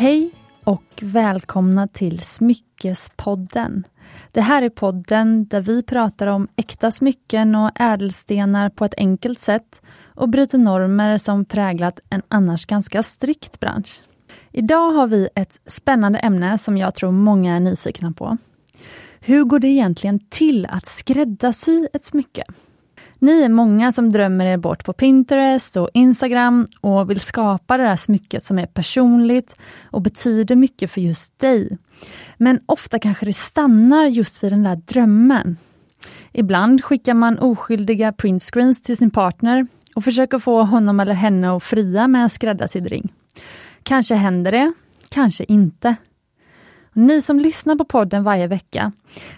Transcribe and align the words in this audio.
Hej 0.00 0.30
och 0.64 0.84
välkomna 1.02 1.88
till 1.88 2.20
Smyckespodden. 2.20 3.86
Det 4.32 4.40
här 4.40 4.62
är 4.62 4.68
podden 4.68 5.48
där 5.48 5.60
vi 5.60 5.82
pratar 5.82 6.26
om 6.26 6.48
äkta 6.56 6.90
smycken 6.90 7.54
och 7.54 7.70
ädelstenar 7.74 8.68
på 8.68 8.84
ett 8.84 8.94
enkelt 8.96 9.40
sätt 9.40 9.82
och 10.14 10.28
bryter 10.28 10.58
normer 10.58 11.18
som 11.18 11.44
präglat 11.44 12.00
en 12.10 12.22
annars 12.28 12.66
ganska 12.66 13.02
strikt 13.02 13.60
bransch. 13.60 14.00
Idag 14.52 14.92
har 14.92 15.06
vi 15.06 15.28
ett 15.34 15.60
spännande 15.66 16.18
ämne 16.18 16.58
som 16.58 16.76
jag 16.76 16.94
tror 16.94 17.12
många 17.12 17.56
är 17.56 17.60
nyfikna 17.60 18.12
på. 18.12 18.36
Hur 19.20 19.44
går 19.44 19.58
det 19.58 19.68
egentligen 19.68 20.20
till 20.28 20.66
att 20.66 20.86
skräddarsy 20.86 21.86
ett 21.92 22.04
smycke? 22.04 22.44
Ni 23.22 23.42
är 23.42 23.48
många 23.48 23.92
som 23.92 24.12
drömmer 24.12 24.46
er 24.46 24.56
bort 24.56 24.84
på 24.84 24.92
Pinterest 24.92 25.76
och 25.76 25.90
Instagram 25.94 26.66
och 26.80 27.10
vill 27.10 27.20
skapa 27.20 27.76
det 27.76 27.82
där 27.82 27.96
smycket 27.96 28.44
som 28.44 28.58
är 28.58 28.66
personligt 28.66 29.56
och 29.82 30.02
betyder 30.02 30.56
mycket 30.56 30.90
för 30.90 31.00
just 31.00 31.38
dig. 31.38 31.78
Men 32.36 32.60
ofta 32.66 32.98
kanske 32.98 33.26
det 33.26 33.32
stannar 33.32 34.06
just 34.06 34.44
vid 34.44 34.52
den 34.52 34.62
där 34.62 34.76
drömmen. 34.76 35.56
Ibland 36.32 36.84
skickar 36.84 37.14
man 37.14 37.38
oskyldiga 37.38 38.12
printscreens 38.12 38.82
till 38.82 38.96
sin 38.96 39.10
partner 39.10 39.66
och 39.94 40.04
försöker 40.04 40.38
få 40.38 40.62
honom 40.62 41.00
eller 41.00 41.14
henne 41.14 41.56
att 41.56 41.62
fria 41.62 42.08
med 42.08 42.22
en 42.22 42.30
skräddarsydd 42.30 42.86
ring. 42.86 43.12
Kanske 43.82 44.14
händer 44.14 44.52
det, 44.52 44.72
kanske 45.08 45.44
inte. 45.44 45.96
Ni 46.92 47.22
som 47.22 47.38
lyssnar 47.38 47.76
på 47.76 47.84
podden 47.84 48.24
varje 48.24 48.46
vecka 48.46 48.92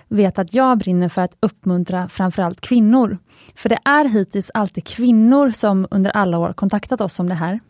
vet 0.08 0.38
att 0.38 0.54
jag 0.54 0.78
brinner 0.78 1.08
för 1.08 1.22
att 1.22 1.36
uppmuntra 1.40 2.08
framförallt 2.08 2.60
kvinnor. 2.60 3.18
För 3.54 3.68
det 3.68 3.78
är 3.84 4.04
hittills 4.04 4.50
alltid 4.54 4.86
kvinnor 4.86 5.50
som 5.50 5.86
under 5.90 6.10
alla 6.10 6.38
år 6.38 6.52
kontaktat 6.52 7.00
oss 7.00 7.20
om 7.20 7.28
det 7.28 7.34
här. 7.34 7.60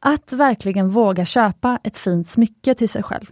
Att 0.00 0.32
verkligen 0.32 0.90
våga 0.90 1.24
köpa 1.24 1.78
ett 1.82 1.96
fint 1.96 2.28
smycke 2.28 2.74
till 2.74 2.88
sig 2.88 3.02
själv. 3.02 3.26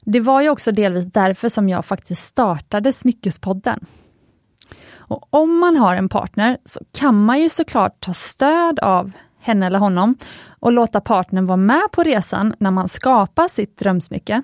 Det 0.00 0.20
var 0.20 0.40
ju 0.40 0.48
också 0.50 0.72
delvis 0.72 1.06
därför 1.06 1.48
som 1.48 1.68
jag 1.68 1.84
faktiskt 1.84 2.24
startade 2.24 2.92
Smyckespodden. 2.92 3.86
Och 4.96 5.26
om 5.30 5.58
man 5.58 5.76
har 5.76 5.94
en 5.94 6.08
partner 6.08 6.58
så 6.64 6.80
kan 6.92 7.24
man 7.24 7.40
ju 7.40 7.48
såklart 7.48 8.00
ta 8.00 8.14
stöd 8.14 8.78
av 8.78 9.12
henne 9.40 9.66
eller 9.66 9.78
honom 9.78 10.16
och 10.48 10.72
låta 10.72 11.00
partnern 11.00 11.46
vara 11.46 11.56
med 11.56 11.82
på 11.92 12.02
resan 12.02 12.54
när 12.58 12.70
man 12.70 12.88
skapar 12.88 13.48
sitt 13.48 13.78
drömsmycke. 13.78 14.42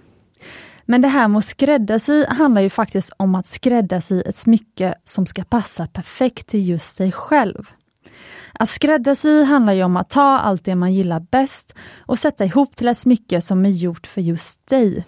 Men 0.85 1.01
det 1.01 1.09
här 1.09 1.29
med 1.29 1.39
att 1.39 1.45
skräddarsy 1.45 2.25
handlar 2.27 2.63
ju 2.63 2.71
faktiskt 2.71 3.13
om 3.17 3.35
att 3.35 3.47
skräddarsy 3.47 4.21
ett 4.21 4.37
smycke 4.37 4.95
som 5.05 5.27
ska 5.27 5.45
passa 5.45 5.87
perfekt 5.87 6.49
till 6.49 6.69
just 6.69 6.99
dig 6.99 7.13
själv. 7.13 7.71
Att 8.53 8.69
skräddarsy 8.69 9.45
handlar 9.45 9.73
ju 9.73 9.83
om 9.83 9.97
att 9.97 10.11
ta 10.11 10.39
allt 10.39 10.65
det 10.65 10.75
man 10.75 10.95
gillar 10.95 11.21
bäst 11.21 11.75
och 11.99 12.19
sätta 12.19 12.45
ihop 12.45 12.77
till 12.77 12.89
ett 12.89 12.99
smycke 12.99 13.41
som 13.41 13.67
är 13.67 13.71
gjort 13.71 14.07
för 14.07 14.21
just 14.21 14.67
dig. 14.67 15.05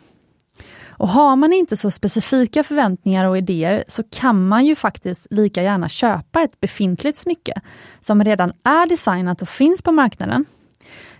Och 0.98 1.08
har 1.08 1.36
man 1.36 1.52
inte 1.52 1.76
så 1.76 1.90
specifika 1.90 2.64
förväntningar 2.64 3.24
och 3.24 3.38
idéer 3.38 3.84
så 3.88 4.02
kan 4.02 4.48
man 4.48 4.66
ju 4.66 4.74
faktiskt 4.74 5.26
lika 5.30 5.62
gärna 5.62 5.88
köpa 5.88 6.42
ett 6.42 6.60
befintligt 6.60 7.18
smycke 7.18 7.60
som 8.00 8.24
redan 8.24 8.52
är 8.64 8.88
designat 8.88 9.42
och 9.42 9.48
finns 9.48 9.82
på 9.82 9.92
marknaden. 9.92 10.44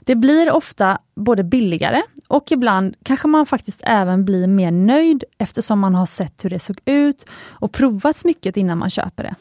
Det 0.06 0.14
blir 0.14 0.50
ofta 0.50 0.98
både 1.14 1.44
billigare 1.44 2.02
och 2.28 2.52
ibland 2.52 2.96
kanske 3.02 3.28
man 3.28 3.46
faktiskt 3.46 3.80
även 3.84 4.24
blir 4.24 4.46
mer 4.46 4.70
nöjd 4.70 5.24
eftersom 5.38 5.78
man 5.78 5.94
har 5.94 6.06
sett 6.06 6.44
hur 6.44 6.50
det 6.50 6.58
såg 6.58 6.78
ut 6.84 7.24
och 7.48 7.72
provat 7.72 8.16
smycket 8.16 8.56
innan 8.56 8.78
man 8.78 8.90
köper 8.90 9.22
det. 9.22 9.34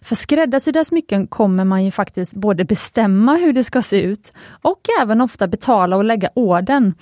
För 0.00 0.14
skräddarsydda 0.14 0.84
smycken 0.84 1.26
kommer 1.26 1.64
man 1.64 1.84
ju 1.84 1.90
faktiskt 1.90 2.34
både 2.34 2.64
bestämma 2.64 3.36
hur 3.36 3.52
det 3.52 3.64
ska 3.64 3.82
se 3.82 4.02
ut 4.02 4.32
och 4.62 4.80
även 5.00 5.20
ofta 5.20 5.46
betala 5.46 5.96
och 5.96 6.04
lägga 6.04 6.30
orden 6.34 6.94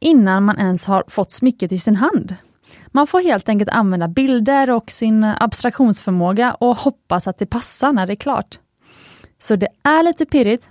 innan 0.00 0.42
man 0.42 0.58
ens 0.58 0.86
har 0.86 1.04
fått 1.08 1.32
smycket 1.32 1.72
i 1.72 1.78
sin 1.78 1.96
hand. 1.96 2.34
Man 2.86 3.06
får 3.06 3.20
helt 3.20 3.48
enkelt 3.48 3.70
använda 3.70 4.08
bilder 4.08 4.70
och 4.70 4.90
sin 4.90 5.24
abstraktionsförmåga 5.24 6.54
och 6.54 6.76
hoppas 6.76 7.26
att 7.26 7.38
det 7.38 7.46
passar 7.46 7.92
när 7.92 8.06
det 8.06 8.12
är 8.12 8.16
klart. 8.16 8.58
Så 9.38 9.56
det 9.56 9.68
är 9.82 10.02
lite 10.02 10.26
pirrigt, 10.26 10.68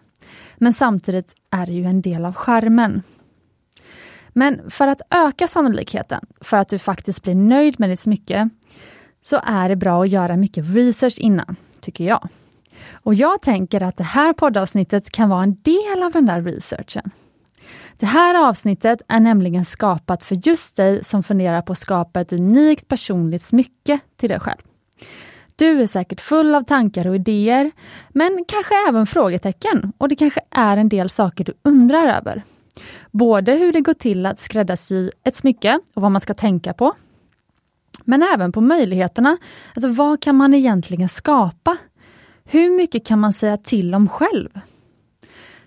men 0.57 0.73
samtidigt 0.73 1.35
är 1.51 1.66
det 1.66 1.71
ju 1.71 1.85
en 1.85 2.01
del 2.01 2.25
av 2.25 2.33
skärmen. 2.33 3.03
Men 4.29 4.69
för 4.69 4.88
att 4.88 5.01
öka 5.09 5.47
sannolikheten 5.47 6.25
för 6.41 6.57
att 6.57 6.69
du 6.69 6.79
faktiskt 6.79 7.23
blir 7.23 7.35
nöjd 7.35 7.79
med 7.79 7.89
ditt 7.89 7.99
smycke, 7.99 8.49
så 9.25 9.41
är 9.43 9.69
det 9.69 9.75
bra 9.75 10.03
att 10.03 10.09
göra 10.09 10.38
mycket 10.38 10.75
research 10.75 11.19
innan, 11.19 11.55
tycker 11.81 12.03
jag. 12.03 12.27
Och 12.91 13.13
jag 13.13 13.41
tänker 13.41 13.83
att 13.83 13.97
det 13.97 14.03
här 14.03 14.33
poddavsnittet 14.33 15.11
kan 15.11 15.29
vara 15.29 15.43
en 15.43 15.57
del 15.61 16.03
av 16.03 16.11
den 16.11 16.25
där 16.25 16.41
researchen. 16.41 17.11
Det 17.97 18.05
här 18.05 18.49
avsnittet 18.49 19.01
är 19.07 19.19
nämligen 19.19 19.66
skapat 19.66 20.23
för 20.23 20.47
just 20.47 20.75
dig 20.75 21.03
som 21.03 21.23
funderar 21.23 21.61
på 21.61 21.72
att 21.72 21.77
skapa 21.79 22.22
ett 22.22 22.33
unikt 22.33 22.87
personligt 22.87 23.41
smycke 23.41 23.99
till 24.17 24.29
dig 24.29 24.39
själv. 24.39 24.61
Du 25.55 25.81
är 25.81 25.88
säkert 25.88 26.21
full 26.21 26.55
av 26.55 26.61
tankar 26.63 27.07
och 27.07 27.16
idéer, 27.16 27.71
men 28.09 28.45
kanske 28.47 28.73
även 28.89 29.05
frågetecken 29.05 29.93
och 29.97 30.09
det 30.09 30.16
kanske 30.16 30.41
är 30.51 30.77
en 30.77 30.89
del 30.89 31.09
saker 31.09 31.43
du 31.43 31.53
undrar 31.63 32.17
över. 32.17 32.43
Både 33.11 33.51
hur 33.51 33.73
det 33.73 33.81
går 33.81 33.93
till 33.93 34.25
att 34.25 34.39
skräddarsy 34.39 35.09
ett 35.23 35.35
smycke 35.35 35.79
och 35.95 36.01
vad 36.01 36.11
man 36.11 36.21
ska 36.21 36.33
tänka 36.33 36.73
på. 36.73 36.93
Men 38.03 38.23
även 38.23 38.51
på 38.51 38.61
möjligheterna. 38.61 39.38
Alltså 39.75 39.89
vad 39.89 40.21
kan 40.21 40.35
man 40.35 40.53
egentligen 40.53 41.09
skapa? 41.09 41.77
Hur 42.45 42.77
mycket 42.77 43.05
kan 43.05 43.19
man 43.19 43.33
säga 43.33 43.57
till 43.57 43.95
om 43.95 44.09
själv? 44.09 44.49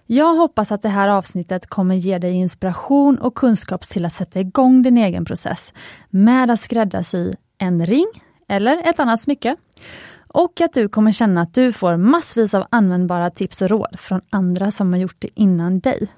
Jag 0.06 0.34
hoppas 0.34 0.72
att 0.72 0.82
det 0.82 0.88
här 0.88 1.08
avsnittet 1.08 1.66
kommer 1.66 1.94
ge 1.94 2.18
dig 2.18 2.32
inspiration 2.32 3.18
och 3.18 3.34
kunskap 3.34 3.88
till 3.88 4.04
att 4.04 4.12
sätta 4.12 4.40
igång 4.40 4.82
din 4.82 4.98
egen 4.98 5.24
process 5.24 5.72
med 6.10 6.50
att 6.50 6.60
skräddarsy 6.60 7.32
en 7.58 7.86
ring 7.86 8.08
eller 8.48 8.88
ett 8.88 9.00
annat 9.00 9.20
smycke. 9.20 9.56
Och 10.28 10.60
att 10.60 10.72
du 10.72 10.88
kommer 10.88 11.12
känna 11.12 11.40
att 11.40 11.54
du 11.54 11.72
får 11.72 11.96
massvis 11.96 12.54
av 12.54 12.66
användbara 12.70 13.30
tips 13.30 13.62
och 13.62 13.68
råd 13.68 13.98
från 13.98 14.20
andra 14.30 14.70
som 14.70 14.92
har 14.92 15.00
gjort 15.00 15.16
det 15.18 15.28
innan 15.34 15.80
dig. 15.80 16.08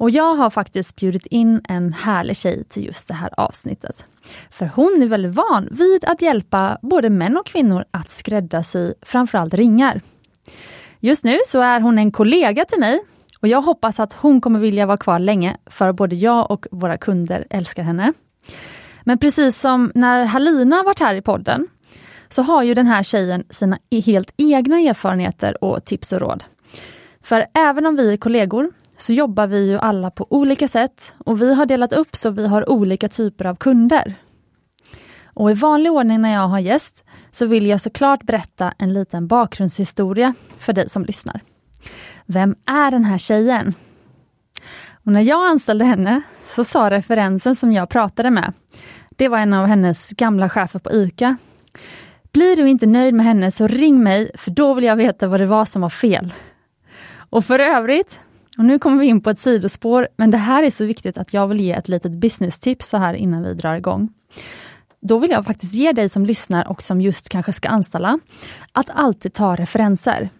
Och 0.00 0.10
jag 0.10 0.34
har 0.34 0.50
faktiskt 0.50 0.96
bjudit 0.96 1.26
in 1.26 1.60
en 1.68 1.92
härlig 1.92 2.36
tjej 2.36 2.64
till 2.64 2.84
just 2.84 3.08
det 3.08 3.14
här 3.14 3.40
avsnittet. 3.40 4.04
För 4.50 4.66
hon 4.66 5.02
är 5.02 5.06
väldigt 5.06 5.34
van 5.34 5.68
vid 5.70 6.04
att 6.04 6.22
hjälpa 6.22 6.78
både 6.82 7.10
män 7.10 7.36
och 7.36 7.46
kvinnor 7.46 7.84
att 7.90 8.10
skräddarsy 8.10 8.92
framförallt 9.02 9.54
ringar. 9.54 10.00
Just 11.00 11.24
nu 11.24 11.38
så 11.46 11.60
är 11.60 11.80
hon 11.80 11.98
en 11.98 12.12
kollega 12.12 12.64
till 12.64 12.80
mig 12.80 13.00
och 13.40 13.48
jag 13.48 13.62
hoppas 13.62 14.00
att 14.00 14.12
hon 14.12 14.40
kommer 14.40 14.60
vilja 14.60 14.86
vara 14.86 14.96
kvar 14.96 15.18
länge 15.18 15.56
för 15.66 15.92
både 15.92 16.16
jag 16.16 16.50
och 16.50 16.66
våra 16.70 16.98
kunder 16.98 17.46
älskar 17.50 17.82
henne. 17.82 18.12
Men 19.04 19.18
precis 19.18 19.60
som 19.60 19.92
när 19.94 20.24
Halina 20.24 20.82
varit 20.82 21.00
här 21.00 21.14
i 21.14 21.22
podden 21.22 21.68
så 22.28 22.42
har 22.42 22.62
ju 22.62 22.74
den 22.74 22.86
här 22.86 23.02
tjejen 23.02 23.44
sina 23.50 23.78
e- 23.90 24.00
helt 24.00 24.34
egna 24.36 24.80
erfarenheter 24.80 25.64
och 25.64 25.84
tips 25.84 26.12
och 26.12 26.20
råd. 26.20 26.44
För 27.22 27.46
även 27.54 27.86
om 27.86 27.96
vi 27.96 28.12
är 28.12 28.16
kollegor 28.16 28.70
så 28.96 29.12
jobbar 29.12 29.46
vi 29.46 29.66
ju 29.70 29.78
alla 29.78 30.10
på 30.10 30.26
olika 30.30 30.68
sätt 30.68 31.12
och 31.18 31.42
vi 31.42 31.54
har 31.54 31.66
delat 31.66 31.92
upp 31.92 32.16
så 32.16 32.30
vi 32.30 32.46
har 32.46 32.70
olika 32.70 33.08
typer 33.08 33.44
av 33.44 33.56
kunder. 33.56 34.14
Och 35.24 35.50
i 35.50 35.54
vanlig 35.54 35.92
ordning 35.92 36.20
när 36.20 36.32
jag 36.32 36.48
har 36.48 36.58
gäst 36.58 37.04
så 37.30 37.46
vill 37.46 37.66
jag 37.66 37.80
såklart 37.80 38.22
berätta 38.22 38.72
en 38.78 38.92
liten 38.92 39.26
bakgrundshistoria 39.26 40.34
för 40.58 40.72
dig 40.72 40.88
som 40.88 41.04
lyssnar. 41.04 41.40
Vem 42.26 42.54
är 42.66 42.90
den 42.90 43.04
här 43.04 43.18
tjejen? 43.18 43.74
Och 45.04 45.12
när 45.12 45.20
jag 45.20 45.46
anställde 45.46 45.84
henne 45.84 46.22
så 46.48 46.64
sa 46.64 46.90
referensen 46.90 47.54
som 47.54 47.72
jag 47.72 47.88
pratade 47.88 48.30
med, 48.30 48.52
det 49.16 49.28
var 49.28 49.38
en 49.38 49.52
av 49.52 49.66
hennes 49.66 50.10
gamla 50.10 50.48
chefer 50.48 50.78
på 50.78 50.92
ICA. 50.92 51.36
Blir 52.32 52.56
du 52.56 52.68
inte 52.68 52.86
nöjd 52.86 53.14
med 53.14 53.26
henne 53.26 53.50
så 53.50 53.66
ring 53.66 54.02
mig, 54.02 54.30
för 54.34 54.50
då 54.50 54.74
vill 54.74 54.84
jag 54.84 54.96
veta 54.96 55.28
vad 55.28 55.40
det 55.40 55.46
var 55.46 55.64
som 55.64 55.82
var 55.82 55.88
fel. 55.88 56.32
Och 57.30 57.44
för 57.44 57.58
övrigt, 57.58 58.18
och 58.58 58.64
nu 58.64 58.78
kommer 58.78 59.00
vi 59.00 59.06
in 59.06 59.20
på 59.20 59.30
ett 59.30 59.40
sidospår, 59.40 60.08
men 60.16 60.30
det 60.30 60.38
här 60.38 60.62
är 60.62 60.70
så 60.70 60.84
viktigt 60.84 61.18
att 61.18 61.34
jag 61.34 61.46
vill 61.48 61.60
ge 61.60 61.72
ett 61.72 61.88
litet 61.88 62.12
business-tips 62.12 62.88
så 62.88 62.96
här 62.96 63.14
innan 63.14 63.42
vi 63.42 63.54
drar 63.54 63.74
igång. 63.74 64.12
Då 65.00 65.18
vill 65.18 65.30
jag 65.30 65.44
faktiskt 65.44 65.74
ge 65.74 65.92
dig 65.92 66.08
som 66.08 66.26
lyssnar 66.26 66.68
och 66.68 66.82
som 66.82 67.00
just 67.00 67.28
kanske 67.28 67.52
ska 67.52 67.68
anställa, 67.68 68.18
att 68.72 68.90
alltid 68.90 69.32
ta 69.34 69.56
referenser. 69.56 70.30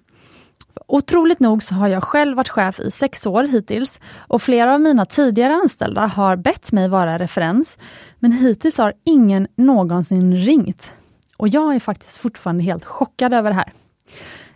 Otroligt 0.87 1.41
nog 1.41 1.63
så 1.63 1.75
har 1.75 1.89
jag 1.89 2.05
själv 2.05 2.37
varit 2.37 2.49
chef 2.49 2.81
i 2.81 2.91
sex 2.91 3.27
år 3.27 3.45
hittills 3.45 4.01
och 4.19 4.43
flera 4.43 4.75
av 4.75 4.81
mina 4.81 5.05
tidigare 5.05 5.55
anställda 5.55 6.07
har 6.07 6.37
bett 6.37 6.73
mig 6.73 6.89
vara 6.89 7.19
referens. 7.19 7.79
Men 8.19 8.33
hittills 8.33 8.79
har 8.79 8.93
ingen 9.05 9.49
någonsin 9.57 10.37
ringt. 10.37 10.93
Och 11.37 11.49
jag 11.49 11.75
är 11.75 11.81
faktiskt 11.81 12.17
fortfarande 12.17 12.63
helt 12.63 12.85
chockad 12.85 13.35
över 13.35 13.51
det 13.51 13.57
här. 13.57 13.73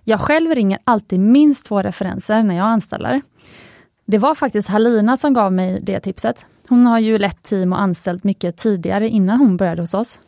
Jag 0.05 0.21
själv 0.21 0.51
ringer 0.51 0.79
alltid 0.85 1.21
minst 1.21 1.67
två 1.67 1.83
referenser 1.83 2.43
när 2.43 2.57
jag 2.57 2.67
anställer. 2.67 3.23
Det 4.07 4.19
var 4.19 4.35
faktiskt 4.35 4.69
Halina 4.69 5.17
som 5.17 5.35
gav 5.35 5.53
mig 5.53 5.81
det 5.83 6.01
tipset. 6.01 6.47
Hon 6.69 6.87
har 6.87 6.99
ju 6.99 7.19
lett 7.19 7.43
team 7.43 7.73
och 7.73 7.81
anställt 7.81 8.25
mycket 8.25 8.57
tidigare 8.57 9.09
innan 9.09 9.39
hon 9.39 9.57
började 9.57 9.83
hos 9.83 9.95
oss. 9.95 10.19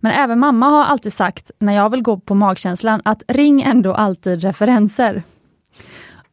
Men 0.00 0.12
även 0.12 0.38
mamma 0.38 0.66
har 0.66 0.84
alltid 0.84 1.12
sagt, 1.12 1.50
när 1.58 1.72
jag 1.72 1.90
vill 1.90 2.02
gå 2.02 2.18
på 2.18 2.34
magkänslan, 2.34 3.02
att 3.04 3.22
ring 3.28 3.62
ändå 3.62 3.94
alltid 3.94 4.42
referenser. 4.42 5.22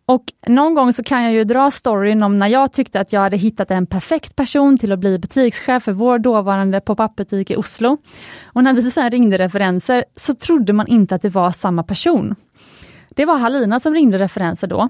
Och 0.08 0.24
någon 0.48 0.74
gång 0.74 0.94
så 0.94 1.04
kan 1.04 1.24
jag 1.24 1.34
ju 1.34 1.44
dra 1.44 1.72
storyn 1.72 2.24
om 2.24 2.38
när 2.38 2.48
jag 2.48 2.74
tyckte 2.74 3.00
att 3.00 3.14
jag 3.14 3.22
hade 3.22 3.38
hittat 3.38 3.72
en 3.72 3.86
perfekt 3.86 4.36
person 4.36 4.78
till 4.78 4.92
att 4.92 5.00
bli 5.00 5.20
butikschef 5.20 5.84
för 5.84 5.92
vår 5.92 6.20
dåvarande 6.20 6.82
pop-up-butik 6.82 7.52
i 7.52 7.56
Oslo. 7.56 7.98
Och 8.44 8.64
när 8.64 8.74
vi 8.74 8.92
sen 8.92 9.12
ringde 9.12 9.38
referenser 9.38 10.06
så 10.16 10.34
trodde 10.34 10.74
man 10.74 10.88
inte 10.88 11.16
att 11.16 11.22
det 11.22 11.30
var 11.30 11.52
samma 11.52 11.84
person. 11.84 12.36
Det 13.16 13.26
var 13.26 13.38
Halina 13.38 13.80
som 13.80 13.94
ringde 13.94 14.18
referenser 14.18 14.68
då. 14.68 14.90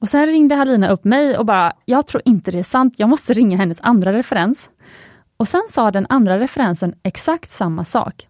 Och 0.00 0.08
sen 0.08 0.26
ringde 0.26 0.54
Halina 0.54 0.88
upp 0.88 1.04
mig 1.04 1.38
och 1.38 1.46
bara, 1.46 1.72
jag 1.84 2.06
tror 2.06 2.22
inte 2.24 2.50
det 2.50 2.58
är 2.58 2.62
sant, 2.62 2.94
jag 2.96 3.08
måste 3.08 3.32
ringa 3.32 3.56
hennes 3.56 3.80
andra 3.80 4.12
referens. 4.12 4.70
Och 5.42 5.48
sen 5.48 5.62
sa 5.68 5.90
den 5.90 6.06
andra 6.08 6.38
referensen 6.38 6.94
exakt 7.02 7.50
samma 7.50 7.84
sak. 7.84 8.28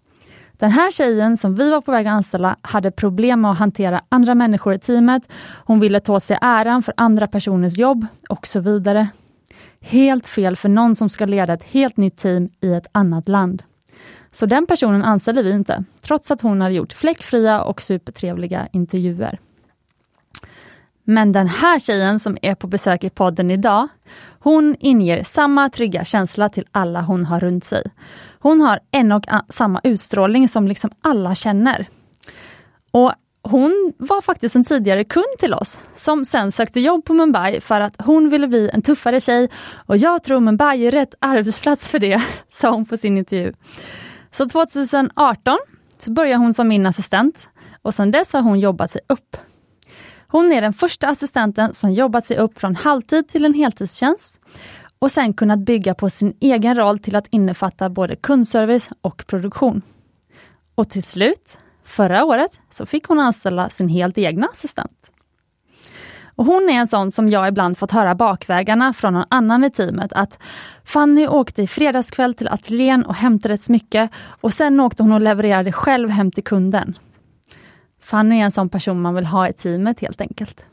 Den 0.52 0.70
här 0.70 0.90
tjejen 0.90 1.36
som 1.36 1.54
vi 1.54 1.70
var 1.70 1.80
på 1.80 1.92
väg 1.92 2.06
att 2.06 2.12
anställa 2.12 2.56
hade 2.62 2.90
problem 2.90 3.40
med 3.40 3.50
att 3.50 3.58
hantera 3.58 4.02
andra 4.08 4.34
människor 4.34 4.74
i 4.74 4.78
teamet. 4.78 5.22
Hon 5.64 5.80
ville 5.80 6.00
ta 6.00 6.20
sig 6.20 6.38
äran 6.40 6.82
för 6.82 6.94
andra 6.96 7.26
personers 7.26 7.78
jobb 7.78 8.06
och 8.28 8.46
så 8.46 8.60
vidare. 8.60 9.08
Helt 9.80 10.26
fel 10.26 10.56
för 10.56 10.68
någon 10.68 10.96
som 10.96 11.08
ska 11.08 11.26
leda 11.26 11.52
ett 11.52 11.64
helt 11.64 11.96
nytt 11.96 12.16
team 12.16 12.50
i 12.60 12.72
ett 12.72 12.86
annat 12.92 13.28
land. 13.28 13.62
Så 14.30 14.46
den 14.46 14.66
personen 14.66 15.02
anställde 15.02 15.42
vi 15.42 15.50
inte, 15.50 15.84
trots 16.02 16.30
att 16.30 16.40
hon 16.40 16.60
hade 16.60 16.74
gjort 16.74 16.92
fläckfria 16.92 17.62
och 17.62 17.82
supertrevliga 17.82 18.68
intervjuer. 18.72 19.38
Men 21.04 21.32
den 21.32 21.48
här 21.48 21.78
tjejen 21.78 22.18
som 22.18 22.38
är 22.42 22.54
på 22.54 22.66
besök 22.66 23.04
i 23.04 23.10
podden 23.10 23.50
idag, 23.50 23.88
hon 24.42 24.76
inger 24.80 25.24
samma 25.24 25.70
trygga 25.70 26.04
känsla 26.04 26.48
till 26.48 26.66
alla 26.70 27.00
hon 27.00 27.24
har 27.24 27.40
runt 27.40 27.64
sig. 27.64 27.84
Hon 28.38 28.60
har 28.60 28.80
en 28.90 29.12
och 29.12 29.24
samma 29.48 29.80
utstrålning 29.84 30.48
som 30.48 30.68
liksom 30.68 30.90
alla 31.00 31.34
känner. 31.34 31.88
Och 32.90 33.12
hon 33.42 33.92
var 33.98 34.20
faktiskt 34.20 34.56
en 34.56 34.64
tidigare 34.64 35.04
kund 35.04 35.38
till 35.38 35.54
oss, 35.54 35.80
som 35.94 36.24
sen 36.24 36.52
sökte 36.52 36.80
jobb 36.80 37.04
på 37.04 37.14
Mumbai 37.14 37.60
för 37.60 37.80
att 37.80 37.94
hon 37.98 38.28
ville 38.28 38.48
bli 38.48 38.70
en 38.72 38.82
tuffare 38.82 39.20
tjej 39.20 39.48
och 39.86 39.96
jag 39.96 40.24
tror 40.24 40.40
Mumbai 40.40 40.86
är 40.86 40.90
rätt 40.90 41.14
arbetsplats 41.18 41.88
för 41.88 41.98
det, 41.98 42.22
sa 42.48 42.70
hon 42.70 42.86
på 42.86 42.96
sin 42.96 43.18
intervju. 43.18 43.52
Så 44.30 44.48
2018 44.48 45.58
så 45.98 46.10
började 46.10 46.38
hon 46.38 46.54
som 46.54 46.68
min 46.68 46.86
assistent 46.86 47.48
och 47.82 47.94
sedan 47.94 48.10
dess 48.10 48.32
har 48.32 48.42
hon 48.42 48.60
jobbat 48.60 48.90
sig 48.90 49.00
upp. 49.08 49.36
Hon 50.32 50.52
är 50.52 50.60
den 50.60 50.72
första 50.72 51.08
assistenten 51.08 51.74
som 51.74 51.92
jobbat 51.92 52.24
sig 52.24 52.36
upp 52.36 52.58
från 52.58 52.76
halvtid 52.76 53.28
till 53.28 53.44
en 53.44 53.54
heltidstjänst 53.54 54.40
och 54.98 55.10
sen 55.10 55.34
kunnat 55.34 55.58
bygga 55.58 55.94
på 55.94 56.10
sin 56.10 56.36
egen 56.40 56.74
roll 56.74 56.98
till 56.98 57.16
att 57.16 57.26
innefatta 57.30 57.90
både 57.90 58.16
kundservice 58.16 58.90
och 59.00 59.26
produktion. 59.26 59.82
Och 60.74 60.90
till 60.90 61.02
slut, 61.02 61.58
förra 61.84 62.24
året, 62.24 62.60
så 62.70 62.86
fick 62.86 63.04
hon 63.04 63.20
anställa 63.20 63.68
sin 63.68 63.88
helt 63.88 64.18
egna 64.18 64.46
assistent. 64.46 65.10
Och 66.36 66.46
hon 66.46 66.70
är 66.70 66.74
en 66.74 66.88
sån 66.88 67.10
som 67.10 67.28
jag 67.28 67.48
ibland 67.48 67.78
fått 67.78 67.90
höra 67.90 68.14
bakvägarna 68.14 68.92
från 68.92 69.14
någon 69.14 69.26
annan 69.28 69.64
i 69.64 69.70
teamet 69.70 70.12
att 70.12 70.38
Fanny 70.84 71.26
åkte 71.26 71.62
i 71.62 71.66
fredagskväll 71.66 72.34
till 72.34 72.48
ateljén 72.48 73.04
och 73.04 73.14
hämtade 73.14 73.54
ett 73.54 73.62
smycke 73.62 74.08
och 74.40 74.52
sen 74.52 74.80
åkte 74.80 75.02
hon 75.02 75.12
och 75.12 75.20
levererade 75.20 75.72
själv 75.72 76.10
hem 76.10 76.30
till 76.30 76.44
kunden. 76.44 76.94
Fanny 78.02 78.40
är 78.40 78.44
en 78.44 78.50
sån 78.50 78.68
person 78.68 79.00
man 79.00 79.14
vill 79.14 79.26
ha 79.26 79.48
i 79.48 79.52
teamet 79.52 80.00
helt 80.00 80.20
enkelt. 80.20 80.64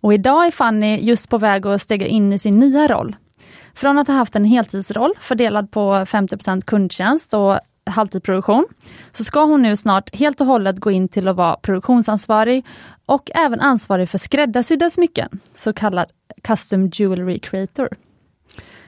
Och 0.00 0.14
idag 0.14 0.46
är 0.46 0.50
Fanny 0.50 0.96
just 0.96 1.30
på 1.30 1.38
väg 1.38 1.66
att 1.66 1.82
stega 1.82 2.06
in 2.06 2.32
i 2.32 2.38
sin 2.38 2.58
nya 2.58 2.88
roll. 2.88 3.16
Från 3.74 3.98
att 3.98 4.08
ha 4.08 4.14
haft 4.14 4.36
en 4.36 4.44
heltidsroll 4.44 5.12
fördelad 5.18 5.70
på 5.70 5.80
50% 5.80 6.60
kundtjänst 6.64 7.34
och 7.34 7.58
halvtidsproduktion, 7.86 8.66
så 9.12 9.24
ska 9.24 9.44
hon 9.44 9.62
nu 9.62 9.76
snart 9.76 10.14
helt 10.14 10.40
och 10.40 10.46
hållet 10.46 10.78
gå 10.78 10.90
in 10.90 11.08
till 11.08 11.28
att 11.28 11.36
vara 11.36 11.56
produktionsansvarig 11.56 12.64
och 13.06 13.30
även 13.34 13.60
ansvarig 13.60 14.08
för 14.08 14.18
skräddarsydda 14.18 14.90
smycken, 14.90 15.40
så 15.54 15.72
kallad 15.72 16.06
Custom 16.42 16.90
Jewelry 16.92 17.38
Creator. 17.38 17.88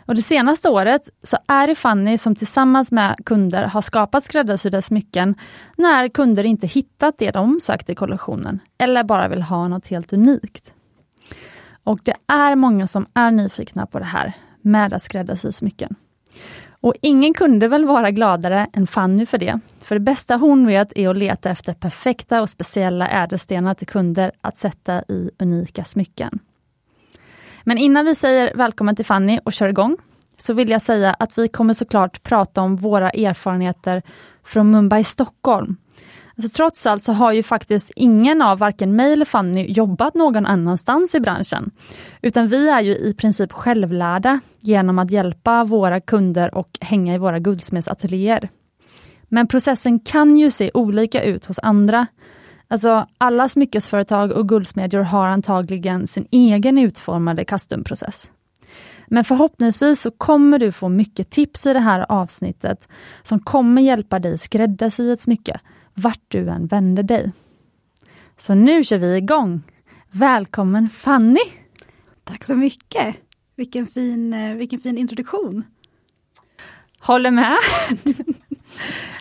Och 0.07 0.15
det 0.15 0.23
senaste 0.23 0.69
året 0.69 1.09
så 1.23 1.37
är 1.49 1.67
det 1.67 1.75
Fanny 1.75 2.19
som 2.19 2.35
tillsammans 2.35 2.93
med 2.93 3.17
kunder 3.27 3.63
har 3.63 3.83
skapat 3.83 4.25
skräddarsydda 4.25 4.83
smycken 4.83 5.35
när 5.77 6.09
kunder 6.09 6.47
inte 6.47 6.67
hittat 6.67 7.19
det 7.19 7.31
de 7.31 7.61
sökte 7.63 7.93
i 7.93 7.95
kollektionen 7.95 8.61
eller 8.79 9.05
bara 9.05 9.29
vill 9.29 9.43
ha 9.43 9.69
något 9.69 9.87
helt 9.87 10.13
unikt. 10.13 10.73
Och 11.85 12.01
det 12.03 12.15
är 12.27 12.57
många 12.57 12.87
som 12.87 13.07
är 13.15 13.31
nyfikna 13.31 13.87
på 13.87 13.99
det 13.99 14.05
här 14.05 14.33
med 14.63 14.93
att 14.93 15.03
skräddarsy 15.03 15.53
smycken. 15.53 15.97
Och 16.81 16.95
ingen 17.03 17.35
kunde 17.35 17.69
väl 17.69 17.85
vara 17.85 18.11
gladare 18.11 18.67
än 18.73 18.87
Fanny 18.87 19.27
för 19.27 19.39
det. 19.39 19.61
För 19.81 19.95
det 19.95 20.01
bästa 20.01 20.37
hon 20.37 20.67
vet 20.67 20.93
är 20.97 21.09
att 21.09 21.17
leta 21.17 21.51
efter 21.51 21.73
perfekta 21.73 22.43
och 22.43 22.51
speciella 22.51 23.09
ädelstenar 23.09 23.75
till 23.75 23.87
kunder 23.87 24.33
att 24.41 24.59
sätta 24.59 25.03
i 25.03 25.31
unika 25.39 25.85
smycken. 25.85 26.39
Men 27.69 27.79
innan 27.79 28.05
vi 28.05 28.15
säger 28.15 28.55
välkommen 28.55 28.97
till 28.97 29.05
Fanny 29.05 29.41
och 29.45 29.53
kör 29.53 29.69
igång, 29.69 29.97
så 30.37 30.55
vill 30.55 30.69
jag 30.69 30.83
säga 30.83 31.15
att 31.19 31.39
vi 31.39 31.49
kommer 31.49 31.75
såklart 31.75 32.23
prata 32.23 32.61
om 32.63 32.77
våra 32.77 33.11
erfarenheter 33.11 34.03
från 34.45 34.71
Mumbai, 34.71 35.05
Stockholm. 35.05 35.77
Alltså, 36.37 36.57
trots 36.57 36.87
allt 36.87 37.03
så 37.03 37.13
har 37.13 37.33
ju 37.33 37.43
faktiskt 37.43 37.93
ingen 37.97 38.43
av 38.43 38.59
varken 38.59 38.97
mig 38.97 39.13
eller 39.13 39.25
Fanny 39.25 39.67
jobbat 39.67 40.15
någon 40.15 40.47
annanstans 40.47 41.15
i 41.15 41.21
branschen. 41.21 41.71
Utan 42.23 42.49
vi 42.49 42.69
är 42.69 42.81
ju 42.81 42.97
i 42.97 43.15
princip 43.15 43.53
självlärda 43.53 44.41
genom 44.61 44.99
att 44.99 45.11
hjälpa 45.11 45.65
våra 45.65 46.01
kunder 46.01 46.55
och 46.55 46.71
hänga 46.81 47.15
i 47.15 47.19
våra 47.19 47.39
guldsmedsateljéer. 47.39 48.49
Men 49.29 49.47
processen 49.47 50.01
kan 50.01 50.37
ju 50.37 50.51
se 50.51 50.71
olika 50.75 51.23
ut 51.23 51.45
hos 51.45 51.59
andra. 51.63 52.07
Alltså 52.69 53.07
alla 53.19 53.49
smyckesföretag 53.49 54.33
och 54.33 54.49
guldsmedjor 54.49 55.01
har 55.01 55.27
antagligen 55.27 56.07
sin 56.07 56.27
egen 56.31 56.79
utformade 56.79 57.45
customprocess. 57.45 58.31
Men 59.07 59.25
förhoppningsvis 59.25 60.01
så 60.01 60.11
kommer 60.11 60.59
du 60.59 60.73
få 60.73 60.89
mycket 60.89 61.31
tips 61.31 61.67
i 61.67 61.73
det 61.73 61.81
här 61.81 62.07
avsnittet 62.09 62.89
som 63.23 63.41
kommer 63.41 63.83
hjälpa 63.83 64.19
dig 64.19 64.39
skräddarsy 64.39 65.13
ett 65.13 65.21
smycke, 65.21 65.61
vart 65.95 66.25
du 66.29 66.49
än 66.49 66.67
vänder 66.67 67.03
dig. 67.03 67.33
Så 68.37 68.55
nu 68.55 68.85
kör 68.85 68.99
vi 68.99 69.17
igång! 69.17 69.63
Välkommen 70.11 70.89
Fanny! 70.89 71.41
Tack 72.25 72.45
så 72.45 72.55
mycket! 72.55 73.17
Vilken 73.57 73.87
fin, 73.87 74.35
eh, 74.35 74.55
vilken 74.55 74.81
fin 74.81 74.99
introduktion! 74.99 75.65
Håller 77.01 77.31
med! 77.31 77.57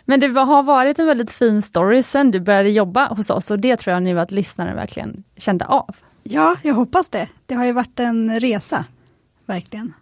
Men 0.06 0.20
det 0.20 0.28
har 0.28 0.64
varit 0.64 1.00
en 1.00 1.06
väldigt 1.06 1.32
fin 1.32 1.62
story 1.62 2.04
sen 2.04 2.32
du 2.32 2.40
började 2.40 2.70
jobba 2.70 3.08
hos 3.08 3.30
oss 3.30 3.52
och 3.52 3.60
det 3.60 3.78
tror 3.78 3.94
jag 3.94 4.04
nu 4.04 4.20
att 4.20 4.32
lyssnaren 4.32 4.76
verkligen 4.76 5.24
kände 5.38 5.66
av. 5.66 5.96
Ja, 6.24 6.56
jag 6.64 6.74
hoppas 6.74 7.10
det. 7.10 7.30
Det 7.46 7.56
har 7.56 7.66
ju 7.66 7.72
varit 7.72 8.00
en 8.00 8.40
resa, 8.40 8.86
verkligen. 9.46 9.94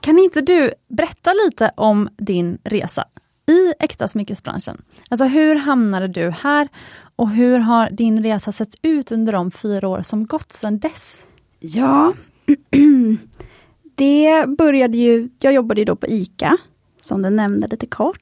Kan 0.00 0.18
inte 0.18 0.40
du 0.40 0.72
berätta 0.88 1.32
lite 1.32 1.70
om 1.76 2.08
din 2.16 2.58
resa 2.64 3.04
i 3.46 3.72
äkta 3.78 4.08
smyckesbranschen? 4.08 4.82
Alltså 5.10 5.24
hur 5.24 5.56
hamnade 5.56 6.08
du 6.08 6.30
här 6.30 6.68
och 7.16 7.30
hur 7.30 7.58
har 7.58 7.90
din 7.90 8.22
resa 8.22 8.52
sett 8.52 8.74
ut 8.82 9.12
under 9.12 9.32
de 9.32 9.50
fyra 9.50 9.88
år 9.88 10.02
som 10.02 10.26
gått 10.26 10.52
sedan 10.52 10.78
dess? 10.78 11.26
Ja, 11.58 12.12
det 13.94 14.46
började 14.58 14.96
ju, 14.96 15.28
jag 15.38 15.52
jobbade 15.52 15.80
ju 15.80 15.84
då 15.84 15.96
på 15.96 16.06
ICA, 16.06 16.56
som 17.00 17.22
du 17.22 17.30
nämnde 17.30 17.68
lite 17.68 17.86
kort. 17.86 18.20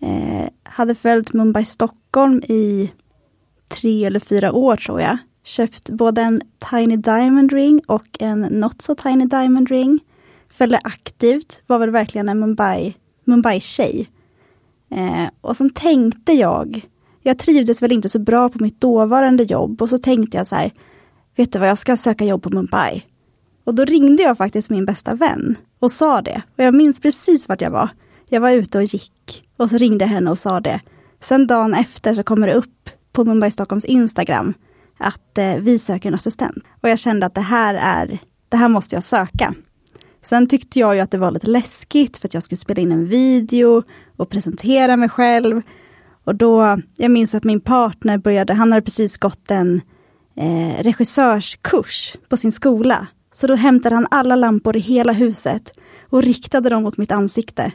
Eh, 0.00 0.48
hade 0.62 0.94
följt 0.94 1.32
Mumbai 1.32 1.64
Stockholm 1.64 2.42
i 2.48 2.92
tre 3.68 4.04
eller 4.04 4.20
fyra 4.20 4.52
år 4.52 4.76
tror 4.76 5.00
jag. 5.00 5.18
Köpt 5.44 5.90
både 5.90 6.22
en 6.22 6.42
Tiny 6.70 6.96
Diamond 6.96 7.52
Ring 7.52 7.80
och 7.86 8.06
en 8.20 8.40
Not 8.40 8.82
So 8.82 8.94
Tiny 8.94 9.24
Diamond 9.24 9.68
Ring. 9.68 10.00
Följde 10.48 10.78
aktivt, 10.84 11.60
var 11.66 11.78
väl 11.78 11.90
verkligen 11.90 12.28
en 12.28 12.38
Mumbai, 12.40 12.94
Mumbai-tjej. 13.24 14.10
Eh, 14.90 15.28
och 15.40 15.56
sen 15.56 15.70
tänkte 15.70 16.32
jag, 16.32 16.86
jag 17.22 17.38
trivdes 17.38 17.82
väl 17.82 17.92
inte 17.92 18.08
så 18.08 18.18
bra 18.18 18.48
på 18.48 18.62
mitt 18.62 18.80
dåvarande 18.80 19.42
jobb 19.42 19.82
och 19.82 19.90
så 19.90 19.98
tänkte 19.98 20.36
jag 20.36 20.46
så 20.46 20.54
här, 20.54 20.72
vet 21.36 21.52
du 21.52 21.58
vad, 21.58 21.68
jag 21.68 21.78
ska 21.78 21.96
söka 21.96 22.24
jobb 22.24 22.42
på 22.42 22.50
Mumbai. 22.50 23.02
Och 23.64 23.74
då 23.74 23.84
ringde 23.84 24.22
jag 24.22 24.36
faktiskt 24.36 24.70
min 24.70 24.84
bästa 24.84 25.14
vän 25.14 25.56
och 25.78 25.90
sa 25.90 26.22
det. 26.22 26.42
Och 26.56 26.64
jag 26.64 26.74
minns 26.74 27.00
precis 27.00 27.48
vart 27.48 27.60
jag 27.60 27.70
var. 27.70 27.90
Jag 28.28 28.40
var 28.40 28.50
ute 28.50 28.78
och 28.78 28.84
gick 28.84 29.42
och 29.56 29.70
så 29.70 29.78
ringde 29.78 30.04
jag 30.04 30.10
henne 30.10 30.30
och 30.30 30.38
sa 30.38 30.60
det. 30.60 30.80
Sen 31.20 31.46
dagen 31.46 31.74
efter 31.74 32.14
så 32.14 32.22
kommer 32.22 32.46
det 32.46 32.54
upp 32.54 32.90
på 33.12 33.24
Mumbai 33.24 33.50
Stockholms 33.50 33.84
Instagram 33.84 34.54
att 34.98 35.38
eh, 35.38 35.54
vi 35.54 35.78
söker 35.78 36.08
en 36.08 36.14
assistent. 36.14 36.64
Och 36.82 36.88
jag 36.88 36.98
kände 36.98 37.26
att 37.26 37.34
det 37.34 37.40
här 37.40 37.74
är, 37.74 38.18
det 38.48 38.56
här 38.56 38.68
måste 38.68 38.96
jag 38.96 39.04
söka. 39.04 39.54
Sen 40.22 40.46
tyckte 40.46 40.78
jag 40.78 40.94
ju 40.94 41.00
att 41.00 41.10
det 41.10 41.18
var 41.18 41.30
lite 41.30 41.46
läskigt 41.46 42.18
för 42.18 42.28
att 42.28 42.34
jag 42.34 42.42
skulle 42.42 42.56
spela 42.56 42.80
in 42.80 42.92
en 42.92 43.06
video 43.06 43.82
och 44.16 44.30
presentera 44.30 44.96
mig 44.96 45.08
själv. 45.08 45.62
Och 46.24 46.34
då, 46.34 46.80
jag 46.96 47.10
minns 47.10 47.34
att 47.34 47.44
min 47.44 47.60
partner 47.60 48.18
började, 48.18 48.54
han 48.54 48.72
hade 48.72 48.84
precis 48.84 49.18
gått 49.18 49.50
en 49.50 49.80
eh, 50.36 50.82
regissörskurs 50.82 52.16
på 52.28 52.36
sin 52.36 52.52
skola. 52.52 53.06
Så 53.32 53.46
då 53.46 53.54
hämtade 53.54 53.94
han 53.94 54.06
alla 54.10 54.36
lampor 54.36 54.76
i 54.76 54.80
hela 54.80 55.12
huset 55.12 55.72
och 56.10 56.22
riktade 56.22 56.68
dem 56.68 56.82
mot 56.82 56.96
mitt 56.96 57.12
ansikte. 57.12 57.72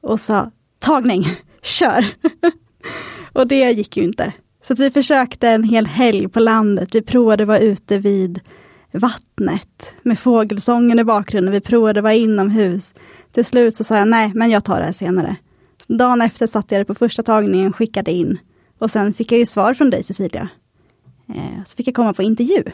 Och 0.00 0.20
sa 0.20 0.50
tagning, 0.78 1.24
kör! 1.62 2.06
och 3.32 3.46
det 3.46 3.70
gick 3.70 3.96
ju 3.96 4.02
inte. 4.02 4.32
Så 4.62 4.72
att 4.72 4.78
vi 4.78 4.90
försökte 4.90 5.48
en 5.48 5.64
hel 5.64 5.86
helg 5.86 6.28
på 6.28 6.40
landet. 6.40 6.94
Vi 6.94 7.02
provade 7.02 7.42
att 7.42 7.48
vara 7.48 7.58
ute 7.58 7.98
vid 7.98 8.40
vattnet 8.92 9.92
med 10.02 10.18
fågelsången 10.18 10.98
i 10.98 11.04
bakgrunden. 11.04 11.52
Vi 11.52 11.60
provade 11.60 12.00
att 12.00 12.04
vara 12.04 12.14
inomhus. 12.14 12.94
Till 13.32 13.44
slut 13.44 13.74
så 13.74 13.84
sa 13.84 13.98
jag 13.98 14.08
nej, 14.08 14.32
men 14.34 14.50
jag 14.50 14.64
tar 14.64 14.76
det 14.76 14.84
här 14.84 14.92
senare. 14.92 15.36
Dagen 15.86 16.22
efter 16.22 16.46
satte 16.46 16.74
jag 16.74 16.80
det 16.80 16.84
på 16.84 16.94
första 16.94 17.22
tagningen, 17.22 17.72
skickade 17.72 18.12
in. 18.12 18.38
Och 18.78 18.90
sen 18.90 19.14
fick 19.14 19.32
jag 19.32 19.38
ju 19.38 19.46
svar 19.46 19.74
från 19.74 19.90
dig 19.90 20.02
Cecilia. 20.02 20.48
Eh, 21.28 21.64
så 21.64 21.76
fick 21.76 21.88
jag 21.88 21.94
komma 21.94 22.12
på 22.12 22.22
intervju. 22.22 22.64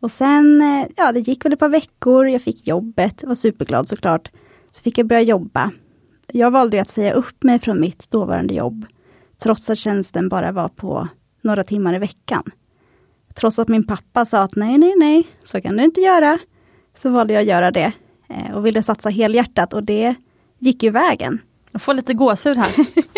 Och 0.00 0.10
sen, 0.10 0.60
eh, 0.60 0.86
ja 0.96 1.12
det 1.12 1.20
gick 1.20 1.44
väl 1.44 1.52
ett 1.52 1.58
par 1.58 1.68
veckor, 1.68 2.28
jag 2.28 2.42
fick 2.42 2.66
jobbet, 2.66 3.24
var 3.24 3.34
superglad 3.34 3.88
såklart. 3.88 4.30
Så 4.72 4.82
fick 4.82 4.98
jag 4.98 5.06
börja 5.06 5.22
jobba. 5.22 5.70
Jag 6.26 6.50
valde 6.50 6.80
att 6.80 6.90
säga 6.90 7.12
upp 7.12 7.42
mig 7.42 7.58
från 7.58 7.80
mitt 7.80 8.10
dåvarande 8.10 8.54
jobb. 8.54 8.86
Trots 9.42 9.70
att 9.70 9.78
tjänsten 9.78 10.28
bara 10.28 10.52
var 10.52 10.68
på 10.68 11.08
några 11.42 11.64
timmar 11.64 11.94
i 11.94 11.98
veckan. 11.98 12.42
Trots 13.34 13.58
att 13.58 13.68
min 13.68 13.86
pappa 13.86 14.24
sa 14.24 14.42
att 14.42 14.56
nej, 14.56 14.78
nej, 14.78 14.94
nej, 14.96 15.28
så 15.44 15.60
kan 15.60 15.76
du 15.76 15.84
inte 15.84 16.00
göra. 16.00 16.38
Så 16.96 17.10
valde 17.10 17.34
jag 17.34 17.40
att 17.40 17.46
göra 17.46 17.70
det 17.70 17.92
eh, 18.28 18.56
och 18.56 18.66
ville 18.66 18.82
satsa 18.82 19.08
helhjärtat 19.08 19.72
och 19.72 19.84
det 19.84 20.14
gick 20.58 20.82
ju 20.82 20.90
vägen. 20.90 21.38
Jag 21.72 21.82
får 21.82 21.94
lite 21.94 22.14
gåshud 22.14 22.56
här. 22.56 22.72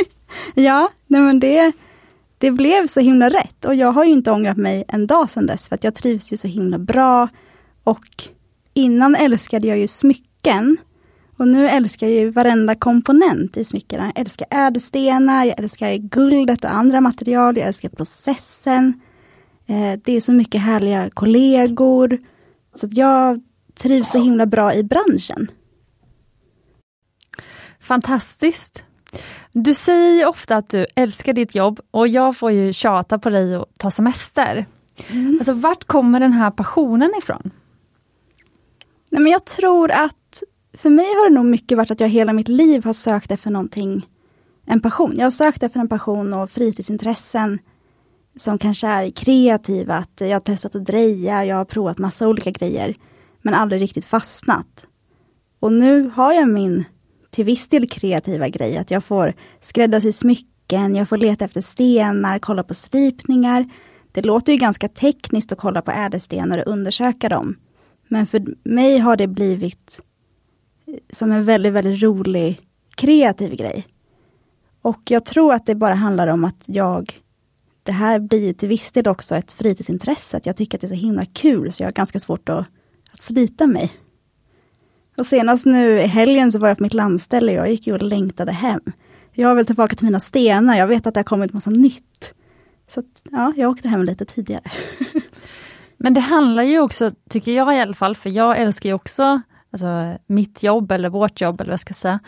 ja, 0.55 0.89
nej 1.07 1.21
men 1.21 1.41
det, 1.41 1.73
det 2.39 2.51
blev 2.51 2.87
så 2.87 3.01
himla 3.01 3.29
rätt 3.29 3.65
och 3.65 3.75
jag 3.75 3.93
har 3.93 4.05
ju 4.05 4.13
inte 4.13 4.33
ångrat 4.33 4.57
mig 4.57 4.85
en 4.89 5.07
dag 5.07 5.31
sedan 5.31 5.47
dess 5.47 5.69
för 5.69 5.75
att 5.75 5.85
jag 5.85 5.95
trivs 5.95 6.33
ju 6.33 6.37
så 6.37 6.49
himla 6.49 6.79
bra. 6.79 7.29
Och 7.85 8.07
innan 8.75 9.15
älskade 9.15 9.69
jag 9.69 9.79
ju 9.79 9.89
smycken. 9.89 10.77
Och 11.37 11.49
nu 11.49 11.69
älskar 11.69 12.07
jag 12.07 12.17
ju 12.17 12.31
varenda 12.31 12.75
komponent 12.75 13.57
i 13.57 13.65
smyckena. 13.65 14.05
Jag 14.15 14.21
älskar 14.21 14.47
ädelstenar, 14.51 15.45
jag 15.45 15.59
älskar 15.59 15.97
guldet 15.97 16.65
och 16.65 16.73
andra 16.73 17.01
material, 17.01 17.57
jag 17.57 17.67
älskar 17.67 17.89
processen. 17.89 19.01
Eh, 19.67 20.01
det 20.05 20.13
är 20.13 20.21
så 20.21 20.33
mycket 20.33 20.61
härliga 20.61 21.11
kollegor. 21.11 22.19
Så 22.73 22.89
jag 22.91 23.41
trivs 23.75 24.11
så 24.11 24.19
himla 24.19 24.47
bra 24.47 24.75
i 24.75 24.83
branschen. 24.83 25.51
Fantastiskt! 27.81 28.85
Du 29.53 29.75
säger 29.75 30.27
ofta 30.27 30.57
att 30.57 30.69
du 30.69 30.87
älskar 30.95 31.33
ditt 31.33 31.55
jobb 31.55 31.81
och 31.91 32.09
jag 32.09 32.37
får 32.37 32.51
ju 32.51 32.73
tjata 32.73 33.19
på 33.19 33.31
dig 33.31 33.57
och 33.57 33.67
ta 33.79 33.91
semester. 33.91 34.67
Mm. 35.09 35.37
Alltså 35.39 35.53
vart 35.53 35.85
kommer 35.85 36.21
den 36.21 36.33
här 36.33 36.51
passionen 36.51 37.11
ifrån? 37.19 37.51
Nej, 39.11 39.23
men 39.23 39.33
jag 39.33 39.45
tror 39.45 39.91
att 39.91 40.26
för 40.77 40.91
mig 40.91 41.05
har 41.05 41.31
det 41.31 41.35
nog 41.35 41.47
mycket 41.47 41.79
varit 41.79 41.91
att 41.91 42.01
jag 42.01 42.09
hela 42.09 42.33
mitt 42.33 42.49
liv 42.49 42.85
har 42.85 42.93
sökt 42.93 43.31
efter 43.31 43.51
någonting, 43.51 44.07
en 44.67 44.81
passion. 44.81 45.15
Jag 45.17 45.27
har 45.27 45.31
sökt 45.31 45.63
efter 45.63 45.81
en 45.81 45.89
passion 45.89 46.33
och 46.33 46.51
fritidsintressen 46.51 47.59
som 48.37 48.59
kanske 48.59 48.87
är 48.87 49.11
kreativa, 49.11 49.95
att 49.95 50.21
jag 50.21 50.31
har 50.31 50.41
testat 50.41 50.75
att 50.75 50.85
dreja, 50.85 51.45
jag 51.45 51.57
har 51.57 51.65
provat 51.65 51.99
massa 51.99 52.29
olika 52.29 52.51
grejer, 52.51 52.95
men 53.43 53.55
aldrig 53.55 53.83
riktigt 53.83 54.05
fastnat. 54.05 54.87
Och 55.61 55.73
nu 55.73 56.11
har 56.15 56.33
jag 56.33 56.49
min 56.49 56.85
till 57.31 57.45
viss 57.45 57.69
del 57.69 57.89
kreativa 57.89 58.49
grej, 58.49 58.77
att 58.77 58.91
jag 58.91 59.05
får 59.05 59.35
skräddarsy 59.61 60.13
smycken, 60.13 60.95
jag 60.95 61.09
får 61.09 61.17
leta 61.17 61.45
efter 61.45 61.61
stenar, 61.61 62.39
kolla 62.39 62.63
på 62.63 62.75
slipningar. 62.75 63.71
Det 64.13 64.23
låter 64.23 64.53
ju 64.53 64.59
ganska 64.59 64.89
tekniskt 64.89 65.53
att 65.53 65.59
kolla 65.59 65.83
på 65.83 65.91
ädelstenar 65.91 66.59
och 66.59 66.73
undersöka 66.73 67.29
dem. 67.29 67.57
Men 68.09 68.27
för 68.27 68.45
mig 68.65 68.99
har 68.99 69.17
det 69.17 69.27
blivit 69.27 70.01
som 71.11 71.33
en 71.33 71.45
väldigt, 71.45 71.73
väldigt 71.73 72.03
rolig 72.03 72.61
kreativ 72.95 73.57
grej. 73.57 73.87
Och 74.83 75.01
jag 75.05 75.25
tror 75.25 75.55
att 75.55 75.67
det 75.67 75.75
bara 75.75 75.95
handlar 75.95 76.27
om 76.27 76.45
att 76.45 76.65
jag 76.67 77.23
det 77.83 77.93
här 77.93 78.19
blir 78.19 78.53
till 78.53 78.69
viss 78.69 78.93
del 78.93 79.09
också 79.09 79.37
ett 79.37 79.53
fritidsintresse. 79.53 80.37
att 80.37 80.47
Jag 80.47 80.57
tycker 80.57 80.79
att 80.79 80.81
det 80.81 80.87
är 80.87 80.89
så 80.89 80.95
himla 80.95 81.25
kul 81.25 81.73
så 81.73 81.83
jag 81.83 81.87
har 81.87 81.93
ganska 81.93 82.19
svårt 82.19 82.49
att, 82.49 82.67
att 83.13 83.23
slita 83.23 83.67
mig. 83.67 83.93
Och 85.19 85.27
senast 85.27 85.67
nu 85.67 86.01
i 86.01 86.07
helgen 86.07 86.53
så 86.53 86.59
var 86.59 86.69
jag 86.69 86.77
på 86.77 86.83
mitt 86.83 86.95
landställe 86.95 87.53
och 87.53 87.59
jag 87.59 87.71
gick 87.71 87.87
ju 87.87 87.93
och 87.93 88.03
längtade 88.03 88.53
hem. 88.53 88.81
Jag 89.33 89.55
vill 89.55 89.67
tillbaka 89.67 89.97
till 89.97 90.05
mina 90.05 90.21
stenar, 90.21 90.77
jag 90.77 90.87
vet 90.87 91.07
att 91.07 91.15
det 91.15 91.21
har 91.21 91.25
kommit 91.25 91.53
massa 91.53 91.71
nytt. 91.71 92.35
Så 92.89 93.01
att, 93.01 93.23
ja, 93.31 93.53
jag 93.57 93.71
åkte 93.71 93.89
hem 93.89 94.03
lite 94.03 94.25
tidigare. 94.25 94.71
Men 95.97 96.15
det 96.15 96.21
handlar 96.21 96.63
ju 96.63 96.81
också, 96.81 97.13
tycker 97.31 97.53
jag 97.53 97.77
i 97.77 97.81
alla 97.81 97.95
fall, 97.95 98.17
för 98.17 98.31
jag 98.31 98.59
älskar 98.59 98.89
ju 98.89 98.95
också 98.95 99.43
alltså, 99.85 100.23
mitt 100.27 100.63
jobb 100.63 100.93
eller 100.93 101.09
vårt 101.09 101.41
jobb 101.41 101.61
eller 101.61 101.71
vad 101.71 101.73
jag 101.73 101.81
ska 101.81 101.95
säga. 101.95 102.21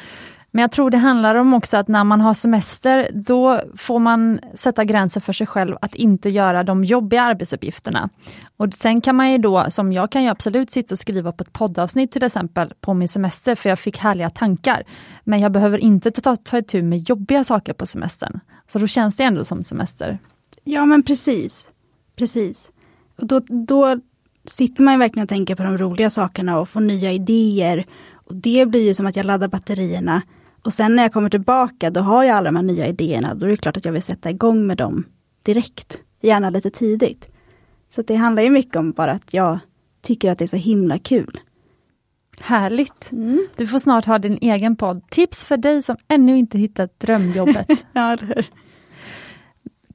Men 0.51 0.63
jag 0.63 0.73
tror 0.73 0.91
det 0.91 0.97
handlar 0.97 1.35
om 1.35 1.55
också 1.55 1.77
att 1.77 1.89
när 1.89 2.05
man 2.05 2.21
har 2.21 2.35
semester, 2.35 3.11
då 3.13 3.61
får 3.77 3.99
man 3.99 4.41
sätta 4.55 4.85
gränser 4.85 5.21
för 5.21 5.33
sig 5.33 5.47
själv 5.47 5.77
att 5.81 5.95
inte 5.95 6.29
göra 6.29 6.63
de 6.63 6.85
jobbiga 6.85 7.23
arbetsuppgifterna. 7.23 8.09
Och 8.57 8.75
sen 8.75 9.01
kan 9.01 9.17
man 9.17 9.33
ju 9.33 9.39
då, 9.39 9.67
som 9.71 9.93
jag 9.93 10.13
kan 10.13 10.23
ju 10.23 10.29
absolut 10.29 10.71
sitta 10.71 10.95
och 10.95 10.99
skriva 10.99 11.33
på 11.33 11.43
ett 11.43 11.53
poddavsnitt 11.53 12.13
till 12.13 12.23
exempel 12.23 12.73
på 12.81 12.95
min 12.95 13.09
semester, 13.09 13.55
för 13.55 13.69
jag 13.69 13.79
fick 13.79 13.99
härliga 13.99 14.31
tankar. 14.31 14.83
Men 15.25 15.41
jag 15.41 15.53
behöver 15.53 15.79
inte 15.79 16.11
ta, 16.11 16.37
ta 16.37 16.59
itu 16.59 16.83
med 16.83 17.09
jobbiga 17.09 17.45
saker 17.45 17.73
på 17.73 17.87
semestern. 17.87 18.41
Så 18.73 18.79
då 18.79 18.87
känns 18.87 19.17
det 19.17 19.25
ändå 19.25 19.45
som 19.45 19.63
semester. 19.63 20.19
Ja 20.65 20.87
men 20.87 21.03
precis. 21.03 21.67
Precis. 22.17 22.71
Och 23.17 23.27
då, 23.27 23.41
då 23.49 24.01
sitter 24.51 24.83
man 24.83 24.99
verkligen 24.99 25.23
och 25.23 25.29
tänker 25.29 25.55
på 25.55 25.63
de 25.63 25.79
roliga 25.79 26.11
sakerna 26.11 26.61
och 26.61 26.69
får 26.69 26.81
nya 26.81 27.13
idéer. 27.13 27.87
Och 28.13 28.35
Det 28.35 28.67
blir 28.67 28.85
ju 28.85 28.95
som 28.95 29.07
att 29.07 29.17
jag 29.17 29.27
laddar 29.27 29.49
batterierna 29.49 30.23
och 30.63 30.73
sen 30.73 30.97
när 30.97 31.03
jag 31.03 31.13
kommer 31.13 31.31
tillbaka, 31.31 31.91
då 31.91 32.01
har 32.01 32.25
jag 32.25 32.37
alla 32.37 32.51
de 32.51 32.57
här 32.57 32.63
nya 32.63 32.87
idéerna. 32.87 33.35
Då 33.35 33.47
är 33.47 33.51
det 33.51 33.57
klart 33.57 33.77
att 33.77 33.85
jag 33.85 33.93
vill 33.93 34.03
sätta 34.03 34.31
igång 34.31 34.67
med 34.67 34.77
dem 34.77 35.05
direkt. 35.43 35.99
Gärna 36.21 36.51
lite 36.51 36.71
tidigt. 36.71 37.27
Så 37.91 38.03
det 38.03 38.15
handlar 38.15 38.43
ju 38.43 38.51
mycket 38.51 38.77
om 38.77 38.93
bara 38.93 39.13
att 39.13 39.35
jag 39.35 39.59
tycker 40.03 40.31
att 40.31 40.39
det 40.39 40.45
är 40.45 40.47
så 40.47 40.57
himla 40.57 40.99
kul. 40.99 41.41
Härligt! 42.41 43.13
Mm. 43.13 43.47
Du 43.57 43.67
får 43.67 43.79
snart 43.79 44.05
ha 44.05 44.19
din 44.19 44.39
egen 44.41 44.77
podd. 44.77 45.11
Tips 45.11 45.45
för 45.45 45.57
dig 45.57 45.83
som 45.83 45.97
ännu 46.09 46.39
inte 46.39 46.59
hittat 46.59 47.01
drömjobbet. 47.01 47.69
ja, 47.93 48.13
eller 48.13 48.47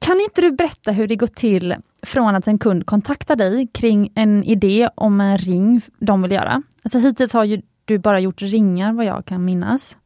Kan 0.04 0.20
inte 0.20 0.40
du 0.40 0.52
berätta 0.52 0.92
hur 0.92 1.06
det 1.06 1.16
går 1.16 1.26
till 1.26 1.76
från 2.02 2.34
att 2.34 2.46
en 2.46 2.58
kund 2.58 2.86
kontaktar 2.86 3.36
dig 3.36 3.66
kring 3.74 4.12
en 4.14 4.44
idé 4.44 4.88
om 4.94 5.20
en 5.20 5.38
ring 5.38 5.80
de 5.98 6.22
vill 6.22 6.32
göra? 6.32 6.62
Alltså 6.82 6.98
hittills 6.98 7.32
har 7.32 7.44
ju 7.44 7.62
du 7.84 7.98
bara 7.98 8.20
gjort 8.20 8.42
ringar 8.42 8.92
vad 8.92 9.04
jag 9.04 9.24
kan 9.24 9.44
minnas. 9.44 9.96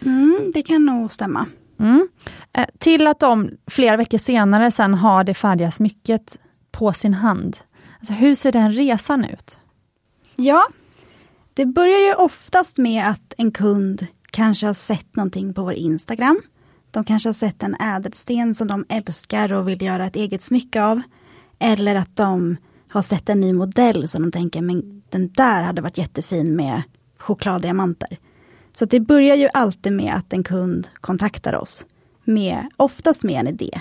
Mm, 0.00 0.50
det 0.54 0.62
kan 0.62 0.84
nog 0.84 1.12
stämma. 1.12 1.46
Mm. 1.78 2.08
Eh, 2.52 2.66
till 2.78 3.06
att 3.06 3.20
de 3.20 3.50
flera 3.66 3.96
veckor 3.96 4.18
senare 4.18 4.70
sen 4.70 4.94
har 4.94 5.24
det 5.24 5.34
färdiga 5.34 5.70
smycket 5.70 6.38
på 6.70 6.92
sin 6.92 7.14
hand. 7.14 7.56
Alltså, 7.98 8.12
hur 8.12 8.34
ser 8.34 8.52
den 8.52 8.72
resan 8.72 9.24
ut? 9.24 9.58
Ja, 10.36 10.66
det 11.54 11.66
börjar 11.66 11.98
ju 12.08 12.14
oftast 12.14 12.78
med 12.78 13.08
att 13.08 13.34
en 13.38 13.52
kund 13.52 14.06
kanske 14.30 14.66
har 14.66 14.74
sett 14.74 15.16
någonting 15.16 15.54
på 15.54 15.62
vår 15.62 15.74
Instagram. 15.74 16.40
De 16.92 17.04
kanske 17.04 17.28
har 17.28 17.34
sett 17.34 17.62
en 17.62 17.76
ädelsten 17.80 18.54
som 18.54 18.68
de 18.68 18.84
älskar 18.88 19.52
och 19.52 19.68
vill 19.68 19.82
göra 19.82 20.06
ett 20.06 20.16
eget 20.16 20.42
smycke 20.42 20.82
av. 20.82 21.02
Eller 21.58 21.94
att 21.94 22.16
de 22.16 22.56
har 22.88 23.02
sett 23.02 23.28
en 23.28 23.40
ny 23.40 23.52
modell 23.52 24.08
som 24.08 24.22
de 24.22 24.32
tänker, 24.32 24.62
men 24.62 25.02
den 25.10 25.32
där 25.32 25.62
hade 25.62 25.82
varit 25.82 25.98
jättefin 25.98 26.56
med 26.56 26.82
chokladdiamanter. 27.18 28.18
Så 28.72 28.84
det 28.84 29.00
börjar 29.00 29.36
ju 29.36 29.48
alltid 29.52 29.92
med 29.92 30.14
att 30.14 30.32
en 30.32 30.44
kund 30.44 30.88
kontaktar 31.00 31.54
oss. 31.54 31.84
Med, 32.24 32.68
oftast 32.76 33.22
med 33.22 33.40
en 33.40 33.48
idé. 33.48 33.80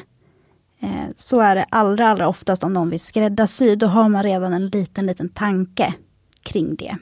Eh, 0.79 1.05
så 1.17 1.39
är 1.39 1.55
det 1.55 1.65
allra, 1.69 2.07
allra 2.07 2.27
oftast 2.27 2.63
om 2.63 2.73
någon 2.73 2.89
vill 2.89 2.99
skräddarsy. 2.99 3.75
Då 3.75 3.87
har 3.87 4.09
man 4.09 4.23
redan 4.23 4.53
en 4.53 4.67
liten, 4.67 5.05
liten 5.05 5.29
tanke 5.29 5.93
kring 6.43 6.75
det. 6.75 6.97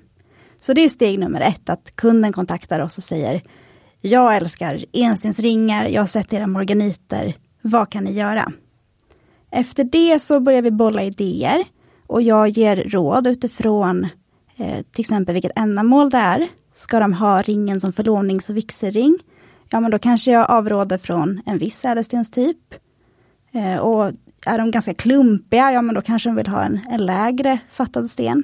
Så 0.62 0.74
det 0.74 0.82
är 0.82 0.90
steg 0.90 1.20
nummer 1.20 1.42
ett, 1.42 1.70
att 1.70 1.96
kunden 1.96 2.34
kontaktar 2.34 2.80
oss 2.80 2.98
och 2.98 3.04
säger 3.04 3.42
jag 4.02 4.36
älskar 4.36 4.86
enstensringar, 4.94 5.86
jag 5.86 6.02
har 6.02 6.08
sett 6.08 6.34
era 6.34 6.48
morganiter. 6.48 7.34
Vad 7.62 7.90
kan 7.90 8.04
ni 8.04 8.12
göra? 8.12 8.52
Efter 9.52 9.84
det 9.84 10.20
så 10.22 10.40
börjar 10.40 10.62
vi 10.62 10.72
bolla 10.72 11.04
idéer 11.04 11.64
och 12.08 12.22
jag 12.22 12.50
ger 12.50 12.76
råd 12.76 13.28
utifrån 13.28 14.08
eh, 14.58 14.82
till 14.92 15.02
exempel 15.02 15.34
vilket 15.34 15.52
ändamål 15.56 16.10
det 16.10 16.18
är. 16.18 16.48
Ska 16.74 17.00
de 17.00 17.14
ha 17.14 17.42
ringen 17.42 17.80
som 17.80 17.94
förlovnings 17.94 18.50
och 18.50 18.58
vigselring? 18.58 19.18
Ja, 19.70 19.80
men 19.80 19.92
då 19.92 20.00
kanske 20.00 20.32
jag 20.32 20.52
avråder 20.52 20.98
från 20.98 21.42
en 21.46 21.58
viss 21.58 21.86
ädelstenstyp. 21.86 22.76
Eh, 23.52 23.78
och 23.78 24.12
är 24.46 24.58
de 24.58 24.72
ganska 24.72 24.94
klumpiga, 24.94 25.72
ja 25.72 25.82
men 25.82 25.96
då 25.96 26.02
kanske 26.02 26.30
de 26.30 26.36
vill 26.36 26.48
ha 26.48 26.64
en, 26.64 26.80
en 26.90 27.06
lägre 27.06 27.60
fattad 27.72 28.12
sten. 28.12 28.44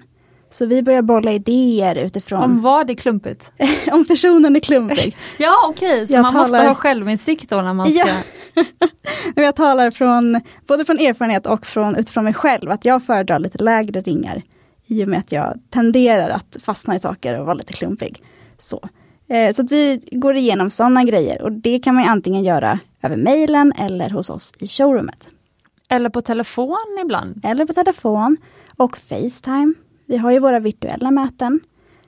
Så 0.56 0.66
vi 0.66 0.84
börjar 0.84 1.02
bolla 1.02 1.32
idéer 1.32 1.96
utifrån... 1.96 2.44
Om 2.44 2.62
vad 2.62 2.90
är 2.90 2.94
klumpigt? 2.94 3.52
om 3.92 4.06
personen 4.06 4.56
är 4.56 4.60
klumpig. 4.60 5.18
ja 5.38 5.56
okej, 5.70 5.94
okay. 5.94 6.08
så 6.08 6.14
jag 6.14 6.22
man 6.22 6.32
talar... 6.32 6.48
måste 6.48 6.68
ha 6.68 6.76
självinsikt 6.76 7.50
då 7.50 7.62
när 7.62 7.74
man 7.74 7.92
ska... 7.92 8.08
Ja. 8.56 8.64
jag 9.44 9.56
talar 9.56 9.92
från, 9.92 10.42
både 10.68 10.86
från 10.86 11.00
erfarenhet 11.00 11.46
och 11.46 11.66
från, 11.66 11.96
utifrån 11.96 12.24
mig 12.24 12.34
själv, 12.34 12.72
att 12.72 12.86
jag 12.86 13.04
föredrar 13.04 13.40
lite 13.40 13.64
lägre 13.64 14.02
ringar 14.02 14.42
i 14.88 15.04
och 15.04 15.08
med 15.08 15.20
att 15.20 15.32
jag 15.32 15.60
tenderar 15.70 16.30
att 16.30 16.58
fastna 16.62 16.96
i 16.96 17.00
saker 17.00 17.40
och 17.40 17.46
vara 17.46 17.54
lite 17.54 17.74
klumpig. 17.74 18.24
Så. 18.60 18.90
Eh, 19.28 19.54
så 19.54 19.62
att 19.62 19.72
vi 19.72 20.02
går 20.12 20.36
igenom 20.36 20.70
sådana 20.70 21.04
grejer 21.04 21.42
och 21.42 21.52
det 21.52 21.80
kan 21.80 21.96
man 21.96 22.04
antingen 22.04 22.44
göra 22.44 22.80
över 23.02 23.18
mejlen 23.18 23.74
eller 23.78 24.10
hos 24.10 24.30
oss 24.30 24.54
i 24.60 24.68
showroomet. 24.68 25.28
Eller 25.90 26.10
på 26.10 26.22
telefon 26.22 26.98
ibland? 27.02 27.46
Eller 27.46 27.66
på 27.66 27.74
telefon 27.74 28.38
och 28.78 28.98
Facetime. 28.98 29.74
Vi 30.06 30.18
har 30.18 30.32
ju 30.32 30.40
våra 30.40 30.60
virtuella 30.60 31.12
möten. 31.12 31.60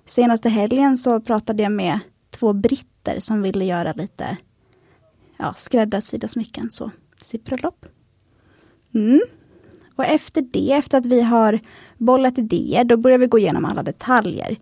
Senaste 0.06 0.50
helgen 0.50 0.98
så 0.98 1.20
pratade 1.20 1.64
jag 1.64 1.72
med 1.72 2.00
två 2.30 2.54
britter 2.54 3.20
som 3.20 3.42
ville 3.42 3.66
göra 3.66 3.94
lite 3.94 4.38
ja, 5.38 5.54
skräddarsydda 5.58 6.28
smycken 6.28 6.72
så, 6.72 6.92
sitt 7.24 7.46
bröllop. 7.46 7.86
Mm. 8.94 9.22
Och 9.96 10.06
efter 10.06 10.42
det, 10.42 10.72
efter 10.72 10.98
att 10.98 11.06
vi 11.06 11.22
har 11.22 11.60
bollat 11.98 12.38
idéer, 12.38 12.84
då 12.84 12.98
börjar 12.98 13.18
vi 13.18 13.28
gå 13.28 13.40
igenom 13.40 13.66
alla 13.66 13.84
detaljer. 13.84 14.58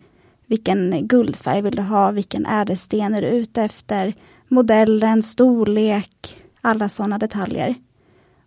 Vilken 0.45 1.07
guldfärg 1.07 1.61
vill 1.61 1.75
du 1.75 1.81
ha? 1.81 2.11
Vilken 2.11 2.45
ädelsten 2.45 3.15
är 3.15 3.21
du 3.21 3.27
ute 3.27 3.61
efter? 3.61 4.13
Modellen, 4.47 5.23
storlek, 5.23 6.43
alla 6.61 6.89
sådana 6.89 7.17
detaljer. 7.17 7.75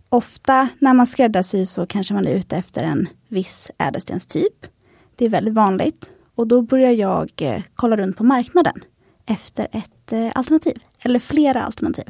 Ofta 0.09 0.69
när 0.79 0.95
man 0.95 1.07
skräddarsyr 1.07 1.65
så 1.65 1.87
kanske 1.87 2.15
man 2.15 2.27
är 2.27 2.35
ute 2.35 2.57
efter 2.57 2.85
en 2.85 3.09
viss 3.29 3.71
ädelstenstyp. 3.79 4.67
Det 5.19 5.25
är 5.25 5.29
väldigt 5.29 5.55
vanligt. 5.55 6.11
Och 6.35 6.47
då 6.47 6.63
börjar 6.63 6.91
jag 6.91 7.31
eh, 7.37 7.63
kolla 7.75 7.97
runt 7.97 8.17
på 8.17 8.25
marknaden 8.25 8.85
efter 9.27 9.69
ett 9.73 10.13
eh, 10.13 10.33
alternativ, 10.35 10.79
eller 11.03 11.19
flera 11.19 11.63
alternativ. 11.63 12.05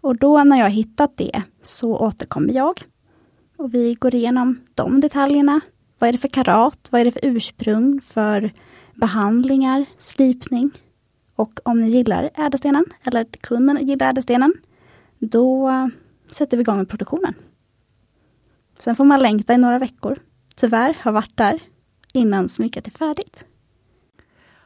Och 0.00 0.16
då 0.16 0.44
när 0.44 0.56
jag 0.56 0.64
har 0.64 0.70
hittat 0.70 1.16
det 1.16 1.42
så 1.62 1.98
återkommer 1.98 2.54
jag. 2.54 2.82
Och 3.56 3.74
vi 3.74 3.94
går 3.94 4.14
igenom 4.14 4.60
de 4.74 5.00
detaljerna. 5.00 5.60
Vad 5.98 6.08
är 6.08 6.12
det 6.12 6.18
för 6.18 6.28
karat? 6.28 6.88
Vad 6.90 7.00
är 7.00 7.04
det 7.04 7.12
för 7.12 7.26
ursprung? 7.26 8.00
För 8.00 8.50
behandlingar, 8.94 9.86
slipning. 9.98 10.70
Och 11.36 11.60
om 11.64 11.80
ni 11.80 11.90
gillar 11.90 12.30
ädelstenen, 12.34 12.84
eller 13.04 13.24
kunden 13.24 13.86
gillar 13.86 14.08
ädelstenen, 14.10 14.54
då 15.18 15.70
sätter 16.30 16.56
vi 16.56 16.60
igång 16.60 16.78
med 16.78 16.88
produktionen. 16.88 17.34
Sen 18.78 18.96
får 18.96 19.04
man 19.04 19.20
längta 19.20 19.54
i 19.54 19.58
några 19.58 19.78
veckor. 19.78 20.16
Tyvärr 20.56 20.96
har 21.00 21.12
varit 21.12 21.36
där 21.36 21.60
innan 22.12 22.48
smycket 22.48 22.86
är 22.86 22.90
färdigt. 22.90 23.44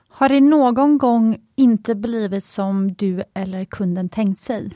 Har 0.09 0.29
det 0.29 0.41
någon 0.41 0.99
gång 0.99 1.39
inte 1.57 1.95
blivit 1.95 2.45
som 2.45 2.93
du 2.93 3.23
eller 3.35 3.65
kunden 3.65 4.09
tänkt 4.09 4.41
sig? 4.41 4.71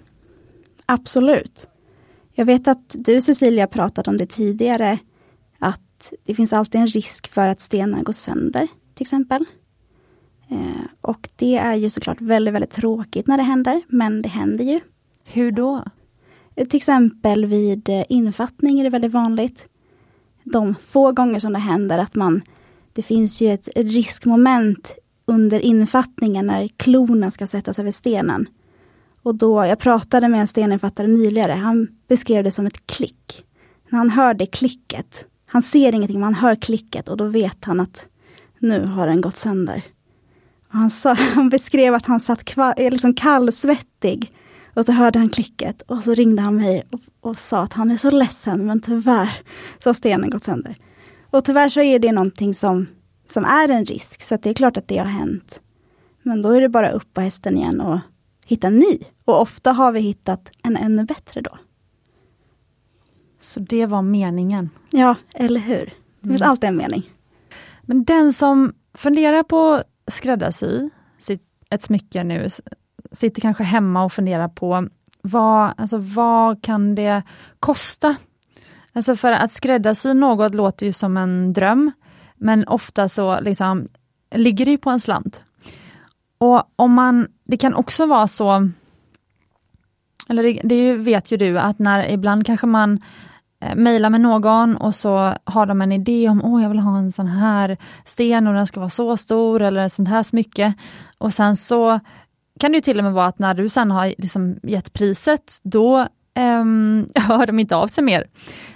Absolut. 0.86 1.68
Jag 2.32 2.44
vet 2.44 2.68
att 2.68 2.96
du 2.98 3.20
Cecilia 3.20 3.66
pratat 3.66 4.08
om 4.08 4.16
det 4.16 4.26
tidigare, 4.26 4.98
att 5.58 6.12
det 6.24 6.34
finns 6.34 6.52
alltid 6.52 6.80
en 6.80 6.86
risk 6.86 7.28
för 7.28 7.48
att 7.48 7.60
stenen 7.60 8.04
går 8.04 8.12
sönder, 8.12 8.68
till 8.94 9.04
exempel. 9.04 9.44
Eh, 10.48 10.84
och 11.00 11.28
det 11.36 11.56
är 11.56 11.74
ju 11.74 11.90
såklart 11.90 12.20
väldigt, 12.20 12.54
väldigt 12.54 12.70
tråkigt 12.70 13.26
när 13.26 13.36
det 13.36 13.42
händer, 13.42 13.82
men 13.88 14.22
det 14.22 14.28
händer 14.28 14.64
ju. 14.64 14.80
Hur 15.24 15.52
då? 15.52 15.84
Eh, 16.54 16.66
till 16.66 16.76
exempel 16.76 17.46
vid 17.46 17.88
eh, 17.88 18.04
infattning 18.08 18.80
är 18.80 18.84
det 18.84 18.90
väldigt 18.90 19.12
vanligt. 19.12 19.66
De 20.44 20.74
få 20.84 21.12
gånger 21.12 21.38
som 21.38 21.52
det 21.52 21.58
händer 21.58 21.98
att 21.98 22.14
man, 22.14 22.42
det 22.98 23.02
finns 23.02 23.40
ju 23.40 23.52
ett 23.52 23.68
riskmoment 23.76 24.94
under 25.26 25.60
infattningen 25.60 26.46
när 26.46 26.68
klorna 26.68 27.30
ska 27.30 27.46
sättas 27.46 27.78
över 27.78 27.90
stenen. 27.90 28.48
Och 29.22 29.34
då, 29.34 29.64
jag 29.64 29.78
pratade 29.78 30.28
med 30.28 30.40
en 30.40 30.46
steninfattare 30.46 31.06
nyligen, 31.06 31.58
han 31.58 31.88
beskrev 32.08 32.44
det 32.44 32.50
som 32.50 32.66
ett 32.66 32.86
klick. 32.86 33.44
När 33.88 33.98
han 33.98 34.10
hör 34.10 34.34
det 34.34 34.46
klicket, 34.46 35.24
han 35.46 35.62
ser 35.62 35.94
ingenting, 35.94 36.20
men 36.20 36.24
han 36.24 36.34
hör 36.34 36.54
klicket 36.54 37.08
och 37.08 37.16
då 37.16 37.24
vet 37.24 37.64
han 37.64 37.80
att 37.80 38.06
nu 38.58 38.86
har 38.86 39.06
den 39.06 39.20
gått 39.20 39.36
sönder. 39.36 39.82
Han, 40.68 40.90
sa, 40.90 41.12
han 41.34 41.48
beskrev 41.48 41.94
att 41.94 42.06
han 42.06 42.20
satt 42.20 42.44
kvar, 42.44 42.74
eh, 42.76 42.90
liksom 42.90 43.14
kallsvettig 43.14 44.32
och 44.74 44.84
så 44.84 44.92
hörde 44.92 45.18
han 45.18 45.28
klicket 45.28 45.82
och 45.82 46.04
så 46.04 46.14
ringde 46.14 46.42
han 46.42 46.56
mig 46.56 46.82
och, 46.90 47.00
och 47.20 47.38
sa 47.38 47.60
att 47.60 47.72
han 47.72 47.90
är 47.90 47.96
så 47.96 48.10
ledsen 48.10 48.66
men 48.66 48.80
tyvärr 48.80 49.30
så 49.78 49.88
har 49.88 49.94
stenen 49.94 50.30
gått 50.30 50.44
sönder. 50.44 50.76
Och 51.30 51.44
tyvärr 51.44 51.68
så 51.68 51.80
är 51.80 51.98
det 51.98 52.12
någonting 52.12 52.54
som, 52.54 52.86
som 53.26 53.44
är 53.44 53.68
en 53.68 53.84
risk, 53.84 54.22
så 54.22 54.36
det 54.36 54.50
är 54.50 54.54
klart 54.54 54.76
att 54.76 54.88
det 54.88 54.98
har 54.98 55.06
hänt. 55.06 55.60
Men 56.22 56.42
då 56.42 56.50
är 56.50 56.60
det 56.60 56.68
bara 56.68 56.90
upp 56.90 57.14
på 57.14 57.20
hästen 57.20 57.56
igen 57.56 57.80
och 57.80 57.98
hitta 58.46 58.66
en 58.66 58.78
ny. 58.78 58.98
Och 59.24 59.40
ofta 59.40 59.72
har 59.72 59.92
vi 59.92 60.00
hittat 60.00 60.50
en 60.62 60.76
ännu 60.76 61.04
bättre 61.04 61.40
då. 61.40 61.58
Så 63.40 63.60
det 63.60 63.86
var 63.86 64.02
meningen? 64.02 64.70
Ja, 64.90 65.14
eller 65.34 65.60
hur? 65.60 65.94
Det 66.20 66.28
finns 66.28 66.40
mm. 66.40 66.50
alltid 66.50 66.68
en 66.68 66.76
mening. 66.76 67.10
Men 67.82 68.04
den 68.04 68.32
som 68.32 68.74
funderar 68.94 69.42
på 69.42 69.82
skräddarsy 70.06 70.90
ett 71.70 71.82
smycke 71.82 72.24
nu, 72.24 72.48
sitter 73.12 73.40
kanske 73.40 73.64
hemma 73.64 74.04
och 74.04 74.12
funderar 74.12 74.48
på 74.48 74.88
vad, 75.22 75.74
alltså 75.76 75.98
vad 75.98 76.62
kan 76.62 76.94
det 76.94 77.22
kosta? 77.60 78.16
Alltså 78.98 79.16
för 79.16 79.32
att 79.32 79.52
skräddarsy 79.52 80.14
något 80.14 80.54
låter 80.54 80.86
ju 80.86 80.92
som 80.92 81.16
en 81.16 81.52
dröm, 81.52 81.92
men 82.36 82.68
ofta 82.68 83.08
så 83.08 83.40
liksom 83.40 83.88
ligger 84.34 84.64
det 84.64 84.70
ju 84.70 84.78
på 84.78 84.90
en 84.90 85.00
slant. 85.00 85.44
Och 86.38 86.62
om 86.76 86.92
man, 86.92 87.28
det 87.44 87.56
kan 87.56 87.74
också 87.74 88.06
vara 88.06 88.28
så, 88.28 88.70
eller 90.28 90.42
det, 90.42 90.60
det 90.64 90.94
vet 90.94 91.32
ju 91.32 91.36
du, 91.36 91.58
att 91.58 91.78
när 91.78 92.10
ibland 92.10 92.46
kanske 92.46 92.66
man 92.66 93.00
eh, 93.60 93.76
mejlar 93.76 94.10
med 94.10 94.20
någon 94.20 94.76
och 94.76 94.94
så 94.94 95.34
har 95.44 95.66
de 95.66 95.82
en 95.82 95.92
idé 95.92 96.28
om, 96.28 96.44
åh 96.44 96.62
jag 96.62 96.68
vill 96.68 96.78
ha 96.78 96.98
en 96.98 97.12
sån 97.12 97.26
här 97.26 97.76
sten 98.04 98.46
och 98.46 98.54
den 98.54 98.66
ska 98.66 98.80
vara 98.80 98.90
så 98.90 99.16
stor 99.16 99.62
eller 99.62 99.86
ett 99.86 99.92
sånt 99.92 100.08
här 100.08 100.22
smycke. 100.22 100.74
Och 101.18 101.34
sen 101.34 101.56
så 101.56 102.00
kan 102.60 102.72
det 102.72 102.80
till 102.80 102.98
och 102.98 103.04
med 103.04 103.12
vara 103.12 103.26
att 103.26 103.38
när 103.38 103.54
du 103.54 103.68
sen 103.68 103.90
har 103.90 104.14
liksom 104.18 104.58
gett 104.62 104.92
priset, 104.92 105.60
då 105.62 106.08
um, 106.38 107.08
hör 107.14 107.46
de 107.46 107.58
inte 107.58 107.76
av 107.76 107.86
sig 107.86 108.04
mer. 108.04 108.26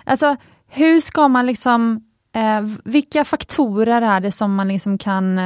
Alltså 0.04 0.36
hur 0.68 1.00
ska 1.00 1.28
man 1.28 1.46
liksom, 1.46 2.00
eh, 2.34 2.60
vilka 2.84 3.24
faktorer 3.24 4.02
är 4.02 4.20
det 4.20 4.32
som 4.32 4.54
man 4.54 4.68
liksom 4.68 4.98
kan 4.98 5.38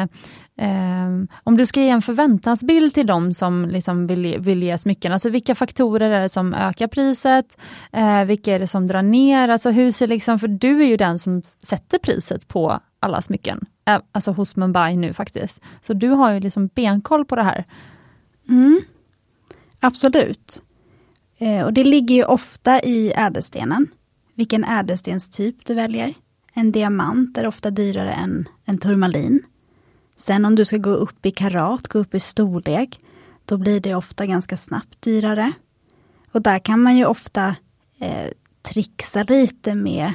eh, 0.58 1.06
om 1.44 1.56
du 1.56 1.66
ska 1.66 1.80
ge 1.80 1.88
en 1.88 2.02
förväntansbild 2.02 2.94
till 2.94 3.06
dem 3.06 3.34
som 3.34 3.64
liksom 3.68 4.06
vill, 4.06 4.38
vill 4.38 4.62
ge 4.62 4.78
smycken, 4.78 5.12
alltså 5.12 5.30
vilka 5.30 5.54
faktorer 5.54 6.10
är 6.10 6.20
det 6.20 6.28
som 6.28 6.54
ökar 6.54 6.86
priset? 6.86 7.58
Eh, 7.92 8.24
vilka 8.24 8.54
är 8.54 8.58
det 8.58 8.66
som 8.66 8.86
drar 8.86 9.02
ner? 9.02 9.48
Alltså 9.48 9.70
hur 9.70 9.92
ser 9.92 10.06
liksom, 10.06 10.38
för 10.38 10.48
du 10.48 10.82
är 10.82 10.86
ju 10.86 10.96
den 10.96 11.18
som 11.18 11.42
sätter 11.62 11.98
priset 11.98 12.48
på 12.48 12.80
alla 13.00 13.20
smycken, 13.20 13.66
eh, 13.84 14.00
alltså 14.12 14.30
hos 14.30 14.56
Mumbai 14.56 14.96
nu 14.96 15.12
faktiskt. 15.12 15.60
Så 15.82 15.92
du 15.92 16.08
har 16.08 16.32
ju 16.32 16.40
liksom 16.40 16.66
benkoll 16.66 17.24
på 17.24 17.36
det 17.36 17.42
här. 17.42 17.64
Mm. 18.48 18.80
Absolut. 19.80 20.62
Eh, 21.38 21.64
och 21.64 21.72
det 21.72 21.84
ligger 21.84 22.14
ju 22.14 22.24
ofta 22.24 22.80
i 22.80 23.12
ädelstenen. 23.16 23.88
Vilken 24.34 24.64
ädelstenstyp 24.64 25.56
du 25.66 25.74
väljer. 25.74 26.14
En 26.52 26.72
diamant 26.72 27.38
är 27.38 27.46
ofta 27.46 27.70
dyrare 27.70 28.12
än 28.12 28.48
en 28.64 28.78
turmalin. 28.78 29.42
Sen 30.16 30.44
om 30.44 30.54
du 30.54 30.64
ska 30.64 30.76
gå 30.76 30.90
upp 30.90 31.26
i 31.26 31.30
karat, 31.30 31.88
gå 31.88 31.98
upp 31.98 32.14
i 32.14 32.20
storlek, 32.20 32.98
då 33.44 33.56
blir 33.56 33.80
det 33.80 33.94
ofta 33.94 34.26
ganska 34.26 34.56
snabbt 34.56 35.02
dyrare. 35.02 35.52
Och 36.32 36.42
där 36.42 36.58
kan 36.58 36.82
man 36.82 36.96
ju 36.96 37.04
ofta 37.04 37.56
eh, 37.98 38.30
trixa 38.62 39.22
lite 39.22 39.74
med 39.74 40.12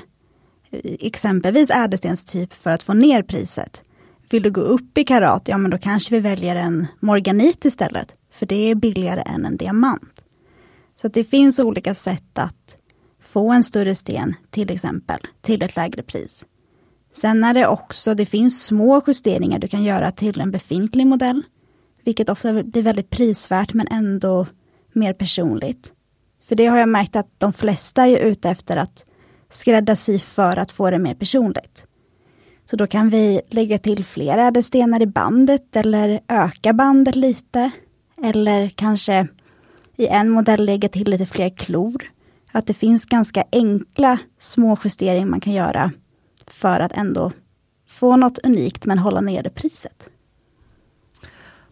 eh, 0.69 0.95
exempelvis 0.99 1.69
ädelstenstyp 1.69 2.53
för 2.53 2.71
att 2.71 2.83
få 2.83 2.93
ner 2.93 3.23
priset. 3.23 3.81
Vill 4.29 4.43
du 4.43 4.51
gå 4.51 4.61
upp 4.61 4.97
i 4.97 5.03
karat, 5.03 5.47
ja 5.47 5.57
men 5.57 5.71
då 5.71 5.77
kanske 5.77 6.15
vi 6.15 6.19
väljer 6.19 6.55
en 6.55 6.87
morganit 6.99 7.65
istället, 7.65 8.13
för 8.31 8.45
det 8.45 8.55
är 8.71 8.75
billigare 8.75 9.21
än 9.21 9.45
en 9.45 9.57
diamant. 9.57 10.21
Så 11.01 11.07
det 11.07 11.23
finns 11.23 11.59
olika 11.59 11.93
sätt 11.93 12.37
att 12.37 12.77
få 13.23 13.51
en 13.51 13.63
större 13.63 13.95
sten, 13.95 14.35
till 14.49 14.71
exempel, 14.71 15.19
till 15.41 15.63
ett 15.63 15.75
lägre 15.75 16.03
pris. 16.03 16.45
Sen 17.13 17.43
är 17.43 17.53
det 17.53 17.67
också, 17.67 18.13
det 18.13 18.25
finns 18.25 18.63
små 18.63 19.01
justeringar 19.07 19.59
du 19.59 19.67
kan 19.67 19.83
göra 19.83 20.11
till 20.11 20.39
en 20.39 20.51
befintlig 20.51 21.07
modell, 21.07 21.43
vilket 22.03 22.29
ofta 22.29 22.49
är 22.49 22.81
väldigt 22.81 23.09
prisvärt 23.09 23.73
men 23.73 23.87
ändå 23.87 24.45
mer 24.93 25.13
personligt. 25.13 25.93
För 26.47 26.55
det 26.55 26.65
har 26.65 26.77
jag 26.77 26.89
märkt 26.89 27.15
att 27.15 27.39
de 27.39 27.53
flesta 27.53 28.07
är 28.07 28.17
ute 28.17 28.49
efter 28.49 28.77
att 28.77 29.05
skräddarsy 29.49 30.19
för 30.19 30.57
att 30.57 30.71
få 30.71 30.89
det 30.89 30.99
mer 30.99 31.15
personligt. 31.15 31.85
Så 32.65 32.75
då 32.75 32.87
kan 32.87 33.09
vi 33.09 33.41
lägga 33.49 33.77
till 33.77 34.05
fler 34.05 34.37
ädelstenar 34.37 35.01
i 35.01 35.07
bandet 35.07 35.75
eller 35.75 36.19
öka 36.27 36.73
bandet 36.73 37.15
lite. 37.15 37.71
Eller 38.23 38.69
kanske 38.69 39.27
i 39.95 40.07
en 40.07 40.29
modell 40.29 40.65
lägga 40.65 40.89
till 40.89 41.09
lite 41.09 41.25
fler 41.25 41.49
klor. 41.49 42.11
Att 42.51 42.67
det 42.67 42.73
finns 42.73 43.05
ganska 43.05 43.43
enkla 43.51 44.17
små 44.39 44.77
justeringar 44.83 45.25
man 45.25 45.39
kan 45.39 45.53
göra 45.53 45.91
för 46.47 46.79
att 46.79 46.91
ändå 46.91 47.31
få 47.87 48.15
något 48.15 48.37
unikt 48.37 48.85
men 48.85 48.99
hålla 48.99 49.21
nere 49.21 49.49
priset. 49.49 50.09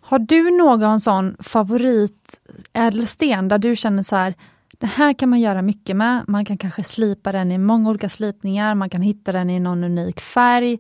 Har 0.02 0.20
du 0.20 0.58
någon 0.58 1.00
sån 1.00 1.36
favorit 1.40 2.42
ädelsten 2.74 3.48
där 3.48 3.58
du 3.58 3.76
känner 3.76 4.04
så 4.04 4.16
här, 4.16 4.36
det 4.78 4.88
här 4.88 5.14
kan 5.14 5.30
man 5.30 5.40
göra 5.40 5.62
mycket 5.62 5.96
med. 5.96 6.24
Man 6.28 6.46
kan 6.46 6.58
kanske 6.58 6.84
slipa 6.84 7.32
den 7.32 7.52
i 7.52 7.58
många 7.58 7.90
olika 7.90 8.10
slipningar, 8.10 8.76
man 8.76 8.90
kan 8.90 9.02
hitta 9.02 9.32
den 9.32 9.50
i 9.50 9.60
någon 9.60 9.84
unik 9.84 10.20
färg. 10.20 10.80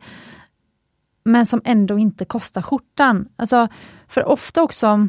men 1.24 1.46
som 1.46 1.62
ändå 1.66 1.98
inte 1.98 2.26
kostar 2.26 2.62
skjortan. 2.62 3.28
Alltså, 3.36 3.68
för 4.08 4.26
ofta 4.26 4.64
också, 4.64 5.08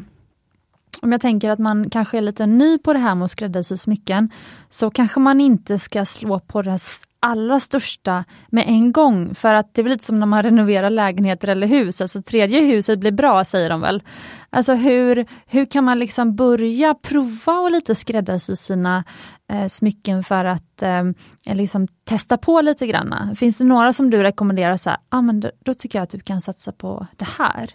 om 1.01 1.11
jag 1.11 1.21
tänker 1.21 1.49
att 1.49 1.59
man 1.59 1.89
kanske 1.89 2.17
är 2.17 2.21
lite 2.21 2.45
ny 2.45 2.77
på 2.77 2.93
det 2.93 2.99
här 2.99 3.15
med 3.15 3.25
att 3.25 3.31
skräddarsy 3.31 3.77
smycken, 3.77 4.29
så 4.69 4.89
kanske 4.89 5.19
man 5.19 5.41
inte 5.41 5.79
ska 5.79 6.05
slå 6.05 6.39
på 6.39 6.61
det 6.61 6.79
allra 7.19 7.59
största 7.59 8.23
med 8.49 8.65
en 8.67 8.91
gång. 8.91 9.35
För 9.35 9.53
att 9.53 9.73
det 9.73 9.81
är 9.81 9.85
lite 9.89 10.05
som 10.05 10.19
när 10.19 10.25
man 10.25 10.43
renoverar 10.43 10.89
lägenheter 10.89 11.47
eller 11.47 11.67
hus, 11.67 12.01
alltså 12.01 12.21
tredje 12.21 12.61
huset 12.61 12.99
blir 12.99 13.11
bra 13.11 13.45
säger 13.45 13.69
de 13.69 13.81
väl. 13.81 14.03
Alltså 14.49 14.73
hur, 14.73 15.25
hur 15.45 15.65
kan 15.65 15.83
man 15.83 15.99
liksom 15.99 16.35
börja 16.35 16.93
prova 16.93 17.59
och 17.59 17.71
lite 17.71 17.95
skräddarsy 17.95 18.55
sina 18.55 19.03
eh, 19.51 19.67
smycken 19.67 20.23
för 20.23 20.45
att 20.45 20.81
eh, 20.81 21.03
liksom 21.45 21.87
testa 22.03 22.37
på 22.37 22.61
lite 22.61 22.87
grann. 22.87 23.35
Finns 23.35 23.57
det 23.57 23.63
några 23.63 23.93
som 23.93 24.09
du 24.09 24.23
rekommenderar, 24.23 24.77
så 24.77 24.89
här, 24.89 24.99
ah, 25.09 25.21
men 25.21 25.39
då, 25.39 25.51
då 25.59 25.73
tycker 25.73 25.99
jag 25.99 26.03
att 26.03 26.09
du 26.09 26.19
kan 26.19 26.41
satsa 26.41 26.71
på 26.71 27.07
det 27.17 27.27
här? 27.37 27.71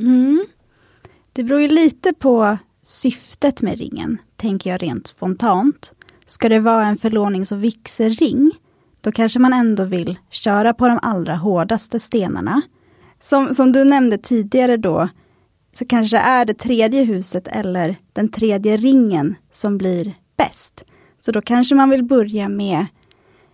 Mm. 0.00 0.44
Det 1.36 1.44
beror 1.44 1.60
ju 1.60 1.68
lite 1.68 2.12
på 2.12 2.58
syftet 2.82 3.62
med 3.62 3.78
ringen, 3.78 4.18
tänker 4.36 4.70
jag 4.70 4.82
rent 4.82 5.06
spontant. 5.06 5.92
Ska 6.26 6.48
det 6.48 6.60
vara 6.60 6.86
en 6.86 6.96
förlånings 6.96 7.52
och 7.52 7.64
vigselring, 7.64 8.50
då 9.00 9.12
kanske 9.12 9.38
man 9.38 9.52
ändå 9.52 9.84
vill 9.84 10.18
köra 10.30 10.74
på 10.74 10.88
de 10.88 10.98
allra 11.02 11.34
hårdaste 11.34 12.00
stenarna. 12.00 12.62
Som, 13.20 13.54
som 13.54 13.72
du 13.72 13.84
nämnde 13.84 14.18
tidigare 14.18 14.76
då, 14.76 15.08
så 15.72 15.86
kanske 15.86 16.18
är 16.18 16.44
det 16.44 16.54
tredje 16.54 17.04
huset 17.04 17.48
eller 17.48 17.96
den 18.12 18.28
tredje 18.28 18.76
ringen 18.76 19.34
som 19.52 19.78
blir 19.78 20.14
bäst. 20.36 20.84
Så 21.20 21.32
då 21.32 21.40
kanske 21.40 21.74
man 21.74 21.90
vill 21.90 22.04
börja 22.04 22.48
med 22.48 22.86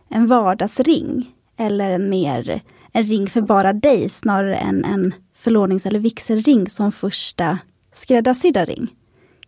en 0.09 0.27
vardagsring 0.27 1.35
eller 1.57 1.90
en 1.90 2.11
mer 2.11 2.62
en 2.93 3.05
ring 3.05 3.27
för 3.27 3.40
bara 3.40 3.73
dig 3.73 4.09
snarare 4.09 4.57
än 4.57 4.85
en 4.85 5.14
förlånings 5.35 5.87
eller 5.87 5.99
vigselring 5.99 6.69
som 6.69 6.93
första 6.93 7.59
skräddarsydda 7.92 8.64
ring. 8.64 8.94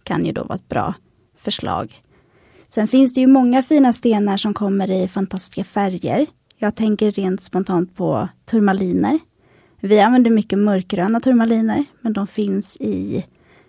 Kan 0.02 0.26
ju 0.26 0.32
då 0.32 0.44
vara 0.44 0.54
ett 0.54 0.68
bra 0.68 0.94
förslag. 1.36 2.02
Sen 2.68 2.88
finns 2.88 3.14
det 3.14 3.20
ju 3.20 3.26
många 3.26 3.62
fina 3.62 3.92
stenar 3.92 4.36
som 4.36 4.54
kommer 4.54 4.90
i 4.90 5.08
fantastiska 5.08 5.64
färger. 5.64 6.26
Jag 6.56 6.74
tänker 6.74 7.10
rent 7.10 7.42
spontant 7.42 7.96
på 7.96 8.28
turmaliner. 8.44 9.18
Vi 9.80 10.00
använder 10.00 10.30
mycket 10.30 10.58
mörkgröna 10.58 11.20
turmaliner, 11.20 11.84
men 12.00 12.12
de 12.12 12.26
finns 12.26 12.76
i 12.76 13.26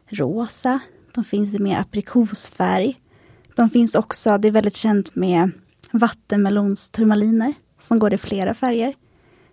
rosa, 0.09 0.79
de 1.13 1.23
finns 1.23 1.53
i 1.53 1.59
mer 1.59 1.77
aprikosfärg. 1.79 2.97
De 3.55 3.69
finns 3.69 3.95
också, 3.95 4.37
det 4.37 4.47
är 4.47 4.51
väldigt 4.51 4.75
känt 4.75 5.15
med 5.15 5.51
vattenmelonsturmaliner 5.91 7.53
som 7.79 7.99
går 7.99 8.13
i 8.13 8.17
flera 8.17 8.53
färger. 8.53 8.93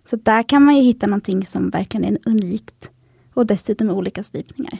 Så 0.05 0.17
där 0.17 0.43
kan 0.43 0.65
man 0.65 0.77
ju 0.77 0.83
hitta 0.83 1.07
någonting 1.07 1.45
som 1.45 1.71
verkligen 1.71 2.05
är 2.05 2.19
unikt 2.27 2.91
och 3.35 3.47
dessutom 3.47 3.87
med 3.87 3.97
olika 3.97 4.23
slipningar. 4.23 4.79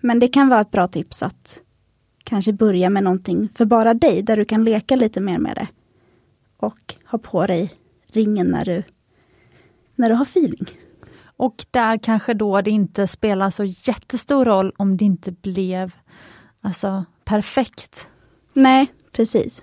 Men 0.00 0.18
det 0.18 0.28
kan 0.28 0.48
vara 0.48 0.60
ett 0.60 0.70
bra 0.70 0.88
tips 0.88 1.22
att 1.22 1.62
kanske 2.24 2.52
börja 2.52 2.90
med 2.90 3.04
någonting 3.04 3.48
för 3.48 3.64
bara 3.64 3.94
dig, 3.94 4.22
där 4.22 4.36
du 4.36 4.44
kan 4.44 4.64
leka 4.64 4.96
lite 4.96 5.20
mer 5.20 5.38
med 5.38 5.54
det. 5.54 5.68
Och 6.56 6.94
ha 7.04 7.18
på 7.18 7.46
dig 7.46 7.74
ringen 8.06 8.46
när 8.46 8.64
du, 8.64 8.82
när 9.94 10.08
du 10.08 10.14
har 10.14 10.24
feeling. 10.24 10.66
Och 11.22 11.66
där 11.70 11.98
kanske 11.98 12.34
då 12.34 12.60
det 12.60 12.70
inte 12.70 13.06
spelar 13.06 13.50
så 13.50 13.64
jättestor 13.64 14.44
roll 14.44 14.72
om 14.76 14.96
det 14.96 15.04
inte 15.04 15.32
blev 15.32 15.94
alltså, 16.60 17.04
perfekt. 17.24 18.08
Nej, 18.52 18.92
precis. 19.12 19.62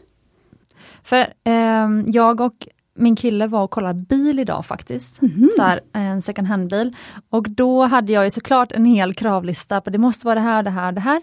För 1.04 1.34
eh, 1.44 1.90
jag 2.06 2.42
och 2.42 2.68
min 2.98 3.16
kille 3.16 3.48
var 3.48 3.64
och 3.64 3.72
kollade 3.72 4.00
bil 4.00 4.40
idag 4.40 4.66
faktiskt. 4.66 5.22
Mm. 5.22 5.50
Så 5.56 5.62
här, 5.62 5.82
en 5.94 6.22
second 6.22 6.48
hand-bil. 6.48 6.96
Och 7.30 7.50
då 7.50 7.84
hade 7.84 8.14
jag 8.14 8.24
ju 8.24 8.32
såklart 8.32 8.72
en 8.72 8.86
hel 8.86 9.14
kravlista 9.14 9.82
på 9.82 9.90
det 9.90 9.98
måste 9.98 10.26
vara 10.26 10.36
det 10.36 10.42
här, 10.42 10.64
det 10.64 10.70
här, 10.70 10.92
det 10.92 11.02
här. 11.02 11.22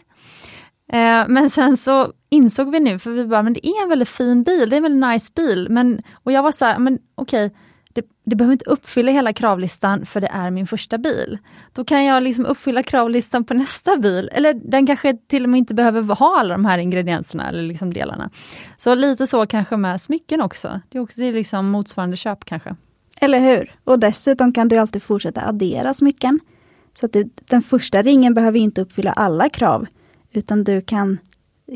Eh, 0.92 1.28
men 1.28 1.50
sen 1.50 1.76
så 1.76 2.12
insåg 2.30 2.70
vi 2.70 2.80
nu, 2.80 2.98
för 2.98 3.10
vi 3.10 3.26
bara, 3.26 3.42
men 3.42 3.52
det 3.52 3.66
är 3.66 3.82
en 3.82 3.88
väldigt 3.88 4.08
fin 4.08 4.42
bil, 4.42 4.70
det 4.70 4.76
är 4.76 4.78
en 4.78 4.82
väldigt 4.82 5.10
nice 5.10 5.32
bil. 5.36 5.66
Men, 5.70 6.02
och 6.12 6.32
jag 6.32 6.42
var 6.42 6.52
så 6.52 6.64
här, 6.64 6.78
men 6.78 6.98
okej, 7.14 7.46
okay, 7.46 7.58
det, 7.94 8.04
det, 8.24 8.36
behöver 8.36 8.52
inte 8.52 8.70
uppfylla 8.70 9.12
hela 9.12 9.32
kravlistan 9.32 10.06
för 10.06 10.20
det 10.20 10.26
är 10.26 10.50
min 10.50 10.66
första 10.66 10.98
bil. 10.98 11.38
Då 11.72 11.84
kan 11.84 12.04
jag 12.04 12.22
liksom 12.22 12.46
uppfylla 12.46 12.82
kravlistan 12.82 13.44
på 13.44 13.54
nästa 13.54 13.96
bil. 13.96 14.30
Eller 14.32 14.54
den 14.54 14.86
kanske 14.86 15.16
till 15.26 15.44
och 15.44 15.50
med 15.50 15.58
inte 15.58 15.74
behöver 15.74 16.14
ha 16.14 16.40
alla 16.40 16.54
de 16.54 16.64
här 16.64 16.78
ingredienserna 16.78 17.48
eller 17.48 17.62
liksom 17.62 17.92
delarna. 17.92 18.30
Så 18.78 18.94
lite 18.94 19.26
så 19.26 19.46
kanske 19.46 19.76
med 19.76 20.00
smycken 20.00 20.40
också. 20.40 20.80
Det 20.88 20.98
är, 20.98 21.02
också, 21.02 21.20
det 21.20 21.26
är 21.26 21.32
liksom 21.32 21.70
motsvarande 21.70 22.16
köp 22.16 22.44
kanske. 22.44 22.76
Eller 23.20 23.38
hur? 23.38 23.74
Och 23.84 23.98
dessutom 23.98 24.52
kan 24.52 24.68
du 24.68 24.76
alltid 24.76 25.02
fortsätta 25.02 25.48
addera 25.48 25.94
smycken. 25.94 26.40
Så 26.94 27.06
att 27.06 27.12
du, 27.12 27.30
den 27.34 27.62
första 27.62 28.02
ringen 28.02 28.34
behöver 28.34 28.58
inte 28.58 28.80
uppfylla 28.80 29.12
alla 29.12 29.48
krav. 29.48 29.86
Utan 30.32 30.64
du 30.64 30.80
kan 30.80 31.18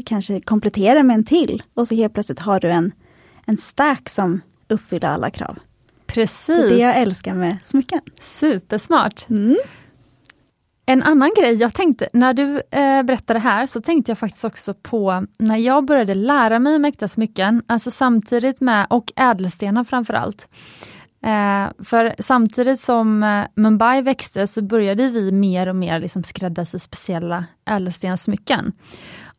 kanske 0.07 0.41
komplettera 0.41 1.03
med 1.03 1.15
en 1.15 1.25
till 1.25 1.63
och 1.75 1.89
så 1.89 1.95
helt 1.95 2.15
plötsligt 2.15 2.39
har 2.39 2.61
du 2.61 2.71
en, 2.71 2.93
en 3.47 3.57
stack 3.57 4.09
som 4.09 4.41
uppfyller 4.69 5.09
alla 5.09 5.31
krav. 5.31 5.59
Precis. 6.09 6.57
Det 6.57 6.67
är 6.67 6.71
det 6.71 6.79
jag 6.79 6.97
älskar 6.99 7.35
med 7.35 7.57
smycken. 7.65 8.01
Supersmart. 8.21 9.29
Mm. 9.29 9.57
En 10.87 11.03
annan 11.03 11.31
grej 11.37 11.55
jag 11.55 11.75
tänkte, 11.75 12.09
när 12.13 12.35
du 12.35 12.63
eh, 12.71 13.03
berättade 13.03 13.39
här, 13.41 13.67
så 13.67 13.81
tänkte 13.81 14.11
jag 14.11 14.19
faktiskt 14.19 14.45
också 14.45 14.75
på 14.75 15.27
när 15.39 15.57
jag 15.57 15.87
började 15.87 16.15
lära 16.15 16.59
mig 16.59 16.77
om 16.77 16.85
äkta 16.85 17.09
smycken, 17.09 17.63
alltså 17.67 17.91
samtidigt 17.91 18.61
med, 18.61 18.87
och 18.91 19.13
ädelstenar 19.17 19.85
framförallt. 19.85 20.49
Eh, 21.25 21.85
för 21.85 22.15
samtidigt 22.19 22.81
som 22.81 23.23
eh, 23.23 23.45
Mumbai 23.57 24.03
växte 24.03 24.47
så 24.47 24.63
började 24.63 25.09
vi 25.09 25.33
mer 25.33 25.69
och 25.69 25.77
mer 25.77 26.01
liksom 26.01 26.25
skräddarsy 26.25 26.79
speciella 26.79 27.45
ädelstenssmycken. 27.71 28.73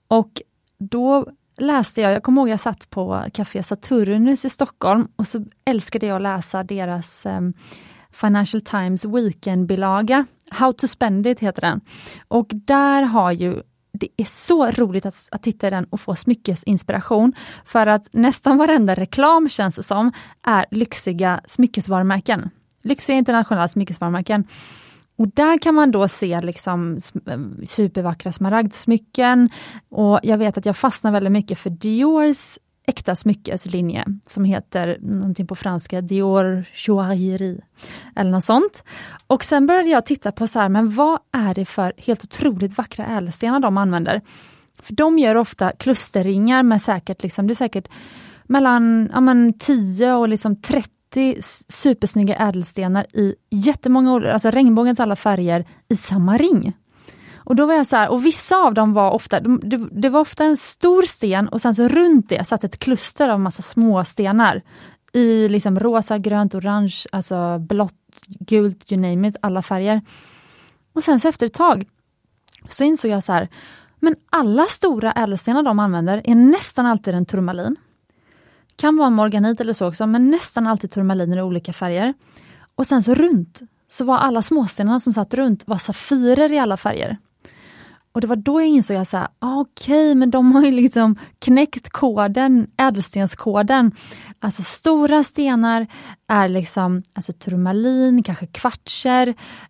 Och 0.08 0.42
då 0.80 1.28
läste 1.60 2.02
jag, 2.02 2.12
jag 2.12 2.24
kommer 2.24 2.42
ihåg 2.42 2.50
jag 2.50 2.60
satt 2.60 2.90
på 2.90 3.26
Café 3.34 3.64
Saturnus 3.64 4.46
i 4.46 4.50
Stockholm 4.50 5.08
och 5.16 5.28
så 5.28 5.46
älskade 5.66 6.06
jag 6.06 6.16
att 6.16 6.22
läsa 6.22 6.64
deras 6.64 7.26
um, 7.26 7.54
Financial 8.12 8.62
Times 8.62 9.06
Weekend-bilaga. 9.06 10.26
How 10.50 10.74
to 10.74 10.88
spend 10.88 11.28
it 11.28 11.40
heter 11.40 11.62
den. 11.62 11.82
Och 12.28 12.48
där 12.54 13.02
har 13.02 13.32
ju 13.32 13.62
det 13.92 14.08
är 14.18 14.26
så 14.26 14.72
roligt 14.72 15.06
att, 15.06 15.30
att 15.32 15.44
titta 15.44 15.68
i 15.68 15.70
den 15.70 15.86
och 15.86 16.00
få 16.00 16.16
smyckesinspiration. 16.16 17.34
För 17.66 17.88
att 17.88 18.08
nästan 18.12 18.58
varenda 18.58 18.96
reklam 18.96 19.50
känns 19.50 19.76
det 19.76 19.84
som, 19.84 20.12
är 20.44 20.66
lyxiga 20.72 21.42
smyckesvarumärken. 21.46 22.50
Lyxiga 22.82 23.18
internationella 23.18 23.68
smyckesvarumärken. 23.68 24.48
Och 25.20 25.28
där 25.28 25.58
kan 25.58 25.76
man 25.76 25.92
då 25.92 26.08
se 26.08 26.42
liksom 26.42 27.00
supervackra 27.66 28.32
smaragdsmycken. 28.32 29.50
Och 29.90 30.20
jag 30.24 30.38
vet 30.38 30.58
att 30.58 30.66
jag 30.66 30.78
fastnar 30.78 31.12
väldigt 31.12 31.32
mycket 31.32 31.60
för 31.60 31.70
Diors 31.70 32.58
äkta 32.88 33.16
smyckeslinje 33.16 34.06
som 34.26 34.44
heter 34.44 34.98
någonting 35.02 35.48
på 35.48 35.56
franska, 35.56 36.02
Dior 36.02 36.66
Joaillerie 36.74 37.62
eller 38.16 38.32
något 38.32 38.44
sånt. 38.44 38.84
Och 39.28 39.44
sen 39.44 39.66
började 39.66 39.90
jag 39.90 40.06
titta 40.06 40.32
på 40.32 40.48
så 40.48 40.60
här, 40.60 40.70
men 40.70 40.90
vad 40.90 41.20
är 41.32 41.54
det 41.54 41.66
för 41.66 41.94
helt 41.98 42.24
otroligt 42.24 42.78
vackra 42.78 43.06
ädelstenar 43.06 43.60
de 43.60 43.78
använder? 43.78 44.22
För 44.82 44.94
de 44.94 45.20
gör 45.20 45.36
ofta 45.36 45.72
klusterringar 45.72 46.64
med 46.64 46.82
säkert, 46.82 47.24
liksom, 47.24 47.48
det 47.48 47.54
är 47.54 47.56
säkert 47.56 47.88
mellan 48.44 49.10
ja, 49.14 49.22
men 49.22 49.54
10 49.54 50.14
och 50.14 50.30
liksom 50.30 50.62
30 50.62 50.90
supersnygga 51.70 52.36
ädelstenar 52.36 53.06
i 53.14 53.36
jättemånga, 53.50 54.32
alltså 54.32 54.50
regnbågens 54.52 55.00
alla 55.00 55.16
färger 55.16 55.66
i 55.88 55.96
samma 55.96 56.38
ring. 56.38 56.74
Och 57.36 57.56
då 57.56 57.66
var 57.66 57.74
jag 57.74 57.88
så 57.88 57.96
här, 57.96 58.10
och 58.10 58.26
vissa 58.26 58.58
av 58.58 58.74
dem 58.74 58.94
var 58.94 59.12
ofta, 59.12 59.40
det, 59.40 59.78
det, 59.92 60.10
var 60.10 60.20
ofta 60.20 60.44
en 60.44 60.58
stor 60.58 61.02
sten 61.02 61.48
och 61.48 61.62
sen 61.62 61.76
så 61.76 61.88
runt 61.88 62.30
det 62.30 62.48
satt 62.48 62.64
ett 62.64 62.80
kluster 62.80 63.30
av 63.30 63.40
massa 63.40 63.62
små 63.62 64.06
stenar. 64.06 64.62
I 65.14 65.50
liksom 65.50 65.80
rosa, 65.80 66.18
grönt, 66.18 66.56
orange, 66.56 66.96
alltså 67.12 67.60
blått, 67.60 67.94
gult, 68.28 68.92
you 68.92 69.02
name 69.02 69.28
it, 69.28 69.36
alla 69.42 69.62
färger. 69.62 70.02
Och 70.94 71.04
sen 71.04 71.20
så 71.20 71.28
efter 71.28 71.46
ett 71.46 71.54
tag 71.54 71.86
så 72.70 72.84
insåg 72.84 73.12
jag 73.12 73.24
så 73.24 73.34
här, 73.34 73.48
men 74.00 74.16
alla 74.30 74.66
stora 74.66 75.12
ädelstenar 75.12 75.64
de 75.64 75.80
använder 75.80 76.22
är 76.24 76.36
nästan 76.36 76.86
alltid 76.86 77.16
en 77.16 77.26
turmalin. 77.26 77.76
Kan 78.80 78.98
vara 78.98 79.10
morganit 79.10 79.62
eller 79.62 79.74
så 79.74 79.88
också, 79.88 80.08
men 80.08 80.30
nästan 80.30 80.68
alltid 80.68 80.92
turmaliner 80.92 81.38
i 81.38 81.42
olika 81.42 81.74
färger. 81.74 82.14
Och 82.76 82.88
sen 82.88 83.04
så 83.04 83.16
runt, 83.16 83.62
så 83.90 84.06
var 84.06 84.18
alla 84.18 84.42
småstenarna 84.42 85.00
som 85.00 85.14
satt 85.14 85.34
runt 85.34 85.68
var 85.68 85.78
safirer 85.78 86.52
i 86.52 86.60
alla 86.60 86.78
färger. 86.78 87.18
Och 88.12 88.22
det 88.22 88.28
var 88.28 88.36
då 88.36 88.62
jag 88.62 88.68
insåg 88.68 88.98
att 88.98 89.14
ah, 89.14 89.30
okej, 89.40 90.06
okay, 90.06 90.16
men 90.16 90.32
de 90.32 90.52
har 90.52 90.66
ju 90.66 90.72
liksom 90.72 91.16
knäckt 91.40 91.90
koden, 91.90 92.68
ädelstenskoden. 92.78 93.92
Alltså 94.40 94.62
stora 94.62 95.24
stenar 95.24 95.88
är 96.28 96.48
liksom 96.48 97.04
alltså 97.14 97.34
turmalin, 97.34 98.24
kanske 98.24 98.48
kvartser 98.48 99.28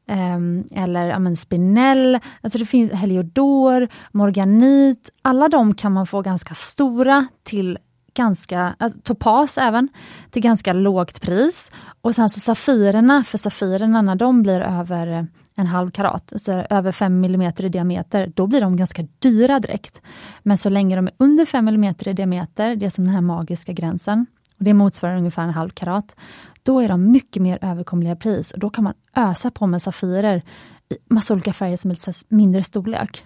eh, 0.08 0.84
eller 0.84 1.06
ja, 1.06 1.20
men 1.20 1.36
spinell. 1.36 2.20
Alltså 2.42 2.58
det 2.58 2.66
finns 2.66 2.92
heliodor, 2.92 3.88
morganit. 4.12 5.10
Alla 5.22 5.48
de 5.48 5.74
kan 5.76 5.94
man 5.94 6.06
få 6.06 6.22
ganska 6.22 6.54
stora 6.54 7.28
till 7.44 7.78
ganska, 8.20 8.76
alltså, 8.80 9.00
topas 9.00 9.58
även, 9.58 9.90
till 10.30 10.42
ganska 10.42 10.74
lågt 10.74 11.22
pris. 11.22 11.72
Och 12.02 12.16
sen 12.16 12.30
så 12.30 12.40
Safirerna, 12.40 13.24
för 13.24 13.38
Safirerna 13.38 14.02
när 14.02 14.16
de 14.16 14.42
blir 14.42 14.60
över 14.60 15.28
en 15.56 15.68
halv 15.68 15.92
karat, 15.92 16.34
alltså 16.34 16.52
över 16.70 16.92
5 16.92 17.24
mm 17.24 17.52
i 17.58 17.70
diameter, 17.70 18.32
då 18.36 18.48
blir 18.48 18.62
de 18.62 18.78
ganska 18.78 19.08
dyra 19.20 19.60
direkt. 19.60 20.02
Men 20.44 20.58
så 20.58 20.70
länge 20.70 20.96
de 20.96 21.08
är 21.08 21.14
under 21.18 21.46
5 21.46 21.68
mm 21.68 21.96
i 22.06 22.14
diameter, 22.14 22.76
det 22.76 22.86
är 22.86 22.90
som 22.90 23.06
den 23.06 23.14
här 23.14 23.22
magiska 23.22 23.74
gränsen, 23.74 24.26
och 24.58 24.64
det 24.64 24.74
motsvarar 24.74 25.18
ungefär 25.18 25.44
en 25.44 25.54
halv 25.54 25.70
karat, 25.70 26.16
då 26.64 26.80
är 26.80 26.90
de 26.90 27.12
mycket 27.12 27.42
mer 27.42 27.60
överkomliga 27.62 28.16
pris 28.16 28.52
och 28.52 28.60
då 28.60 28.70
kan 28.70 28.84
man 28.84 28.94
ösa 29.16 29.52
på 29.52 29.68
med 29.68 29.82
Safirer 29.82 30.44
i 30.90 30.98
massa 31.14 31.34
olika 31.34 31.54
färger 31.54 31.78
som 31.78 31.92
är 31.92 31.96
lite 31.96 32.14
mindre 32.30 32.64
storlek. 32.64 33.26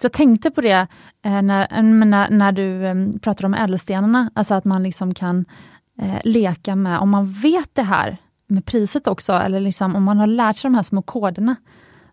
Så 0.00 0.04
jag 0.04 0.12
tänkte 0.12 0.50
på 0.50 0.60
det 0.60 0.86
eh, 1.22 1.42
när, 1.42 1.76
eh, 1.76 1.82
när, 1.82 2.30
när 2.30 2.52
du 2.52 2.86
eh, 2.86 2.94
pratade 3.20 3.46
om 3.46 3.54
ädelstenarna, 3.54 4.30
alltså 4.34 4.54
att 4.54 4.64
man 4.64 4.82
liksom 4.82 5.14
kan 5.14 5.44
eh, 5.98 6.18
leka 6.24 6.76
med, 6.76 6.98
om 6.98 7.10
man 7.10 7.32
vet 7.32 7.74
det 7.74 7.82
här 7.82 8.16
med 8.46 8.64
priset 8.64 9.06
också, 9.06 9.32
eller 9.32 9.60
liksom, 9.60 9.96
om 9.96 10.02
man 10.02 10.18
har 10.18 10.26
lärt 10.26 10.56
sig 10.56 10.70
de 10.70 10.74
här 10.74 10.82
små 10.82 11.02
koderna, 11.02 11.56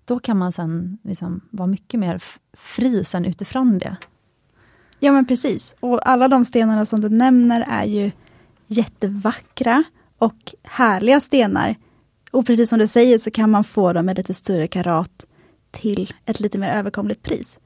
då 0.06 0.20
kan 0.20 0.38
man 0.38 0.52
sen 0.52 0.98
liksom 1.04 1.42
vara 1.50 1.68
mycket 1.68 2.00
mer 2.00 2.22
fri 2.58 3.06
sen 3.06 3.26
utifrån 3.26 3.80
det. 3.80 3.98
Ja 5.00 5.12
men 5.12 5.26
precis, 5.26 5.76
och 5.80 6.10
alla 6.10 6.28
de 6.28 6.46
stenarna 6.46 6.86
som 6.86 7.02
du 7.02 7.10
nämner 7.10 7.66
är 7.70 7.86
ju 7.86 8.12
jättevackra 8.68 9.84
och 10.18 10.54
härliga 10.64 11.20
stenar. 11.20 11.76
Och 12.32 12.46
precis 12.46 12.70
som 12.70 12.80
du 12.80 12.88
säger 12.88 13.18
så 13.18 13.32
kan 13.32 13.50
man 13.50 13.64
få 13.64 13.94
dem 13.94 14.06
med 14.06 14.18
lite 14.18 14.34
större 14.34 14.68
karat 14.68 15.26
till 15.72 16.14
ett 16.26 16.40
lite 16.40 16.58
mer 16.58 16.70
överkomligt 16.70 17.24
pris. 17.24 17.60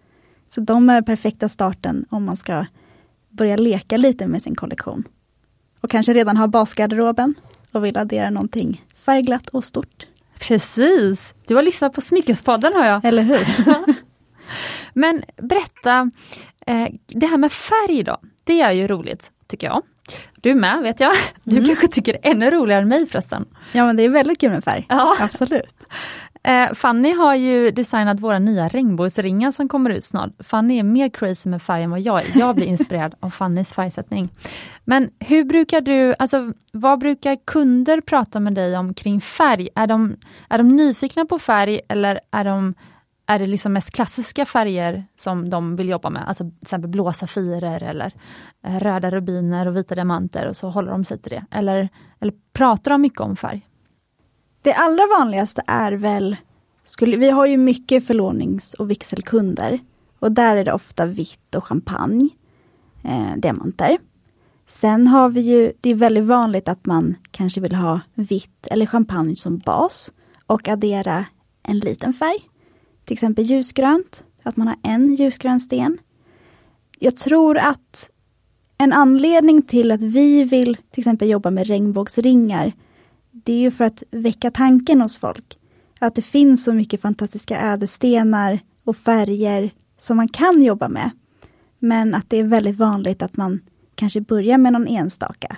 Så 0.48 0.62
de 0.62 0.90
är 0.90 1.02
perfekta 1.02 1.50
starten 1.50 2.06
om 2.10 2.26
man 2.26 2.38
ska 2.38 2.66
börja 3.30 3.56
leka 3.56 3.98
lite 3.98 4.28
med 4.28 4.42
sin 4.42 4.56
kollektion. 4.56 5.04
Och 5.82 5.90
kanske 5.90 6.14
redan 6.14 6.38
har 6.38 6.48
basgarderoben 6.48 7.36
och 7.72 7.86
vill 7.86 7.98
addera 7.98 8.30
någonting 8.30 8.86
färgglatt 8.96 9.50
och 9.50 9.64
stort. 9.64 10.06
Precis! 10.40 11.36
Du 11.48 11.56
har 11.56 11.64
lyssnat 11.64 11.94
på 11.94 12.02
Smyckespodden 12.02 12.74
har 12.74 12.86
jag. 12.86 13.06
Eller 13.06 13.24
hur? 13.24 13.48
Men 14.94 15.24
berätta, 15.36 16.12
eh, 16.68 16.88
det 17.08 17.26
här 17.26 17.38
med 17.38 17.52
färg 17.52 18.04
då, 18.04 18.18
det 18.44 18.62
är 18.62 18.72
ju 18.72 18.88
roligt 18.88 19.32
tycker 19.48 19.68
jag. 19.68 19.84
Du 20.42 20.56
med 20.56 20.82
vet 20.82 21.00
jag. 21.00 21.14
Du 21.44 21.58
mm. 21.58 21.68
kanske 21.68 21.88
tycker 21.88 22.14
det 22.14 22.28
är 22.28 22.32
ännu 22.32 22.52
roligare 22.52 22.82
än 22.82 22.88
mig 22.88 23.08
förresten. 23.08 23.46
Ja 23.72 23.86
men 23.86 23.96
det 23.96 24.04
är 24.04 24.10
väldigt 24.10 24.40
kul 24.40 24.52
med 24.52 24.64
färg, 24.64 24.86
ja. 24.90 25.18
absolut. 25.20 25.76
Eh, 26.48 26.74
Fanny 26.74 27.14
har 27.14 27.36
ju 27.36 27.72
designat 27.72 28.20
våra 28.20 28.40
nya 28.40 28.68
regnbågsringar 28.68 29.52
som 29.52 29.70
kommer 29.70 29.90
ut 29.90 30.04
snart. 30.04 30.30
Fanny 30.40 30.80
är 30.80 30.84
mer 30.84 31.10
crazy 31.10 31.50
med 31.50 31.62
färg 31.62 31.84
än 31.84 31.90
vad 31.90 32.00
jag 32.00 32.22
är. 32.22 32.40
Jag 32.40 32.56
blir 32.56 32.66
inspirerad 32.66 33.16
av 33.20 33.30
Fannys 33.30 33.74
färgsättning. 33.74 34.30
Men 34.86 35.10
hur 35.20 35.44
brukar 35.44 35.82
du, 35.82 36.16
alltså 36.20 36.54
vad 36.74 37.00
brukar 37.00 37.38
kunder 37.46 38.02
prata 38.02 38.40
med 38.40 38.54
dig 38.54 38.78
om 38.78 38.94
kring 38.94 39.22
färg? 39.22 39.70
Är 39.76 39.88
de, 39.88 40.16
är 40.50 40.58
de 40.58 40.68
nyfikna 40.68 41.26
på 41.26 41.40
färg 41.40 41.82
eller 41.90 42.20
är 42.32 42.44
de 42.44 42.74
är 43.26 43.40
det 43.40 43.48
liksom 43.48 43.74
mest 43.74 43.92
klassiska 43.92 44.46
färger 44.46 45.06
som 45.16 45.50
de 45.50 45.76
vill 45.76 45.90
jobba 45.90 46.10
med, 46.10 46.28
alltså 46.28 46.44
till 46.44 46.62
exempel 46.62 46.90
blå 46.90 47.14
safirer 47.14 47.84
eller 47.84 48.14
eh, 48.64 48.80
röda 48.80 49.12
rubiner 49.12 49.68
och 49.68 49.78
vita 49.78 49.96
diamanter 49.96 50.48
och 50.48 50.56
så 50.56 50.70
håller 50.70 50.92
de 50.92 51.04
sig 51.04 51.22
till 51.22 51.32
det. 51.32 51.46
Eller, 51.52 51.90
eller 52.20 52.34
pratar 52.54 52.92
de 52.92 53.02
mycket 53.02 53.20
om 53.20 53.36
färg? 53.36 53.66
Det 54.68 54.74
allra 54.74 55.08
vanligaste 55.20 55.62
är 55.68 55.92
väl, 55.92 56.36
skulle, 56.84 57.18
vi 57.18 57.30
har 57.30 57.46
ju 57.46 57.58
mycket 57.58 58.08
förlånings 58.08 58.74
och 58.74 58.92
vigselkunder 58.92 59.80
och 60.20 60.32
där 60.32 60.56
är 60.56 60.66
det 60.66 60.74
ofta 60.74 61.06
vitt 61.06 61.56
och 61.56 61.64
champagne, 61.64 62.30
eh, 63.04 63.38
diamanter. 63.38 63.98
Sen 64.68 65.08
har 65.08 65.30
vi 65.30 65.42
ju, 65.42 65.72
det 65.82 65.90
är 65.90 65.96
väldigt 65.96 66.24
vanligt 66.24 66.68
att 66.68 66.86
man 66.86 67.16
kanske 67.32 67.62
vill 67.62 67.76
ha 67.76 68.00
vitt 68.14 68.68
eller 68.68 68.86
champagne 68.86 69.36
som 69.36 69.58
bas 69.58 70.12
och 70.48 70.68
addera 70.68 71.26
en 71.64 71.80
liten 71.80 72.14
färg 72.14 72.40
till 73.06 73.14
exempel 73.14 73.46
ljusgrönt, 73.46 74.24
att 74.44 74.58
man 74.58 74.68
har 74.68 74.78
en 74.84 75.16
ljusgrön 75.16 75.60
sten. 75.60 75.98
Jag 77.00 77.18
tror 77.18 77.58
att 77.58 78.10
en 78.78 78.94
anledning 78.94 79.62
till 79.62 79.92
att 79.92 80.02
vi 80.02 80.44
vill 80.44 80.78
till 80.92 81.02
exempel 81.02 81.30
jobba 81.30 81.52
med 81.52 81.68
regnbågsringar, 81.68 82.74
det 83.44 83.54
är 83.54 83.60
ju 83.60 83.72
för 83.72 83.84
att 83.86 84.04
väcka 84.12 84.52
tanken 84.52 85.02
hos 85.02 85.18
folk. 85.18 85.58
Att 86.00 86.16
det 86.16 86.22
finns 86.22 86.64
så 86.64 86.74
mycket 86.74 87.02
fantastiska 87.02 87.58
ädelstenar 87.58 88.60
och 88.84 88.98
färger 88.98 89.70
som 90.00 90.18
man 90.18 90.28
kan 90.28 90.62
jobba 90.62 90.88
med. 90.90 91.10
Men 91.80 92.16
att 92.16 92.30
det 92.30 92.38
är 92.38 92.44
väldigt 92.44 92.78
vanligt 92.78 93.22
att 93.22 93.38
man 93.38 93.60
kanske 93.96 94.22
börjar 94.22 94.58
med 94.58 94.74
någon 94.74 94.88
enstaka. 94.88 95.58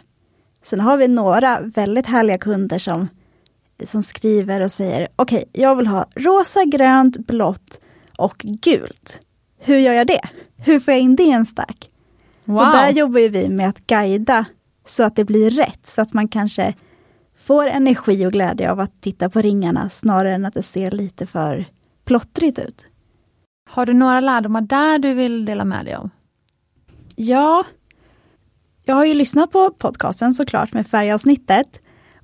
Sen 0.63 0.79
har 0.79 0.97
vi 0.97 1.07
några 1.07 1.61
väldigt 1.61 2.05
härliga 2.05 2.37
kunder 2.37 2.77
som 2.77 3.07
som 3.83 4.03
skriver 4.03 4.61
och 4.61 4.71
säger 4.71 5.07
okej, 5.15 5.37
okay, 5.37 5.61
jag 5.61 5.75
vill 5.75 5.87
ha 5.87 6.05
rosa, 6.15 6.65
grönt, 6.65 7.17
blått 7.17 7.79
och 8.17 8.37
gult. 8.37 9.19
Hur 9.59 9.77
gör 9.77 9.93
jag 9.93 10.07
det? 10.07 10.21
Hur 10.57 10.79
får 10.79 10.93
jag 10.93 11.01
in 11.01 11.15
det 11.15 11.23
i 11.23 11.31
en 11.31 11.45
stack? 11.45 11.89
Wow. 12.45 12.57
Och 12.57 12.71
där 12.71 12.89
jobbar 12.89 13.29
vi 13.29 13.49
med 13.49 13.69
att 13.69 13.87
guida 13.87 14.45
så 14.85 15.03
att 15.03 15.15
det 15.15 15.25
blir 15.25 15.51
rätt, 15.51 15.87
så 15.87 16.01
att 16.01 16.13
man 16.13 16.27
kanske 16.27 16.73
får 17.39 17.67
energi 17.67 18.25
och 18.25 18.31
glädje 18.31 18.71
av 18.71 18.79
att 18.79 19.01
titta 19.01 19.29
på 19.29 19.41
ringarna 19.41 19.89
snarare 19.89 20.33
än 20.33 20.45
att 20.45 20.53
det 20.53 20.63
ser 20.63 20.91
lite 20.91 21.25
för 21.25 21.65
plottrigt 22.05 22.59
ut. 22.59 22.85
Har 23.69 23.85
du 23.85 23.93
några 23.93 24.21
lärdomar 24.21 24.61
där 24.61 24.99
du 24.99 25.13
vill 25.13 25.45
dela 25.45 25.65
med 25.65 25.85
dig 25.85 25.93
av? 25.93 26.09
Ja, 27.15 27.63
jag 28.83 28.95
har 28.95 29.05
ju 29.05 29.13
lyssnat 29.13 29.51
på 29.51 29.71
podcasten 29.71 30.33
såklart 30.33 30.73
med 30.73 30.87
färgavsnittet 30.87 31.79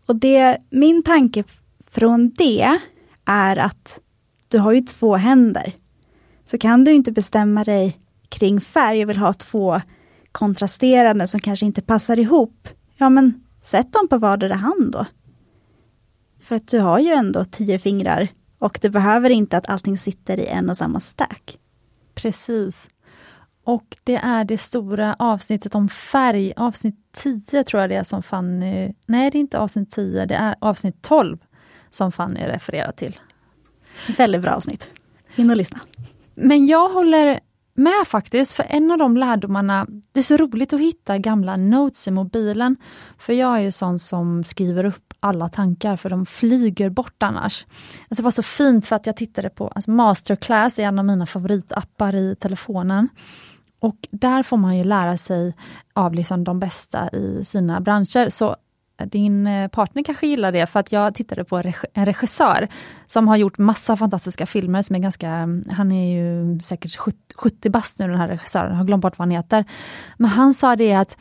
och 0.06 0.16
det, 0.16 0.58
min 0.70 1.04
tanke 1.04 1.44
från 1.88 2.30
det 2.30 2.80
är 3.26 3.58
att 3.58 4.00
du 4.48 4.60
har 4.60 4.72
ju 4.72 4.82
två 4.82 5.16
händer. 5.16 5.76
Så 6.46 6.58
kan 6.58 6.84
du 6.84 6.92
inte 6.94 7.12
bestämma 7.12 7.64
dig 7.64 8.00
kring 8.30 8.62
färg 8.62 9.04
och 9.04 9.10
vill 9.10 9.18
ha 9.18 9.34
två 9.34 9.82
kontrasterande 10.32 11.28
som 11.28 11.40
kanske 11.40 11.66
inte 11.66 11.82
passar 11.82 12.20
ihop. 12.20 12.70
Ja 12.98 13.10
men 13.10 13.45
sätt 13.66 13.94
dem 13.94 14.08
på 14.08 14.18
vardera 14.18 14.56
hand 14.56 14.92
då. 14.92 15.06
För 16.40 16.56
att 16.56 16.68
du 16.68 16.80
har 16.80 17.00
ju 17.00 17.12
ändå 17.12 17.46
tio 17.46 17.80
fingrar 17.80 18.28
och 18.60 18.80
det 18.82 18.90
behöver 18.90 19.30
inte 19.30 19.58
att 19.58 19.70
allting 19.70 19.98
sitter 19.98 20.40
i 20.40 20.48
en 20.48 20.70
och 20.70 20.78
samma 20.78 21.00
stack. 21.00 21.58
Precis. 22.16 22.90
Och 23.64 23.98
det 24.04 24.16
är 24.16 24.44
det 24.44 24.58
stora 24.58 25.16
avsnittet 25.20 25.76
om 25.76 25.90
färg, 25.90 26.54
avsnitt 26.56 26.96
10 27.12 27.64
tror 27.64 27.82
jag 27.82 27.90
det 27.90 27.96
är 27.96 28.04
som 28.04 28.24
Fanny... 28.24 28.94
Nej, 29.08 29.32
det 29.32 29.38
är 29.38 29.40
inte 29.40 29.60
avsnitt 29.60 29.92
10, 29.92 30.26
det 30.26 30.36
är 30.36 30.56
avsnitt 30.60 31.02
12 31.02 31.38
som 31.92 32.12
Fanny 32.12 32.40
refererar 32.40 32.92
till. 32.92 33.20
Väldigt 34.18 34.42
bra 34.42 34.52
avsnitt. 34.52 34.88
In 35.36 35.50
och 35.50 35.56
lyssna. 35.56 35.80
Men 36.36 36.66
jag 36.66 36.90
håller 36.90 37.40
med 37.78 38.08
faktiskt, 38.08 38.54
för 38.54 38.66
en 38.70 38.92
av 38.92 38.98
de 38.98 39.18
lärdomarna, 39.18 39.88
det 40.12 40.20
är 40.20 40.24
så 40.24 40.38
roligt 40.38 40.74
att 40.74 40.80
hitta 40.80 41.18
gamla 41.18 41.58
notes 41.58 42.08
i 42.08 42.12
mobilen. 42.12 42.78
För 43.18 43.34
jag 43.34 43.56
är 43.56 43.60
ju 43.60 43.72
sån 43.72 44.00
som 44.00 44.44
skriver 44.44 44.84
upp 44.86 45.14
alla 45.20 45.50
tankar, 45.50 45.96
för 45.96 46.10
de 46.10 46.26
flyger 46.26 46.90
bort 46.90 47.24
annars. 47.24 47.66
Alltså 48.10 48.22
det 48.22 48.24
var 48.24 48.32
så 48.32 48.44
fint 48.44 48.86
för 48.86 48.96
att 48.96 49.08
jag 49.08 49.18
tittade 49.18 49.50
på 49.50 49.68
alltså 49.68 49.92
Masterclass, 49.92 50.80
är 50.80 50.84
en 50.84 51.00
av 51.00 51.06
mina 51.06 51.26
favoritappar 51.26 52.16
i 52.16 52.36
telefonen. 52.36 53.10
Och 53.82 54.08
där 54.12 54.44
får 54.44 54.58
man 54.58 54.78
ju 54.78 54.84
lära 54.84 55.18
sig 55.18 55.56
av 55.94 56.14
liksom 56.14 56.44
de 56.44 56.60
bästa 56.60 57.10
i 57.10 57.46
sina 57.46 57.80
branscher. 57.80 58.30
Så 58.30 58.56
din 59.06 59.48
eh, 59.48 59.68
partner 59.68 60.04
kanske 60.04 60.28
gillar 60.28 60.52
det, 60.52 60.68
för 60.68 60.80
att 60.80 60.92
jag 60.92 61.16
tittade 61.16 61.44
på 61.44 61.62
en 61.94 62.06
regissör 62.06 62.68
som 63.08 63.28
har 63.28 63.38
gjort 63.38 63.58
massa 63.58 63.98
fantastiska 63.98 64.46
filmer 64.46 64.82
som 64.82 64.96
är 64.96 65.00
ganska, 65.00 65.30
mm, 65.30 65.64
han 65.72 65.92
är 65.92 66.16
ju 66.16 66.60
säkert 66.60 66.98
70 67.36 67.70
bast 67.70 68.00
nu 68.00 68.08
den 68.08 68.18
här 68.18 68.28
regissören, 68.28 68.70
jag 68.70 68.78
har 68.78 68.86
glömt 68.86 69.02
bort 69.02 69.18
vad 69.18 69.28
han 69.28 69.36
heter. 69.36 69.66
Men 70.18 70.30
han 70.30 70.54
sa 70.54 70.76
det 70.76 70.94
att 70.94 71.18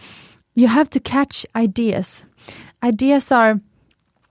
You 0.56 0.68
have 0.68 0.86
to 0.86 0.98
catch 1.04 1.44
ideas. 1.54 2.24
Ideas 2.84 3.32
are 3.32 3.60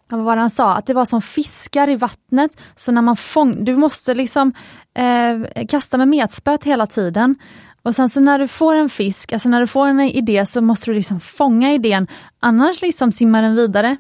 vad 0.09 0.25
var 0.25 0.35
det 0.35 0.41
han 0.41 0.49
sa? 0.49 0.75
Att 0.75 0.85
det 0.85 0.93
var 0.93 1.05
som 1.05 1.21
fiskar 1.21 1.89
i 1.89 1.95
vattnet. 1.95 2.61
Så 2.75 2.91
när 2.91 3.01
man 3.01 3.15
fång, 3.15 3.65
du 3.65 3.75
måste 3.75 4.13
liksom 4.13 4.53
eh, 4.93 5.65
kasta 5.67 5.97
med 5.97 6.07
metspöet 6.07 6.63
hela 6.63 6.87
tiden. 6.87 7.35
Och 7.83 7.95
sen 7.95 8.09
så 8.09 8.19
när 8.19 8.39
du 8.39 8.47
får 8.47 8.75
en 8.75 8.89
fisk, 8.89 9.33
alltså 9.33 9.49
när 9.49 9.59
du 9.59 9.67
får 9.67 9.87
en 9.87 9.99
idé 9.99 10.45
så 10.45 10.61
måste 10.61 10.91
du 10.91 10.95
liksom 10.95 11.19
fånga 11.19 11.73
idén, 11.73 12.07
annars 12.39 12.81
liksom 12.81 13.11
simmar 13.11 13.41
den 13.41 13.55
vidare. 13.55 13.97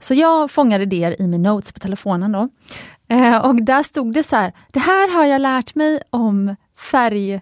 Så 0.00 0.14
jag 0.14 0.50
fångar 0.50 0.80
idéer 0.80 1.22
i 1.22 1.26
min 1.26 1.42
notes 1.42 1.72
på 1.72 1.78
telefonen 1.78 2.32
då. 2.32 2.48
Eh, 3.08 3.36
och 3.36 3.62
där 3.62 3.82
stod 3.82 4.12
det 4.12 4.22
så 4.22 4.36
här, 4.36 4.52
det 4.72 4.80
här 4.80 5.14
har 5.14 5.24
jag 5.24 5.40
lärt 5.40 5.74
mig 5.74 6.02
om 6.10 6.56
färg, 6.90 7.40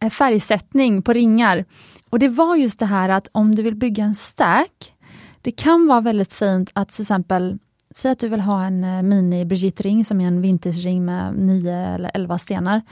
eh, 0.00 0.10
färgsättning 0.10 1.02
på 1.02 1.12
ringar. 1.12 1.64
Och 2.10 2.18
det 2.18 2.28
var 2.28 2.56
just 2.56 2.78
det 2.78 2.86
här 2.86 3.08
att 3.08 3.28
om 3.32 3.54
du 3.54 3.62
vill 3.62 3.76
bygga 3.76 4.04
en 4.04 4.14
stack, 4.14 4.94
det 5.42 5.50
kan 5.50 5.86
vara 5.86 6.00
väldigt 6.00 6.32
fint 6.32 6.70
att 6.72 6.88
till 6.88 7.02
exempel 7.02 7.58
Säg 7.94 8.10
att 8.10 8.18
du 8.18 8.28
vill 8.28 8.40
ha 8.40 8.64
en 8.64 8.84
eh, 8.84 9.02
mini 9.02 9.44
Brigitte-ring 9.44 10.04
som 10.04 10.20
är 10.20 10.26
en 10.26 10.42
vintage-ring 10.42 11.04
med 11.04 11.34
9 11.34 11.72
eller 11.72 12.10
11 12.14 12.38
stenar. 12.38 12.82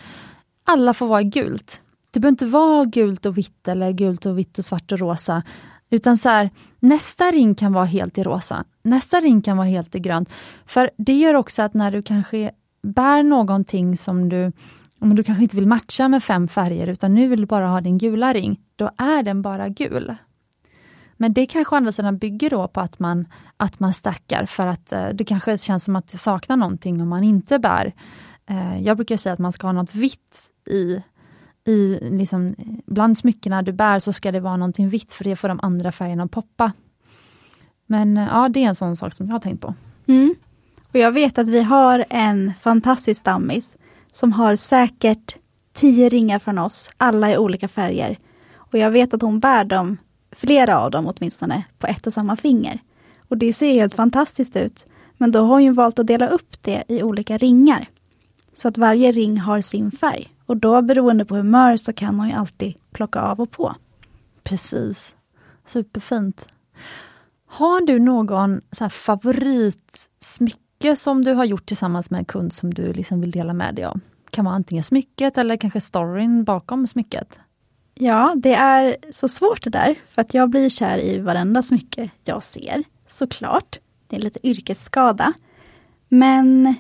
Alla 0.65 0.95
får 0.95 1.07
vara 1.07 1.23
gult 1.23 1.83
det 2.17 2.21
behöver 2.21 2.33
inte 2.33 2.47
vara 2.47 2.85
gult 2.85 3.27
och 3.27 3.39
vitt 3.39 3.69
eller 3.69 3.93
gult 3.93 4.27
och 4.27 4.39
vitt 4.39 4.59
och 4.59 4.65
svart 4.65 4.93
och 4.93 4.99
rosa. 4.99 5.43
Utan 5.91 6.17
så 6.17 6.29
här, 6.29 6.51
nästa 6.81 7.25
ring 7.25 7.55
kan 7.55 7.73
vara 7.73 7.85
helt 7.85 8.19
i 8.19 8.23
rosa, 8.23 8.65
nästa 8.83 9.21
ring 9.21 9.43
kan 9.43 9.57
vara 9.57 9.67
helt 9.67 9.95
i 9.95 9.99
grönt. 9.99 10.31
För 10.67 10.91
det 10.97 11.13
gör 11.13 11.35
också 11.35 11.63
att 11.63 11.75
när 11.75 11.91
du 11.91 12.03
kanske 12.03 12.51
bär 12.83 13.23
någonting 13.23 13.97
som 13.97 14.29
du 14.29 14.53
om 14.99 15.17
du 15.17 15.23
kanske 15.23 15.43
inte 15.43 15.57
vill 15.57 15.67
matcha 15.67 16.09
med 16.09 16.23
fem 16.23 16.49
färger 16.49 16.87
utan 16.87 17.15
nu 17.15 17.29
vill 17.29 17.41
du 17.41 17.47
bara 17.47 17.69
ha 17.69 17.81
din 17.81 17.99
gula 17.99 18.33
ring, 18.33 18.61
då 18.77 18.91
är 18.97 19.23
den 19.23 19.43
bara 19.43 19.69
gul. 19.69 20.17
Men 21.17 21.33
det 21.33 21.47
kanske 21.47 21.75
å 21.75 21.77
andra 21.77 21.93
sidan 21.93 22.19
bygger 22.19 22.51
då 22.51 22.69
på 22.69 22.81
att 22.81 22.99
man, 22.99 23.27
att 23.57 23.81
man 23.81 23.93
stackar 23.93 24.47
för 24.47 24.67
att 24.67 24.93
eh, 24.93 25.09
det 25.09 25.25
kanske 25.25 25.59
känns 25.59 25.85
som 25.85 25.97
att 25.97 26.09
det 26.09 26.19
saknar 26.19 26.57
någonting 26.57 27.01
om 27.01 27.09
man 27.09 27.25
inte 27.25 27.59
bär. 27.59 27.93
Eh, 28.47 28.83
jag 28.83 28.97
brukar 28.97 29.17
säga 29.17 29.33
att 29.33 29.39
man 29.39 29.53
ska 29.53 29.67
ha 29.67 29.73
något 29.73 29.95
vitt 29.95 30.51
i, 30.71 31.03
i 31.67 31.99
liksom, 32.03 32.55
bland 32.87 33.19
smyckena 33.19 33.63
du 33.63 33.73
bär 33.73 33.99
så 33.99 34.13
ska 34.13 34.33
det 34.33 34.41
vara 34.41 34.57
någonting 34.57 34.89
vitt 34.89 35.13
för 35.13 35.25
det 35.25 35.37
får 35.37 35.49
de 35.49 35.61
andra 35.63 35.93
färgerna 35.93 36.25
att 36.25 36.31
poppa. 36.31 36.73
Men 37.87 38.17
eh, 38.17 38.29
ja, 38.33 38.49
det 38.49 38.65
är 38.65 38.69
en 38.69 38.75
sån 38.75 38.97
sak 38.97 39.15
som 39.15 39.27
jag 39.27 39.35
har 39.35 39.41
tänkt 39.41 39.61
på. 39.61 39.75
Mm. 40.07 40.35
Och 40.89 40.97
Jag 40.97 41.13
vet 41.13 41.39
att 41.39 41.49
vi 41.49 41.63
har 41.63 42.05
en 42.11 42.53
fantastisk 42.61 43.21
stammis 43.21 43.77
som 44.11 44.33
har 44.33 44.57
säkert 44.57 45.37
tio 45.73 46.09
ringar 46.09 46.39
från 46.39 46.59
oss, 46.59 46.91
alla 46.97 47.33
i 47.33 47.39
olika 47.39 47.69
färger. 47.69 48.19
Och 48.55 48.79
jag 48.79 48.91
vet 48.91 49.15
att 49.15 49.23
hon 49.23 49.41
bär 49.41 49.65
dem, 49.65 49.97
flera 50.33 50.79
av 50.79 50.91
dem 50.91 51.07
åtminstone, 51.07 51.65
på 51.79 51.87
ett 51.87 52.07
och 52.07 52.13
samma 52.13 52.37
finger. 52.37 52.79
Och 53.29 53.39
det 53.39 53.53
ser 53.53 53.73
helt 53.73 53.95
fantastiskt 53.95 54.57
ut. 54.57 54.87
Men 55.17 55.33
då 55.33 55.41
har 55.41 55.61
hon 55.61 55.75
valt 55.75 55.99
att 55.99 56.07
dela 56.07 56.29
upp 56.29 56.63
det 56.63 56.85
i 56.89 57.03
olika 57.03 57.39
ringar. 57.39 57.89
Så 58.57 58.69
att 58.69 58.79
varje 58.79 59.13
ring 59.13 59.41
har 59.41 59.61
sin 59.61 59.91
färg. 59.91 60.35
Och 60.47 60.57
då 60.57 60.83
beroende 60.83 61.25
på 61.25 61.37
humör 61.37 61.77
så 61.77 61.93
kan 61.93 62.19
hon 62.19 62.29
ju 62.29 62.35
alltid 62.35 62.75
plocka 62.93 63.21
av 63.21 63.41
och 63.41 63.51
på. 63.51 63.75
Precis. 64.43 65.17
Superfint. 65.67 66.49
Har 67.47 67.87
du 67.87 67.99
någon 67.99 68.61
så 68.71 68.89
favoritsmycke 68.89 70.97
som 70.97 71.25
du 71.25 71.33
har 71.33 71.45
gjort 71.45 71.67
tillsammans 71.67 72.11
med 72.11 72.19
en 72.19 72.25
kund 72.25 72.53
som 72.53 72.75
du 72.75 72.93
liksom 72.93 73.21
vill 73.21 73.31
dela 73.31 73.53
med 73.53 73.75
dig 73.75 73.85
av? 73.85 74.01
kan 74.37 74.45
vara 74.45 74.55
antingen 74.55 74.85
smycket 74.85 75.39
eller 75.39 75.57
kanske 75.57 75.81
storyn 75.81 76.45
bakom 76.45 76.87
smycket. 76.87 77.39
Ja, 77.95 78.35
det 78.37 78.55
är 78.55 78.97
så 79.11 79.29
svårt 79.29 79.65
det 79.65 79.71
där, 79.71 79.95
för 80.09 80.23
att 80.23 80.35
jag 80.35 80.51
blir 80.51 80.69
kär 80.69 80.99
i 80.99 81.19
varenda 81.19 81.63
smycke 81.63 82.11
jag 82.25 82.43
ser, 82.43 82.85
såklart. 83.09 83.79
Det 84.07 84.17
är 84.17 84.21
lite 84.21 84.49
yrkesskada. 84.49 85.33
Men 86.09 86.75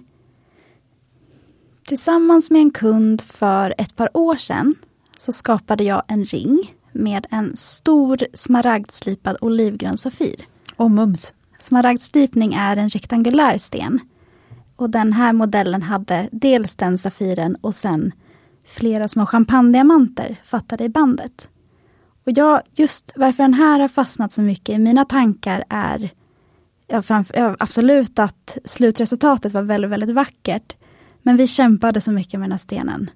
tillsammans 1.86 2.50
med 2.50 2.60
en 2.60 2.70
kund 2.70 3.22
för 3.22 3.74
ett 3.78 3.96
par 3.96 4.16
år 4.16 4.36
sedan 4.36 4.74
så 5.16 5.32
skapade 5.32 5.84
jag 5.84 6.02
en 6.08 6.24
ring 6.24 6.74
med 6.92 7.26
en 7.30 7.56
stor 7.56 8.18
smaragdslipad 8.34 9.36
olivgrön 9.40 9.96
safir. 9.96 10.46
Och 10.76 10.90
mums! 10.90 11.32
Smaragdslipning 11.58 12.54
är 12.54 12.76
en 12.76 12.90
rektangulär 12.90 13.58
sten 13.58 14.00
och 14.76 14.90
den 14.90 15.12
här 15.12 15.32
modellen 15.32 15.82
hade 15.82 16.28
dels 16.32 16.74
den 16.74 16.98
safiren 16.98 17.56
och 17.60 17.74
sen 17.74 18.12
flera 18.66 19.08
små 19.08 19.26
champagnediamanter 19.26 20.40
fattade 20.44 20.84
i 20.84 20.88
bandet. 20.88 21.48
Och 22.26 22.32
jag, 22.34 22.62
just 22.74 23.12
varför 23.16 23.42
den 23.42 23.54
här 23.54 23.80
har 23.80 23.88
fastnat 23.88 24.32
så 24.32 24.42
mycket 24.42 24.74
i 24.74 24.78
mina 24.78 25.04
tankar 25.04 25.64
är 25.68 26.10
ja, 26.86 27.02
framför, 27.02 27.36
ja, 27.36 27.56
absolut 27.58 28.18
att 28.18 28.58
slutresultatet 28.64 29.52
var 29.52 29.62
väldigt, 29.62 29.90
väldigt 29.90 30.14
vackert. 30.14 30.76
Men 31.26 31.36
vi 31.36 31.46
kämpade 31.46 32.00
så 32.00 32.12
mycket 32.12 32.40
med 32.40 32.44
den 32.44 32.52
här 32.52 32.58
stenen. 32.58 33.10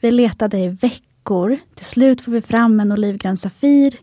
Vi 0.00 0.10
letade 0.10 0.58
i 0.58 0.68
veckor. 0.68 1.58
Till 1.74 1.84
slut 1.84 2.20
får 2.20 2.32
vi 2.32 2.40
fram 2.40 2.80
en 2.80 2.92
olivgrön 2.92 3.36
safir. 3.36 3.98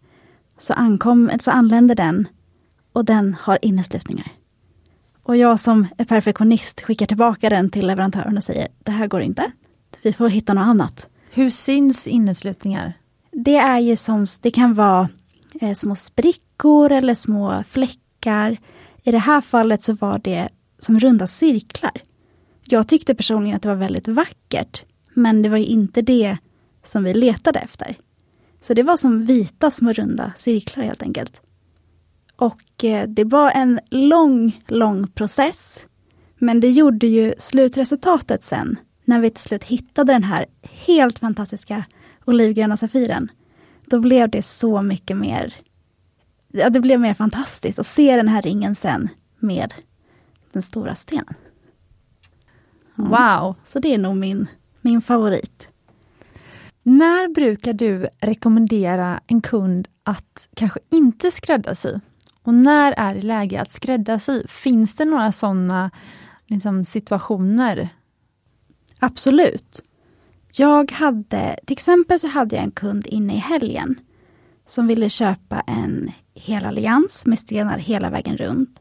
Så, 0.58 0.74
ankom, 0.74 1.32
så 1.39 1.52
anlände 1.52 1.96
den 1.96 2.28
och 2.94 3.06
den 3.06 3.36
har 3.39 3.60
inneslutningar. 3.62 4.32
Och 5.24 5.38
jag 5.38 5.60
som 5.60 5.88
är 5.98 6.06
perfektionist 6.06 6.82
skickar 6.82 7.06
tillbaka 7.06 7.50
den 7.50 7.70
till 7.70 7.88
leverantören 7.88 8.38
och 8.38 8.44
säger, 8.44 8.68
det 8.84 8.91
här 8.91 9.08
går 9.08 9.22
inte. 9.22 9.52
Vi 10.04 10.13
får 10.13 10.30
hitta 10.30 10.54
något 10.54 10.68
annat. 10.68 11.08
Hur 11.32 11.50
syns 11.50 12.08
inneslutningar? 12.08 12.94
Det 13.32 13.58
är 13.58 13.80
ju 13.80 13.96
som, 13.96 14.26
det 14.41 14.52
kan 14.52 14.74
vara 14.74 15.10
eh, 15.62 15.74
små 15.74 15.96
sprickor 15.96 16.91
eller 16.91 17.15
små 17.15 17.63
fläckar. 17.70 18.58
I 19.04 19.12
det 19.12 19.20
här 19.20 19.41
fallet 19.41 19.82
så 19.82 19.94
var 19.94 20.20
det 20.24 20.50
som 20.80 21.00
runda 21.00 21.28
cirklar. 21.28 22.02
Jag 22.67 22.88
tyckte 22.88 23.15
personligen 23.15 23.56
att 23.56 23.62
det 23.62 23.69
var 23.69 23.75
väldigt 23.75 24.08
vackert, 24.08 24.86
men 25.13 25.41
det 25.41 25.49
var 25.49 25.58
inte 25.58 26.01
det 26.01 26.38
som 26.84 27.04
vi 27.04 27.13
letade 27.13 27.60
efter. 27.60 27.97
Så 28.62 28.73
det 28.73 28.84
var 28.84 28.97
som 28.97 29.23
vita 29.25 29.71
små 29.71 29.93
runda 29.93 30.34
cirklar 30.36 30.84
helt 30.84 31.01
enkelt. 31.01 31.41
Och 32.36 32.84
eh, 32.84 33.08
det 33.08 33.23
var 33.23 33.51
en 33.51 33.80
lång, 33.89 34.62
lång 34.67 35.08
process. 35.08 35.86
Men 36.38 36.60
det 36.60 36.71
gjorde 36.71 37.08
ju 37.08 37.34
slutresultatet 37.38 38.43
sen, 38.43 38.80
när 39.06 39.19
vi 39.19 39.30
till 39.30 39.43
slut 39.43 39.63
hittade 39.63 40.13
den 40.13 40.23
här 40.23 40.45
helt 40.62 41.19
fantastiska 41.19 41.86
olivgröna 42.25 42.78
safiren. 42.78 43.32
Då 43.86 43.99
blev 43.99 44.30
det 44.30 44.41
så 44.41 44.82
mycket 44.82 45.17
mer, 45.17 45.54
ja 46.47 46.69
det 46.69 46.80
blev 46.80 46.99
mer 46.99 47.13
fantastiskt 47.13 47.80
att 47.80 47.88
se 47.88 48.15
den 48.15 48.28
här 48.28 48.41
ringen 48.41 48.75
sen 48.75 49.10
med 49.39 49.73
den 50.51 50.62
stora 50.62 50.95
stenen. 50.95 51.36
Wow! 52.95 53.55
Så 53.65 53.79
det 53.79 53.93
är 53.93 53.97
nog 53.97 54.17
min, 54.17 54.47
min 54.81 55.01
favorit. 55.01 55.69
När 56.84 57.34
brukar 57.34 57.73
du 57.73 58.08
rekommendera 58.19 59.19
en 59.27 59.41
kund 59.41 59.88
att 60.03 60.47
kanske 60.55 60.79
inte 60.89 61.31
skräddarsy? 61.31 61.99
Och 62.43 62.53
när 62.53 62.91
är 62.91 63.15
det 63.15 63.21
läge 63.21 63.62
att 63.62 63.71
skräddarsy? 63.71 64.47
Finns 64.47 64.95
det 64.95 65.05
några 65.05 65.31
sådana 65.31 65.91
liksom, 66.47 66.84
situationer? 66.84 67.89
Absolut. 68.99 69.81
Jag 70.51 70.91
hade, 70.91 71.60
till 71.65 71.73
exempel 71.73 72.19
så 72.19 72.27
hade 72.27 72.55
jag 72.55 72.65
en 72.65 72.71
kund 72.71 73.08
inne 73.08 73.34
i 73.34 73.38
helgen 73.38 73.95
som 74.67 74.88
ville 74.88 75.10
köpa 75.10 75.60
en 75.60 76.12
hel 76.34 76.65
allians 76.65 77.25
med 77.25 77.39
stenar 77.39 77.77
hela 77.77 78.10
vägen 78.10 78.38
runt. 78.38 78.79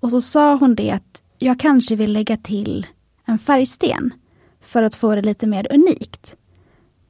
Och 0.00 0.10
så 0.10 0.20
sa 0.20 0.54
hon 0.54 0.74
det 0.74 0.90
att 0.90 1.22
jag 1.38 1.60
kanske 1.60 1.96
vill 1.96 2.12
lägga 2.12 2.36
till 2.36 2.86
en 3.28 3.38
färgsten 3.38 4.14
för 4.60 4.82
att 4.82 4.94
få 4.94 5.14
det 5.14 5.22
lite 5.22 5.46
mer 5.46 5.66
unikt. 5.70 6.36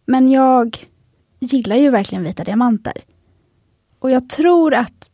Men 0.06 0.30
jag 0.30 0.86
gillar 1.38 1.76
ju 1.76 1.90
verkligen 1.90 2.24
vita 2.24 2.44
diamanter. 2.44 3.04
Och 3.98 4.10
jag 4.10 4.28
tror 4.28 4.74
att 4.74 5.10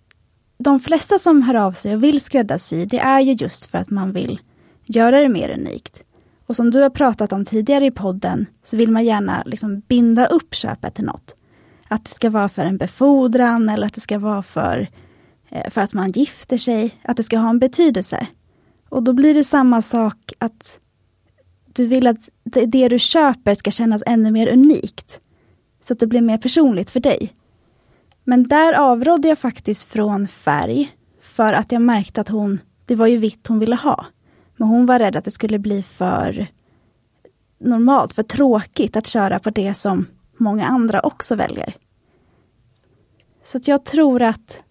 de 0.58 0.80
flesta 0.80 1.18
som 1.18 1.42
hör 1.42 1.54
av 1.54 1.72
sig 1.72 1.94
och 1.94 2.02
vill 2.02 2.20
skräddarsy, 2.20 2.84
det 2.84 2.98
är 2.98 3.20
ju 3.20 3.32
just 3.32 3.64
för 3.64 3.78
att 3.78 3.90
man 3.90 4.12
vill 4.12 4.40
göra 4.84 5.20
det 5.20 5.28
mer 5.28 5.50
unikt. 5.50 6.02
Och 6.46 6.56
som 6.56 6.70
du 6.70 6.82
har 6.82 6.90
pratat 6.90 7.32
om 7.32 7.44
tidigare 7.44 7.86
i 7.86 7.90
podden, 7.90 8.46
så 8.64 8.76
vill 8.76 8.90
man 8.90 9.04
gärna 9.04 9.42
liksom 9.46 9.80
binda 9.80 10.26
upp 10.26 10.54
köpet 10.54 10.94
till 10.94 11.04
något. 11.04 11.34
Att 11.88 12.04
det 12.04 12.10
ska 12.10 12.30
vara 12.30 12.48
för 12.48 12.64
en 12.64 12.76
befordran 12.76 13.68
eller 13.68 13.86
att 13.86 13.94
det 13.94 14.00
ska 14.00 14.18
vara 14.18 14.42
för, 14.42 14.88
eh, 15.48 15.70
för 15.70 15.80
att 15.80 15.94
man 15.94 16.10
gifter 16.10 16.58
sig, 16.58 17.00
att 17.02 17.16
det 17.16 17.22
ska 17.22 17.38
ha 17.38 17.50
en 17.50 17.58
betydelse. 17.58 18.26
Och 18.88 19.02
då 19.02 19.12
blir 19.12 19.34
det 19.34 19.44
samma 19.44 19.82
sak 19.82 20.32
att 20.38 20.78
du 21.74 21.86
vill 21.86 22.06
att 22.06 22.28
det 22.44 22.88
du 22.88 22.98
köper 22.98 23.54
ska 23.54 23.70
kännas 23.70 24.02
ännu 24.06 24.30
mer 24.30 24.48
unikt. 24.52 25.20
Så 25.82 25.92
att 25.92 25.98
det 25.98 26.06
blir 26.06 26.20
mer 26.20 26.38
personligt 26.38 26.90
för 26.90 27.00
dig. 27.00 27.32
Men 28.24 28.48
där 28.48 28.72
avrådde 28.72 29.28
jag 29.28 29.38
faktiskt 29.38 29.88
från 29.88 30.28
färg. 30.28 30.96
För 31.20 31.52
att 31.52 31.72
jag 31.72 31.82
märkte 31.82 32.20
att 32.20 32.28
hon, 32.28 32.60
det 32.86 32.94
var 32.94 33.06
ju 33.06 33.16
vitt 33.16 33.46
hon 33.46 33.58
ville 33.58 33.76
ha. 33.76 34.06
Men 34.56 34.68
hon 34.68 34.86
var 34.86 34.98
rädd 34.98 35.16
att 35.16 35.24
det 35.24 35.30
skulle 35.30 35.58
bli 35.58 35.82
för 35.82 36.46
normalt, 37.58 38.12
för 38.12 38.22
tråkigt 38.22 38.96
att 38.96 39.06
köra 39.06 39.38
på 39.38 39.50
det 39.50 39.74
som 39.74 40.06
många 40.36 40.66
andra 40.66 41.00
också 41.00 41.34
väljer. 41.34 41.76
Så 43.44 43.58
att 43.58 43.68
jag 43.68 43.84
tror 43.84 44.22
att 44.22 44.62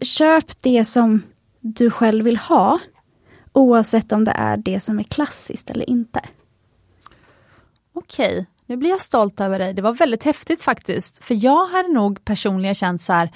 köp 0.00 0.62
det 0.62 0.84
som 0.84 1.22
du 1.60 1.90
själv 1.90 2.24
vill 2.24 2.36
ha. 2.36 2.78
Oavsett 3.54 4.12
om 4.12 4.24
det 4.24 4.30
är 4.30 4.56
det 4.56 4.80
som 4.80 4.98
är 4.98 5.02
klassiskt 5.02 5.70
eller 5.70 5.90
inte. 5.90 6.20
Okej, 7.92 8.46
nu 8.66 8.76
blir 8.76 8.90
jag 8.90 9.00
stolt 9.00 9.40
över 9.40 9.58
dig. 9.58 9.74
Det 9.74 9.82
var 9.82 9.92
väldigt 9.92 10.24
häftigt 10.24 10.62
faktiskt. 10.62 11.24
För 11.24 11.44
jag 11.44 11.66
hade 11.66 11.88
nog 11.88 12.24
personligen 12.24 12.74
känt 12.74 13.02
så 13.02 13.12
här, 13.12 13.30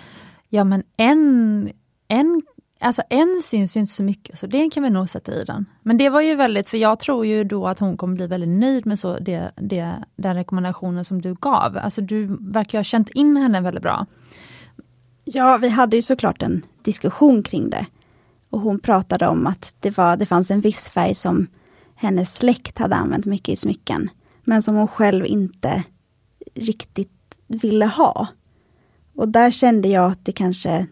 ja 0.49 0.65
men 0.65 0.83
en, 0.97 1.73
en, 2.09 2.41
alltså 2.81 3.03
en 3.11 3.41
syns 3.43 3.77
ju 3.77 3.81
inte 3.81 3.93
så 3.93 4.03
mycket, 4.03 4.39
så 4.39 4.47
det 4.47 4.71
kan 4.71 4.83
vi 4.83 4.91
nog 4.91 5.09
sätta 5.09 5.33
i 5.35 5.45
den. 5.45 5.67
Men 5.83 5.97
det 5.97 6.09
var 6.09 6.21
ju 6.21 6.35
väldigt, 6.35 6.69
för 6.69 6.79
jag 6.79 7.01
tror 7.01 7.27
ju 7.27 7.45
då 7.45 7.67
att 7.67 7.79
hon 7.79 7.97
kommer 7.97 8.15
bli 8.15 8.27
väldigt 8.27 8.61
nöjd 8.61 8.87
med 8.87 8.99
så 8.99 9.19
det, 9.19 9.53
det, 9.57 10.05
den 10.17 10.35
rekommendationen 10.35 11.05
som 11.05 11.23
du 11.23 11.35
gav. 11.35 11.79
Alltså 11.79 12.01
du 12.01 12.39
verkar 12.41 12.79
ha 12.79 12.85
känt 12.85 13.09
in 13.09 13.37
henne 13.37 13.61
väldigt 13.61 13.83
bra. 13.83 14.07
Ja, 15.25 15.57
vi 15.57 15.69
hade 15.69 15.97
ju 15.97 16.03
såklart 16.03 16.43
en 16.43 16.63
diskussion 16.83 17.43
kring 17.43 17.71
det. 17.71 17.87
Och 18.51 18.61
hon 18.61 18.79
pratade 18.79 19.27
om 19.27 19.47
att 19.47 19.75
det, 19.81 19.97
var, 19.97 20.17
det 20.17 20.27
fanns 20.27 20.51
en 20.51 20.61
viss 20.61 20.91
färg 20.91 21.15
som 21.15 21.47
hennes 21.95 22.35
släkt 22.35 22.79
hade 22.79 22.97
använt 22.97 23.27
mycket 23.27 23.49
i 23.49 23.57
smycken 23.57 24.11
men 24.45 24.63
som 24.63 24.75
hon 24.75 24.89
själv 24.89 25.27
inte 25.27 25.83
riktigt 26.55 27.39
ville 27.47 27.87
ha. 27.87 28.27
Och 29.15 29.29
där 29.29 29.51
kände 29.51 29.89
jag 29.89 30.13
att 30.13 30.25
det 30.25 30.33
kanske, 30.33 30.87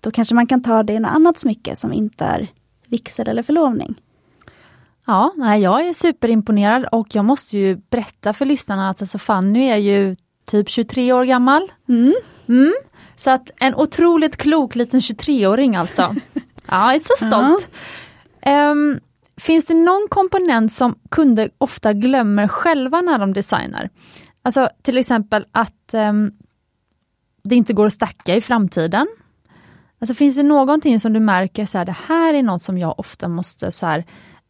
då 0.00 0.10
kanske 0.10 0.34
man 0.34 0.46
kan 0.46 0.62
ta 0.62 0.82
det 0.82 0.92
i 0.92 1.00
något 1.00 1.10
annat 1.10 1.38
smycke 1.38 1.76
som 1.76 1.92
inte 1.92 2.24
är 2.24 2.48
vigsel 2.86 3.28
eller 3.28 3.42
förlovning. 3.42 3.94
Ja, 5.06 5.32
nej, 5.36 5.62
jag 5.62 5.88
är 5.88 5.92
superimponerad 5.92 6.84
och 6.92 7.14
jag 7.14 7.24
måste 7.24 7.58
ju 7.58 7.76
berätta 7.76 8.32
för 8.32 8.44
lyssnarna 8.44 8.90
att 8.90 9.02
alltså 9.02 9.18
Fanny 9.18 9.68
är 9.68 9.76
ju 9.76 10.16
typ 10.46 10.68
23 10.68 11.12
år 11.12 11.24
gammal. 11.24 11.72
Mm. 11.88 12.14
Mm. 12.48 12.74
Så 13.16 13.30
att 13.30 13.50
en 13.60 13.74
otroligt 13.74 14.36
klok 14.36 14.74
liten 14.74 15.00
23-åring 15.00 15.76
alltså. 15.76 16.14
ja, 16.68 16.86
jag 16.86 16.94
är 16.94 16.98
så 16.98 17.26
stolt. 17.26 17.70
Um, 18.46 19.00
finns 19.36 19.66
det 19.66 19.74
någon 19.74 20.06
komponent 20.10 20.72
som 20.72 20.98
kunder 21.10 21.50
ofta 21.58 21.92
glömmer 21.92 22.48
själva 22.48 23.00
när 23.00 23.18
de 23.18 23.32
designar? 23.32 23.90
Alltså 24.42 24.68
till 24.82 24.98
exempel 24.98 25.46
att 25.52 25.90
um, 25.92 26.32
det 27.44 27.56
inte 27.56 27.72
går 27.72 27.86
att 27.86 27.92
stacka 27.92 28.36
i 28.36 28.40
framtiden. 28.40 29.06
Alltså 30.00 30.14
finns 30.14 30.36
det 30.36 30.42
någonting 30.42 31.00
som 31.00 31.12
du 31.12 31.20
märker, 31.20 31.66
så 31.66 31.78
här, 31.78 31.84
det 31.84 31.96
här 32.06 32.34
är 32.34 32.42
något 32.42 32.62
som 32.62 32.78
jag 32.78 32.98
ofta 32.98 33.28
måste 33.28 33.72
så 33.72 33.86
här, 33.86 34.04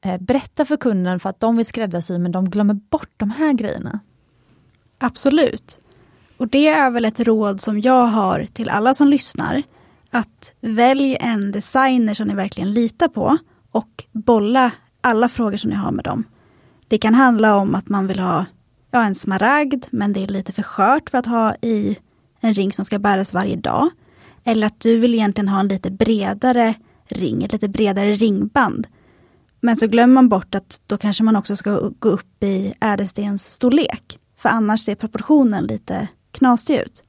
eh, 0.05 0.21
berätta 0.21 0.65
för 0.65 0.77
kunden 0.77 1.21
för 1.21 1.31
att 1.31 1.41
de 1.41 1.57
vill 1.57 1.67
skräddarsy 1.67 2.19
men 2.19 2.33
de 2.33 2.51
glömmer 2.51 2.75
bort 2.75 3.11
de 3.17 3.31
här 3.31 3.53
grejerna? 3.53 4.01
Absolut. 4.99 5.79
Och 6.37 6.49
det 6.49 6.69
är 6.69 6.91
väl 6.91 7.05
ett 7.05 7.21
råd 7.21 7.61
som 7.61 7.81
jag 7.81 8.07
har 8.07 8.47
till 8.53 8.69
alla 8.69 8.95
som 8.95 9.09
lyssnar. 9.09 9.63
Att 10.11 10.53
välj 10.61 11.17
en 11.21 11.53
designer 11.53 12.15
som 12.15 12.29
ni 12.29 12.35
verkligen 12.35 12.73
litar 12.73 13.09
på 13.09 13.39
och 13.71 14.05
bolla 14.13 14.73
alla 15.01 15.29
frågor 15.29 15.57
som 15.57 15.71
ni 15.71 15.77
har 15.77 15.93
med 15.93 16.05
dem. 16.05 16.25
Det 16.89 16.99
kan 16.99 17.15
handla 17.15 17.57
om 17.57 17.75
att 17.75 17.89
man 17.89 18.07
vill 18.07 18.19
ha 18.19 18.45
ja, 18.91 19.05
en 19.05 19.15
smaragd, 19.15 19.85
men 19.91 20.13
det 20.13 20.23
är 20.23 20.27
lite 20.27 20.53
för 20.53 20.63
skört 20.63 21.11
för 21.11 21.19
att 21.19 21.27
ha 21.27 21.55
i 21.55 21.99
en 22.41 22.55
ring 22.55 22.73
som 22.73 22.85
ska 22.85 22.99
bäras 22.99 23.35
varje 23.35 23.57
dag. 23.57 23.91
Eller 24.45 24.67
att 24.67 24.81
du 24.81 24.99
vill 24.99 25.15
egentligen 25.15 25.49
ha 25.49 25.61
en 25.61 25.69
lite 25.69 25.91
bredare 25.91 26.75
ring, 27.09 27.45
ett 27.45 27.53
lite 27.53 27.69
bredare 27.69 28.13
ringband. 28.13 28.87
Men 29.61 29.77
så 29.77 29.87
glömmer 29.87 30.15
man 30.15 30.29
bort 30.29 30.55
att 30.55 30.81
då 30.87 30.97
kanske 30.97 31.25
man 31.25 31.37
också 31.37 31.57
ska 31.57 31.91
gå 31.99 32.09
upp 32.09 32.43
i 32.43 32.75
ädelstensstorlek. 32.81 34.19
För 34.37 34.49
annars 34.49 34.81
ser 34.81 34.95
proportionen 34.95 35.65
lite 35.65 36.09
knasig 36.33 36.77
ut. 36.77 37.03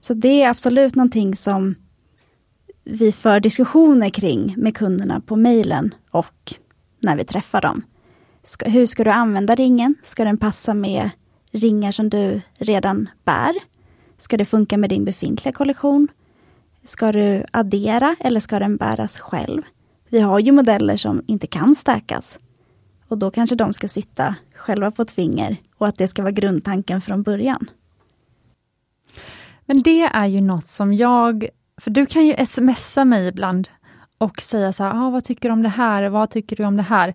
Så 0.00 0.14
det 0.14 0.42
är 0.42 0.50
absolut 0.50 0.94
någonting 0.94 1.36
som 1.36 1.74
vi 2.84 3.12
för 3.12 3.40
diskussioner 3.40 4.10
kring 4.10 4.54
med 4.56 4.76
kunderna 4.76 5.20
på 5.20 5.36
mejlen 5.36 5.94
och 6.10 6.54
när 7.00 7.16
vi 7.16 7.24
träffar 7.24 7.60
dem. 7.60 7.82
Ska, 8.42 8.68
hur 8.68 8.86
ska 8.86 9.04
du 9.04 9.10
använda 9.10 9.54
ringen? 9.54 9.94
Ska 10.02 10.24
den 10.24 10.38
passa 10.38 10.74
med 10.74 11.10
ringar 11.50 11.92
som 11.92 12.08
du 12.08 12.40
redan 12.54 13.08
bär? 13.24 13.54
Ska 14.18 14.36
det 14.36 14.44
funka 14.44 14.76
med 14.76 14.90
din 14.90 15.04
befintliga 15.04 15.52
kollektion? 15.52 16.08
Ska 16.84 17.12
du 17.12 17.44
addera 17.50 18.16
eller 18.20 18.40
ska 18.40 18.58
den 18.58 18.76
bäras 18.76 19.18
själv? 19.18 19.62
Vi 20.08 20.20
har 20.20 20.38
ju 20.38 20.52
modeller 20.52 20.96
som 20.96 21.22
inte 21.26 21.46
kan 21.46 21.74
stärkas. 21.74 22.38
Och 23.08 23.18
då 23.18 23.30
kanske 23.30 23.56
de 23.56 23.72
ska 23.72 23.88
sitta 23.88 24.34
själva 24.54 24.90
på 24.90 25.02
ett 25.02 25.10
finger 25.10 25.56
och 25.76 25.88
att 25.88 25.98
det 25.98 26.08
ska 26.08 26.22
vara 26.22 26.32
grundtanken 26.32 27.00
från 27.00 27.22
början. 27.22 27.70
Men 29.66 29.82
det 29.82 30.02
är 30.02 30.26
ju 30.26 30.40
något 30.40 30.66
som 30.66 30.94
jag, 30.94 31.48
för 31.80 31.90
du 31.90 32.06
kan 32.06 32.26
ju 32.26 32.46
smsa 32.46 33.04
mig 33.04 33.28
ibland 33.28 33.68
och 34.18 34.42
säga 34.42 34.72
så 34.72 34.84
här, 34.84 35.06
ah, 35.06 35.10
vad 35.10 35.24
tycker 35.24 35.48
du 35.48 35.52
om 35.52 35.62
det 35.62 35.68
här, 35.68 36.08
vad 36.08 36.30
tycker 36.30 36.56
du 36.56 36.64
om 36.64 36.76
det 36.76 36.82
här? 36.82 37.14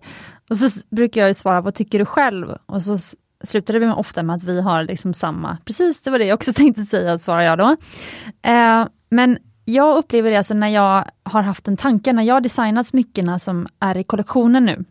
Och 0.50 0.56
så 0.56 0.80
brukar 0.90 1.26
jag 1.26 1.36
svara, 1.36 1.60
vad 1.60 1.74
tycker 1.74 1.98
du 1.98 2.04
själv? 2.04 2.56
Och 2.66 2.82
så 2.82 2.98
slutar 3.44 3.80
det 3.80 3.92
ofta 3.92 4.22
med 4.22 4.36
att 4.36 4.42
vi 4.42 4.60
har 4.60 4.84
liksom 4.84 5.14
samma, 5.14 5.58
precis 5.64 6.00
det 6.00 6.10
var 6.10 6.18
det 6.18 6.24
jag 6.24 6.36
också 6.36 6.52
tänkte 6.56 6.82
säga, 6.82 7.18
svarar 7.18 7.42
jag 7.42 7.58
då. 7.58 7.76
Eh, 8.50 8.86
men 9.10 9.38
jag 9.64 9.98
upplever 9.98 10.30
det 10.30 10.36
alltså 10.36 10.54
när 10.54 10.68
jag 10.68 11.04
har 11.22 11.42
haft 11.42 11.68
en 11.68 11.76
tanke, 11.76 12.12
när 12.12 12.22
jag 12.22 12.34
har 12.34 12.40
designat 12.40 12.86
smyckena 12.86 13.38
som 13.38 13.66
är 13.80 13.96
i 13.96 14.04
kollektionen 14.04 14.64
nu, 14.64 14.84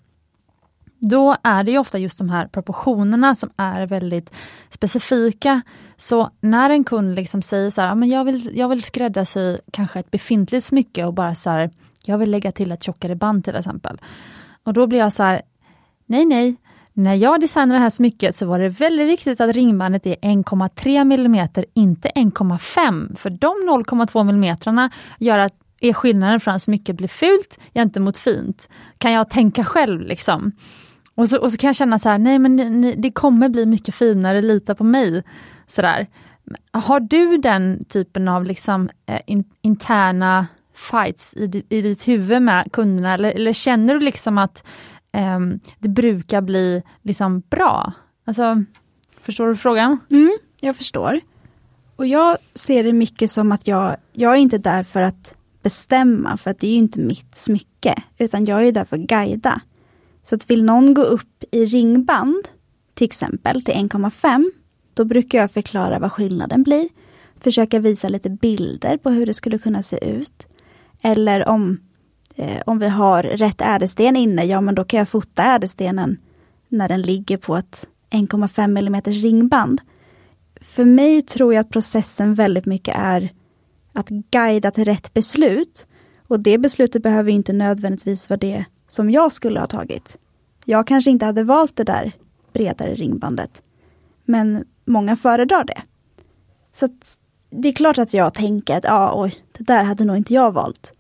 då 1.00 1.36
är 1.43 1.64
det 1.64 1.72
ju 1.72 1.78
ofta 1.78 2.00
just 2.00 2.18
de 2.18 2.30
här 2.30 2.47
proportionerna 2.47 3.36
som 3.36 3.50
är 3.58 3.88
väldigt 3.88 4.32
specifika. 4.70 5.62
Så 5.97 6.30
när 6.41 6.70
en 6.70 6.84
kund 6.84 7.16
liksom 7.16 7.41
säger 7.41 7.70
så 7.70 7.82
här, 7.82 7.95
men 7.95 8.10
jag 8.10 8.24
vill, 8.24 8.58
jag 8.58 8.70
vill 8.70 8.84
skräddarsy 8.84 9.58
kanske 9.72 10.00
ett 10.00 10.12
befintligt 10.12 10.66
smycke 10.66 11.06
och 11.06 11.14
bara 11.14 11.36
så 11.36 11.50
här, 11.50 11.70
jag 12.06 12.18
vill 12.18 12.32
lägga 12.32 12.52
till 12.52 12.72
ett 12.72 12.84
tjockare 12.84 13.16
band 13.16 13.45
till 13.45 13.56
exempel. 13.56 14.02
Och 14.64 14.74
då 14.74 14.88
blir 14.88 15.00
jag 15.00 15.14
så 15.14 15.24
här, 15.24 15.41
nej 16.06 16.26
nej, 16.26 16.56
när 16.93 17.14
jag 17.16 17.41
designade 17.41 17.74
det 17.74 17.84
här 17.84 17.89
smycket 17.89 18.36
så 18.36 18.45
var 18.45 18.60
det 18.60 18.70
väldigt 18.70 19.08
viktigt 19.08 19.41
att 19.41 19.56
ringbandet 19.56 20.06
är 20.06 20.16
1,3 20.16 21.02
mm, 21.02 21.50
inte 21.74 22.10
1,5. 22.16 23.16
För 23.16 23.30
de 23.30 23.54
0,2 23.70 24.30
mm 24.30 24.89
gör 25.20 25.38
att 25.39 25.54
är 25.82 25.93
skillnaden 25.93 26.39
från 26.39 26.56
att 26.56 26.64
smycket 26.64 26.97
blir 26.97 27.08
fult 27.08 27.60
gentemot 27.74 28.18
fint. 28.18 28.70
Kan 28.97 29.12
jag 29.12 29.30
tänka 29.30 29.64
själv 29.64 30.02
liksom. 30.02 30.52
Och 31.20 31.30
så, 31.30 31.38
och 31.38 31.51
så 31.51 31.57
kan 31.57 31.67
jag 31.67 31.76
känna 31.76 31.99
så 31.99 32.09
här, 32.09 32.17
nej 32.17 32.39
men 32.39 32.55
ni, 32.55 32.95
det 32.95 33.11
kommer 33.11 33.49
bli 33.49 33.65
mycket 33.65 33.95
finare, 33.95 34.41
lita 34.41 34.76
på 34.76 34.84
mig. 34.84 35.24
Sådär. 35.67 36.07
Har 36.72 36.99
du 36.99 37.38
den 37.38 37.86
typen 37.86 38.28
av 38.28 38.45
liksom, 38.45 38.89
eh, 39.05 39.20
in, 39.26 39.43
interna 39.61 40.47
fights 40.74 41.34
i, 41.34 41.63
i 41.70 41.82
ditt 41.82 42.07
huvud 42.07 42.41
med 42.41 42.72
kunderna 42.72 43.13
eller, 43.13 43.32
eller 43.32 43.53
känner 43.53 43.93
du 43.93 43.99
liksom 43.99 44.38
att 44.38 44.63
eh, 45.11 45.39
det 45.80 45.89
brukar 45.89 46.41
bli 46.41 46.84
liksom 47.01 47.43
bra? 47.49 47.93
Alltså, 48.26 48.63
förstår 49.22 49.47
du 49.47 49.55
frågan? 49.55 49.99
Mm, 50.09 50.38
jag 50.61 50.76
förstår. 50.76 51.20
Och 51.95 52.07
jag 52.07 52.38
ser 52.53 52.84
det 52.84 52.93
mycket 52.93 53.32
som 53.32 53.51
att 53.51 53.67
jag, 53.67 53.95
jag 54.13 54.34
är 54.34 54.38
inte 54.39 54.57
där 54.57 54.84
för 54.84 55.01
att 55.01 55.38
bestämma, 55.63 56.38
för 56.38 56.51
att 56.51 56.59
det 56.59 56.67
är 56.67 56.78
inte 56.78 56.99
mitt 56.99 57.36
smycke, 57.36 58.03
utan 58.17 58.45
jag 58.45 58.67
är 58.67 58.72
där 58.72 58.86
för 58.86 58.95
att 58.95 59.07
guida. 59.07 59.61
Så 60.24 60.36
att 60.36 60.49
vill 60.49 60.63
någon 60.63 60.93
gå 60.93 61.01
upp 61.01 61.43
i 61.51 61.65
ringband, 61.65 62.47
till 62.93 63.05
exempel 63.05 63.63
till 63.63 63.74
1,5, 63.74 64.51
då 64.93 65.05
brukar 65.05 65.38
jag 65.38 65.51
förklara 65.51 65.99
vad 65.99 66.11
skillnaden 66.11 66.63
blir. 66.63 66.89
Försöka 67.39 67.80
visa 67.80 68.09
lite 68.09 68.30
bilder 68.30 68.97
på 68.97 69.09
hur 69.09 69.26
det 69.26 69.34
skulle 69.34 69.59
kunna 69.59 69.84
se 69.84 70.09
ut. 70.09 70.47
Eller 71.01 71.47
om, 71.47 71.80
eh, 72.36 72.61
om 72.65 72.80
vi 72.80 72.88
har 72.88 73.24
rätt 73.24 73.61
ädelsten 73.61 74.15
inne, 74.15 74.43
ja 74.43 74.61
men 74.61 74.76
då 74.76 74.84
kan 74.84 74.97
jag 74.97 75.09
fota 75.09 75.43
ädelstenen 75.43 76.17
när 76.67 76.89
den 76.89 77.01
ligger 77.01 77.38
på 77.38 77.57
ett 77.57 77.88
1,5 78.09 78.78
mm 78.78 79.01
ringband. 79.01 79.82
För 80.61 80.86
mig 80.86 81.22
tror 81.22 81.53
jag 81.53 81.61
att 81.61 81.70
processen 81.70 82.34
väldigt 82.34 82.65
mycket 82.65 82.95
är 82.97 83.34
att 83.93 84.09
guida 84.09 84.72
till 84.72 84.86
rätt 84.86 85.13
beslut. 85.13 85.88
Och 86.28 86.39
det 86.39 86.57
beslutet 86.57 87.03
behöver 87.03 87.32
inte 87.32 87.53
nödvändigtvis 87.53 88.30
vara 88.30 88.38
det 88.38 88.65
som 88.90 89.10
jag 89.10 89.32
skulle 89.32 89.60
ha 89.60 89.68
tagit. 89.68 90.18
Jag 90.66 90.88
kanske 90.88 91.12
inte 91.12 91.26
hade 91.26 91.44
valt 91.44 91.76
det 91.76 91.84
där 91.84 92.12
bredare 92.54 92.96
ringbandet. 92.96 93.62
Men 94.26 94.66
många 94.86 95.16
föredrar 95.16 95.64
det. 95.64 95.82
Så 96.72 96.90
det 97.50 97.70
är 97.70 97.74
klart 97.74 97.98
att 97.98 98.14
jag 98.14 98.34
tänker 98.34 98.78
att 98.78 98.84
ja, 98.84 99.14
oj, 99.16 99.36
det 99.52 99.64
där 99.64 99.84
hade 99.84 100.06
nog 100.06 100.18
inte 100.18 100.34
jag 100.34 100.52
valt. 100.52 100.92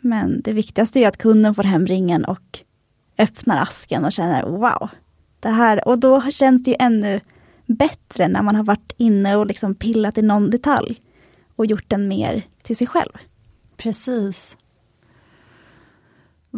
Men 0.00 0.40
det 0.42 0.52
viktigaste 0.52 1.00
är 1.00 1.08
att 1.08 1.16
kunden 1.16 1.54
får 1.54 1.62
hem 1.62 1.86
ringen 1.86 2.24
och 2.24 2.58
öppnar 3.18 3.62
asken 3.62 4.04
och 4.04 4.12
känner 4.12 4.46
wow. 4.46 4.88
Det 5.40 5.48
här, 5.48 5.88
och 5.88 5.98
då 5.98 6.22
känns 6.22 6.62
det 6.62 6.70
ju 6.70 6.76
ännu 6.80 7.20
bättre 7.66 8.28
när 8.28 8.42
man 8.42 8.56
har 8.56 8.64
varit 8.64 8.92
inne 8.96 9.36
och 9.36 9.46
liksom 9.46 9.74
pillat 9.74 10.18
i 10.18 10.22
någon 10.22 10.50
detalj 10.50 11.00
och 11.56 11.66
gjort 11.66 11.90
den 11.90 12.08
mer 12.08 12.42
till 12.62 12.76
sig 12.76 12.86
själv. 12.86 13.12
Precis. 13.76 14.56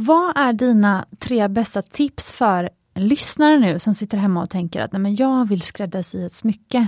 Vad 0.01 0.37
är 0.37 0.53
dina 0.53 1.07
tre 1.19 1.49
bästa 1.49 1.83
tips 1.83 2.33
för 2.33 2.71
lyssnare 2.95 3.59
nu 3.59 3.79
som 3.79 3.95
sitter 3.95 4.19
hemma 4.19 4.43
och 4.43 4.51
tänker 4.51 4.81
att 4.81 4.93
Nej, 4.93 5.01
men 5.01 5.15
jag 5.17 5.49
vill 5.49 5.63
skräddarsy 5.63 6.25
ett 6.25 6.33
smycke? 6.33 6.87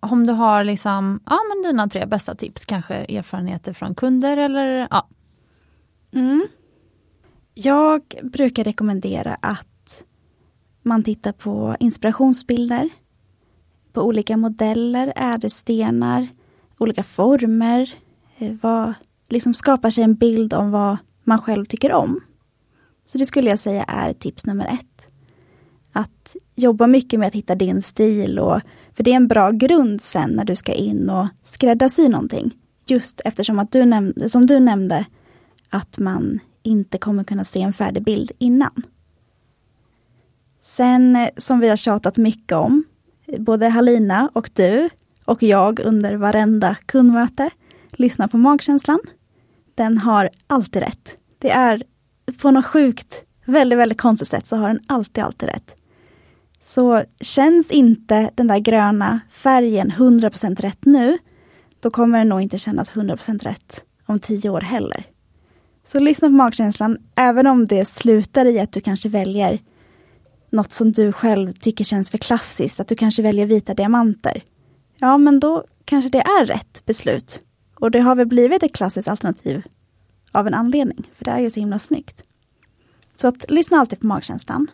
Om 0.00 0.26
du 0.26 0.32
har 0.32 0.64
liksom, 0.64 1.20
ja, 1.26 1.38
men 1.48 1.62
dina 1.62 1.88
tre 1.88 2.06
bästa 2.06 2.34
tips, 2.34 2.64
kanske 2.64 2.94
erfarenheter 2.94 3.72
från 3.72 3.94
kunder 3.94 4.36
eller 4.36 4.88
ja. 4.90 5.08
Mm. 6.12 6.46
Jag 7.54 8.02
brukar 8.22 8.64
rekommendera 8.64 9.34
att 9.40 10.04
man 10.82 11.02
tittar 11.02 11.32
på 11.32 11.76
inspirationsbilder 11.80 12.88
på 13.92 14.02
olika 14.02 14.36
modeller, 14.36 15.12
ädelstenar, 15.16 16.28
olika 16.78 17.02
former. 17.02 17.94
Eh, 18.38 18.52
vad, 18.62 18.94
liksom 19.28 19.54
skapar 19.54 19.90
sig 19.90 20.04
en 20.04 20.14
bild 20.14 20.54
om 20.54 20.70
vad 20.70 20.96
man 21.24 21.38
själv 21.38 21.64
tycker 21.64 21.92
om. 21.92 22.20
Så 23.06 23.18
det 23.18 23.26
skulle 23.26 23.50
jag 23.50 23.58
säga 23.58 23.84
är 23.84 24.12
tips 24.12 24.46
nummer 24.46 24.66
ett. 24.66 25.12
Att 25.92 26.36
jobba 26.54 26.86
mycket 26.86 27.20
med 27.20 27.28
att 27.28 27.34
hitta 27.34 27.54
din 27.54 27.82
stil, 27.82 28.38
och, 28.38 28.60
för 28.94 29.04
det 29.04 29.12
är 29.12 29.16
en 29.16 29.28
bra 29.28 29.50
grund 29.50 30.02
sen 30.02 30.30
när 30.30 30.44
du 30.44 30.56
ska 30.56 30.72
in 30.72 31.10
och 31.10 31.26
skräddarsy 31.42 32.08
någonting. 32.08 32.50
Just 32.86 33.20
eftersom 33.24 33.58
att 33.58 33.72
du 33.72 33.84
nämnde, 33.84 34.28
som 34.28 34.46
du 34.46 34.60
nämnde, 34.60 35.06
att 35.68 35.98
man 35.98 36.40
inte 36.62 36.98
kommer 36.98 37.24
kunna 37.24 37.44
se 37.44 37.62
en 37.62 37.72
färdig 37.72 38.02
bild 38.02 38.32
innan. 38.38 38.82
Sen 40.62 41.16
eh, 41.16 41.28
som 41.36 41.60
vi 41.60 41.68
har 41.68 41.76
tjatat 41.76 42.16
mycket 42.16 42.52
om, 42.52 42.84
både 43.38 43.68
Halina 43.68 44.30
och 44.32 44.50
du 44.54 44.88
och 45.24 45.42
jag 45.42 45.80
under 45.80 46.14
varenda 46.14 46.76
kundmöte 46.86 47.50
lyssna 47.90 48.28
på 48.28 48.38
magkänslan. 48.38 49.00
Den 49.74 49.98
har 49.98 50.30
alltid 50.46 50.82
rätt. 50.82 51.16
Det 51.38 51.50
är 51.50 51.82
på 52.42 52.50
något 52.50 52.66
sjukt, 52.66 53.22
väldigt, 53.44 53.78
väldigt 53.78 54.00
konstigt 54.00 54.28
sätt 54.28 54.46
så 54.46 54.56
har 54.56 54.68
den 54.68 54.80
alltid, 54.86 55.24
alltid 55.24 55.48
rätt. 55.48 55.76
Så 56.62 57.02
känns 57.20 57.70
inte 57.70 58.30
den 58.34 58.46
där 58.46 58.58
gröna 58.58 59.20
färgen 59.30 59.92
100% 59.92 60.60
rätt 60.60 60.84
nu, 60.84 61.18
då 61.80 61.90
kommer 61.90 62.18
den 62.18 62.28
nog 62.28 62.40
inte 62.40 62.58
kännas 62.58 62.92
100% 62.92 63.38
rätt 63.44 63.84
om 64.06 64.18
tio 64.18 64.50
år 64.50 64.60
heller. 64.60 65.06
Så 65.86 66.00
lyssna 66.00 66.28
på 66.28 66.32
magkänslan, 66.32 66.98
även 67.14 67.46
om 67.46 67.66
det 67.66 67.84
slutar 67.84 68.46
i 68.46 68.60
att 68.60 68.72
du 68.72 68.80
kanske 68.80 69.08
väljer 69.08 69.60
något 70.50 70.72
som 70.72 70.92
du 70.92 71.12
själv 71.12 71.52
tycker 71.52 71.84
känns 71.84 72.10
för 72.10 72.18
klassiskt, 72.18 72.80
att 72.80 72.88
du 72.88 72.94
kanske 72.94 73.22
väljer 73.22 73.46
vita 73.46 73.74
diamanter. 73.74 74.42
Ja, 74.96 75.18
men 75.18 75.40
då 75.40 75.64
kanske 75.84 76.10
det 76.10 76.20
är 76.20 76.44
rätt 76.44 76.82
beslut. 76.86 77.40
Och 77.82 77.90
det 77.90 78.00
har 78.00 78.14
väl 78.14 78.26
blivit 78.26 78.62
ett 78.62 78.74
klassiskt 78.74 79.08
alternativ 79.08 79.62
av 80.32 80.46
en 80.46 80.54
anledning, 80.54 81.10
för 81.12 81.24
det 81.24 81.30
är 81.30 81.38
ju 81.38 81.50
så 81.50 81.60
himla 81.60 81.78
snyggt. 81.78 82.22
Så 83.14 83.28
att 83.28 83.50
lyssna 83.50 83.78
alltid 83.78 84.00
på 84.00 84.06
magkänslan. 84.06 84.70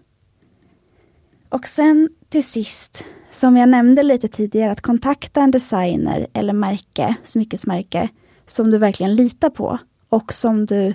Och 1.49 1.67
sen 1.67 2.09
till 2.29 2.45
sist, 2.45 3.05
som 3.31 3.57
jag 3.57 3.69
nämnde 3.69 4.03
lite 4.03 4.29
tidigare, 4.29 4.73
att 4.73 4.81
kontakta 4.81 5.41
en 5.41 5.51
designer 5.51 6.27
eller 6.33 6.53
märke, 6.53 7.15
smyckesmärke, 7.25 8.09
som 8.47 8.71
du 8.71 8.79
verkligen 8.79 9.15
litar 9.15 9.51
på 9.51 9.79
och 10.09 10.33
som 10.33 10.67
du 10.67 10.95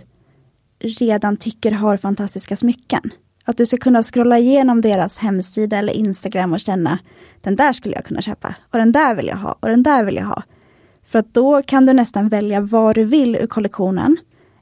redan 0.80 1.38
tycker 1.38 1.72
har 1.72 1.98
fantastiska 1.98 2.56
smycken. 2.56 3.02
Att 3.44 3.58
du 3.58 3.66
ska 3.66 3.78
kunna 3.78 4.04
scrolla 4.04 4.40
igenom 4.40 4.82
deras 4.82 5.18
hemsida 5.18 5.78
eller 5.78 5.94
Instagram 5.94 6.54
och 6.54 6.60
känna 6.60 7.00
den 7.42 7.56
där 7.56 7.74
skulle 7.74 7.96
jag 7.96 8.06
kunna 8.06 8.22
köpa 8.22 8.56
och 8.72 8.78
den 8.78 8.92
där 8.92 9.16
vill 9.16 9.28
jag 9.28 9.38
ha 9.38 9.58
och 9.60 9.70
den 9.70 9.84
där 9.84 10.06
vill 10.06 10.16
jag 10.16 10.26
ha. 10.26 10.44
För 11.06 11.20
att 11.20 11.34
då 11.34 11.62
kan 11.62 11.86
du 11.86 11.94
nästan 11.94 12.28
välja 12.28 12.62
vad 12.62 12.96
du 12.96 13.04
vill 13.04 13.36
ur 13.36 13.48
kollektionen. 13.48 14.18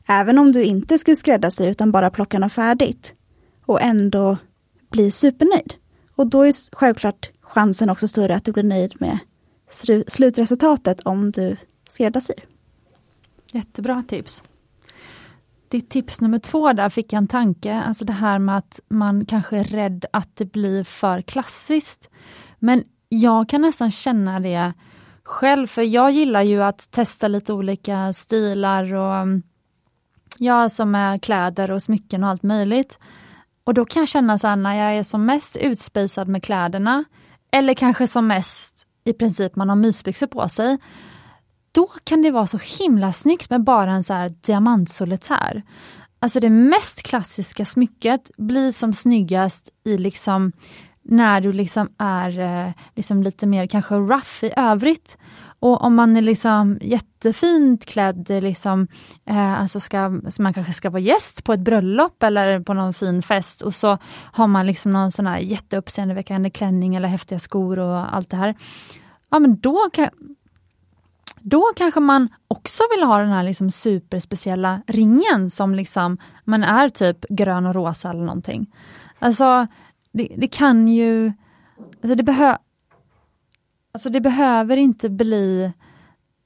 Även 0.08 0.38
om 0.38 0.52
du 0.52 0.64
inte 0.64 0.98
skulle 0.98 1.16
skräddarsy 1.16 1.66
utan 1.66 1.92
bara 1.92 2.10
plocka 2.10 2.40
något 2.40 2.54
färdigt. 2.54 3.14
Och 3.66 3.82
ändå 3.82 4.38
bli 4.90 5.12
supernöjd. 5.12 5.74
Och 6.16 6.28
då 6.28 6.46
är 6.46 6.76
självklart 6.76 7.30
chansen 7.42 7.90
också 7.90 8.08
större 8.08 8.36
att 8.36 8.46
du 8.46 8.52
blir 8.52 8.64
nöjd 8.64 8.94
med 9.00 9.20
slutresultatet 10.08 11.02
om 11.02 11.32
du 11.32 11.58
skräddarsyr. 11.90 12.46
Jättebra 13.54 14.04
tips. 14.08 14.44
Ditt 15.68 15.90
tips 15.90 16.22
nummer 16.22 16.40
två 16.40 16.74
där 16.74 16.90
fick 16.90 17.14
jag 17.14 17.18
en 17.18 17.28
tanke, 17.28 17.74
alltså 17.74 18.06
det 18.06 18.14
här 18.14 18.40
med 18.40 18.58
att 18.58 18.80
man 18.88 19.26
kanske 19.26 19.58
är 19.58 19.64
rädd 19.64 20.06
att 20.14 20.36
det 20.36 20.46
blir 20.46 20.84
för 20.84 21.22
klassiskt. 21.22 22.10
Men 22.60 22.84
jag 23.10 23.50
kan 23.50 23.62
nästan 23.62 23.92
känna 23.92 24.40
det 24.40 24.74
själv, 25.24 25.68
för 25.68 25.82
jag 25.82 26.12
gillar 26.12 26.42
ju 26.42 26.64
att 26.64 26.92
testa 26.92 27.28
lite 27.28 27.54
olika 27.54 28.14
stilar 28.14 28.94
och 28.94 29.16
mm, 29.16 29.44
ja, 30.38 30.70
som 30.70 30.92
med 30.92 31.24
kläder 31.24 31.72
och 31.72 31.84
smycken 31.84 32.24
och 32.24 32.30
allt 32.30 32.44
möjligt. 32.44 33.00
Och 33.64 33.74
då 33.74 33.86
kan 33.86 34.02
jag 34.02 34.10
känna 34.10 34.38
så 34.38 34.48
här, 34.48 34.56
när 34.56 34.76
jag 34.76 34.98
är 34.98 35.04
som 35.04 35.26
mest 35.26 35.58
utspisad 35.58 36.28
med 36.28 36.44
kläderna, 36.44 37.04
eller 37.52 37.74
kanske 37.74 38.08
som 38.08 38.28
mest 38.28 38.88
i 39.04 39.14
princip 39.14 39.56
man 39.56 39.70
har 39.70 39.76
mysbyxor 39.76 40.28
på 40.28 40.50
sig, 40.50 40.78
då 41.72 41.88
kan 42.04 42.22
det 42.22 42.32
vara 42.32 42.48
så 42.48 42.60
himla 42.80 43.14
snyggt 43.14 43.50
med 43.50 43.64
bara 43.64 43.92
en 43.92 44.04
så 44.04 44.14
här 44.14 44.30
diamantsolitär. 44.42 45.64
Alltså 46.20 46.40
det 46.40 46.50
mest 46.50 47.04
klassiska 47.04 47.66
smycket 47.66 48.32
blir 48.38 48.72
som 48.72 48.94
snyggast 48.94 49.70
i 49.84 49.98
liksom 49.98 50.52
när 51.04 51.42
du 51.42 51.54
liksom 51.54 51.90
är 51.98 52.40
eh, 52.40 52.72
liksom 52.96 53.24
lite 53.24 53.48
mer 53.48 53.68
kanske 53.68 53.96
rough 53.96 54.46
i 54.46 54.54
övrigt. 54.56 55.18
Och 55.60 55.82
om 55.82 55.96
man 55.96 56.18
är 56.18 56.22
liksom 56.22 56.78
jättefint 56.82 57.86
klädd, 57.86 58.30
liksom, 58.30 58.88
eh, 59.26 59.62
alltså 59.62 59.80
ska, 59.80 60.22
så 60.30 60.42
man 60.42 60.54
kanske 60.54 60.74
ska 60.74 60.90
vara 60.90 61.02
gäst 61.02 61.44
på 61.44 61.54
ett 61.54 61.60
bröllop 61.60 62.24
eller 62.24 62.60
på 62.60 62.74
någon 62.74 62.94
fin 62.94 63.22
fest 63.22 63.62
och 63.62 63.76
så 63.76 63.98
har 64.32 64.48
man 64.48 64.66
liksom 64.66 64.92
någon 64.92 65.12
sån 65.12 65.28
här 65.28 65.40
jätteuppseendeväckande 65.40 66.50
klänning 66.50 66.96
eller 66.96 67.08
häftiga 67.08 67.40
skor 67.40 67.80
och 67.80 68.16
allt 68.16 68.30
det 68.30 68.38
här. 68.38 68.56
Ja 69.30 69.40
men 69.40 69.60
då 69.60 69.90
kan, 69.94 70.10
då 71.40 71.72
kanske 71.76 72.00
man 72.00 72.30
också 72.48 72.84
vill 72.96 73.04
ha 73.04 73.18
den 73.18 73.30
här 73.30 73.44
liksom 73.44 73.72
superspeciella 73.72 74.82
ringen 74.88 75.50
som 75.50 75.76
liksom 75.76 76.18
man 76.46 76.64
är 76.64 76.90
typ 76.90 77.26
grön 77.30 77.66
och 77.66 77.76
rosa 77.76 78.10
eller 78.10 78.24
någonting. 78.24 78.68
Alltså 79.20 79.68
det, 80.12 80.36
det 80.38 80.48
kan 80.48 80.88
ju, 80.88 81.32
alltså 81.78 82.16
det, 82.16 82.24
behö, 82.24 82.58
alltså 83.92 84.10
det 84.10 84.22
behöver 84.22 84.78
inte 84.78 85.10
bli 85.10 85.72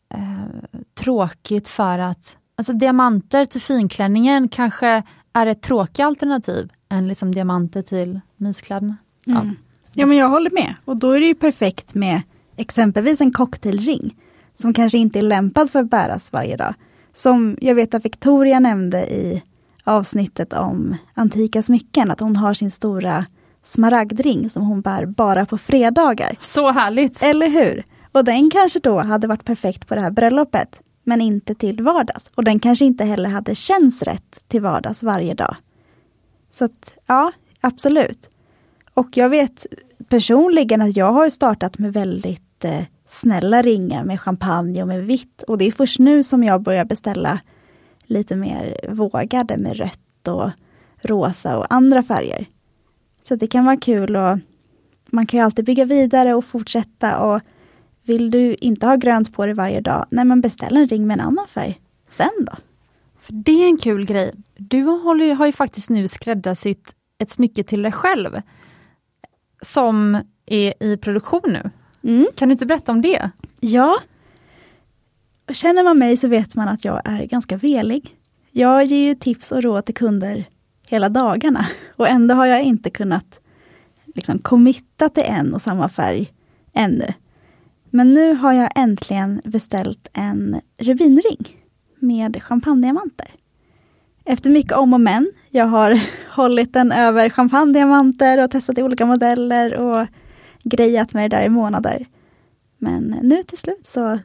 eh, 0.09 0.79
tråkigt 0.93 1.67
för 1.67 1.99
att, 1.99 2.37
alltså 2.55 2.73
diamanter 2.73 3.45
till 3.45 3.61
finklänningen 3.61 4.49
kanske 4.49 5.03
är 5.33 5.45
ett 5.45 5.61
tråkigt 5.61 6.05
alternativ 6.05 6.71
än 6.89 7.07
liksom 7.07 7.35
diamanter 7.35 7.81
till 7.81 8.19
myskläderna. 8.37 8.97
Ja. 9.23 9.41
Mm. 9.41 9.55
ja 9.93 10.05
men 10.05 10.17
jag 10.17 10.29
håller 10.29 10.51
med 10.51 10.75
och 10.85 10.97
då 10.97 11.11
är 11.11 11.19
det 11.19 11.27
ju 11.27 11.35
perfekt 11.35 11.95
med 11.95 12.21
exempelvis 12.55 13.21
en 13.21 13.33
cocktailring 13.33 14.15
som 14.53 14.73
kanske 14.73 14.97
inte 14.97 15.19
är 15.19 15.23
lämpad 15.23 15.71
för 15.71 15.79
att 15.79 15.89
bäras 15.89 16.33
varje 16.33 16.57
dag. 16.57 16.73
Som 17.13 17.57
jag 17.61 17.75
vet 17.75 17.93
att 17.93 18.05
Victoria 18.05 18.59
nämnde 18.59 19.13
i 19.13 19.43
avsnittet 19.83 20.53
om 20.53 20.95
antika 21.13 21.61
smycken, 21.61 22.11
att 22.11 22.19
hon 22.19 22.35
har 22.35 22.53
sin 22.53 22.71
stora 22.71 23.25
smaragdring 23.65 24.49
som 24.49 24.63
hon 24.63 24.81
bär 24.81 25.05
bara 25.05 25.45
på 25.45 25.57
fredagar. 25.57 26.37
Så 26.41 26.71
härligt! 26.71 27.23
Eller 27.23 27.49
hur? 27.49 27.83
Och 28.11 28.23
den 28.23 28.49
kanske 28.49 28.79
då 28.79 28.99
hade 28.99 29.27
varit 29.27 29.45
perfekt 29.45 29.87
på 29.87 29.95
det 29.95 30.01
här 30.01 30.11
bröllopet, 30.11 30.81
men 31.03 31.21
inte 31.21 31.55
till 31.55 31.83
vardags. 31.83 32.31
Och 32.35 32.43
den 32.43 32.59
kanske 32.59 32.85
inte 32.85 33.05
heller 33.05 33.29
hade 33.29 33.55
känts 33.55 34.01
rätt 34.01 34.43
till 34.47 34.61
vardags 34.61 35.03
varje 35.03 35.33
dag. 35.33 35.55
Så 36.51 36.65
att, 36.65 36.93
ja, 37.05 37.31
absolut. 37.61 38.29
Och 38.93 39.17
jag 39.17 39.29
vet 39.29 39.65
personligen 40.09 40.81
att 40.81 40.95
jag 40.95 41.11
har 41.11 41.29
startat 41.29 41.77
med 41.77 41.93
väldigt 41.93 42.65
eh, 42.65 42.81
snälla 43.09 43.61
ringar 43.61 44.03
med 44.03 44.21
champagne 44.21 44.81
och 44.81 44.87
med 44.87 45.05
vitt. 45.05 45.43
Och 45.43 45.57
det 45.57 45.67
är 45.67 45.71
först 45.71 45.99
nu 45.99 46.23
som 46.23 46.43
jag 46.43 46.61
börjar 46.61 46.85
beställa 46.85 47.39
lite 48.03 48.35
mer 48.35 48.89
vågade 48.89 49.57
med 49.57 49.77
rött 49.77 50.27
och 50.27 50.49
rosa 51.01 51.57
och 51.57 51.65
andra 51.69 52.03
färger. 52.03 52.47
Så 53.27 53.35
det 53.35 53.47
kan 53.47 53.65
vara 53.65 53.77
kul 53.77 54.15
och 54.15 54.39
man 55.05 55.25
kan 55.25 55.37
ju 55.37 55.43
alltid 55.43 55.65
bygga 55.65 55.85
vidare 55.85 56.33
och 56.33 56.45
fortsätta 56.45 57.19
och 57.19 57.41
vill 58.03 58.31
du 58.31 58.55
inte 58.55 58.87
ha 58.87 58.95
grönt 58.95 59.33
på 59.33 59.45
dig 59.45 59.55
varje 59.55 59.81
dag, 59.81 60.05
nej 60.09 60.25
men 60.25 60.41
beställ 60.41 60.77
en 60.77 60.87
ring 60.87 61.07
med 61.07 61.13
en 61.13 61.25
annan 61.25 61.47
färg 61.47 61.77
sen 62.07 62.29
då. 62.39 62.53
För 63.19 63.33
Det 63.33 63.51
är 63.51 63.67
en 63.67 63.77
kul 63.77 64.05
grej. 64.05 64.31
Du 64.57 64.83
håller, 64.83 65.33
har 65.33 65.45
ju 65.45 65.51
faktiskt 65.51 65.89
nu 65.89 66.07
skräddarsytt 66.07 66.95
ett 67.17 67.29
smycke 67.29 67.63
till 67.63 67.81
dig 67.81 67.91
själv 67.91 68.41
som 69.61 70.21
är 70.45 70.83
i 70.83 70.97
produktion 70.97 71.41
nu. 71.45 71.71
Mm. 72.09 72.27
Kan 72.35 72.49
du 72.49 72.51
inte 72.51 72.65
berätta 72.65 72.91
om 72.91 73.01
det? 73.01 73.29
Ja. 73.59 73.99
Känner 75.53 75.83
man 75.83 75.97
mig 75.97 76.17
så 76.17 76.27
vet 76.27 76.55
man 76.55 76.69
att 76.69 76.85
jag 76.85 77.01
är 77.05 77.25
ganska 77.25 77.57
velig. 77.57 78.17
Jag 78.51 78.85
ger 78.85 79.07
ju 79.07 79.15
tips 79.15 79.51
och 79.51 79.63
råd 79.63 79.85
till 79.85 79.95
kunder 79.95 80.45
hela 80.89 81.09
dagarna 81.09 81.67
och 81.95 82.07
ändå 82.07 82.35
har 82.35 82.45
jag 82.45 82.63
inte 82.63 82.89
kunnat 82.89 83.39
liksom 84.05 84.39
committa 84.39 85.09
till 85.09 85.23
en 85.23 85.53
och 85.53 85.61
samma 85.61 85.89
färg 85.89 86.31
ännu. 86.73 87.13
Men 87.89 88.13
nu 88.13 88.33
har 88.33 88.53
jag 88.53 88.69
äntligen 88.75 89.41
beställt 89.45 90.09
en 90.13 90.61
rubinring 90.77 91.63
med 91.99 92.43
champagnediamanter. 92.43 93.31
Efter 94.25 94.49
mycket 94.49 94.73
om 94.73 94.93
och 94.93 95.01
men. 95.01 95.31
Jag 95.49 95.65
har 95.65 96.01
hållit 96.35 96.73
den 96.73 96.91
över 96.91 97.29
champagnediamanter 97.29 98.43
och 98.43 98.51
testat 98.51 98.77
i 98.77 98.83
olika 98.83 99.05
modeller 99.05 99.75
och 99.75 100.07
grejat 100.63 101.13
med 101.13 101.31
det 101.31 101.37
där 101.37 101.45
i 101.45 101.49
månader. 101.49 102.05
Men 102.77 103.15
nu 103.21 103.43
till 103.43 103.57
slut 103.57 103.85
så, 103.85 104.19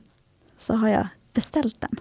så 0.59 0.75
har 0.75 0.89
jag 0.89 1.07
beställt 1.33 1.81
den. 1.81 2.01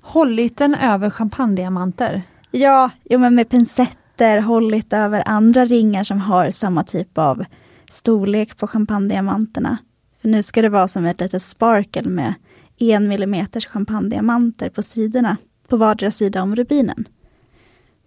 Hållit 0.00 0.56
den 0.56 0.74
över 0.74 1.10
champagnediamanter? 1.10 2.22
Ja, 2.50 2.90
jo, 3.04 3.18
men 3.18 3.34
med 3.34 3.48
pincetter, 3.48 4.40
hållit 4.40 4.92
över 4.92 5.22
andra 5.26 5.64
ringar 5.64 6.04
som 6.04 6.20
har 6.20 6.50
samma 6.50 6.84
typ 6.84 7.18
av 7.18 7.44
storlek 7.90 8.56
på 8.56 8.66
champagnediamanterna. 8.66 9.78
För 10.20 10.28
nu 10.28 10.42
ska 10.42 10.62
det 10.62 10.68
vara 10.68 10.88
som 10.88 11.04
ett 11.04 11.20
litet 11.20 11.42
sparkle 11.42 12.08
med 12.08 12.34
en 12.78 13.08
millimeters 13.08 13.66
champagnediamanter 13.66 14.68
på 14.68 14.82
sidorna, 14.82 15.36
på 15.68 15.76
vardera 15.76 16.10
sida 16.10 16.42
om 16.42 16.56
rubinen. 16.56 17.08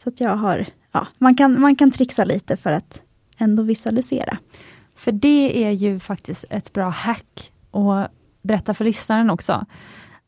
Så 0.03 0.09
att 0.09 0.21
jag 0.21 0.35
har, 0.35 0.65
ja, 0.91 1.07
man 1.17 1.35
kan, 1.35 1.61
man 1.61 1.75
kan 1.75 1.91
trixa 1.91 2.23
lite 2.23 2.57
för 2.57 2.71
att 2.71 3.01
ändå 3.37 3.63
visualisera. 3.63 4.37
För 4.95 5.11
det 5.11 5.65
är 5.65 5.71
ju 5.71 5.99
faktiskt 5.99 6.45
ett 6.49 6.73
bra 6.73 6.89
hack 6.89 7.51
och 7.71 8.07
berätta 8.41 8.73
för 8.73 8.85
lyssnaren 8.85 9.29
också. 9.29 9.65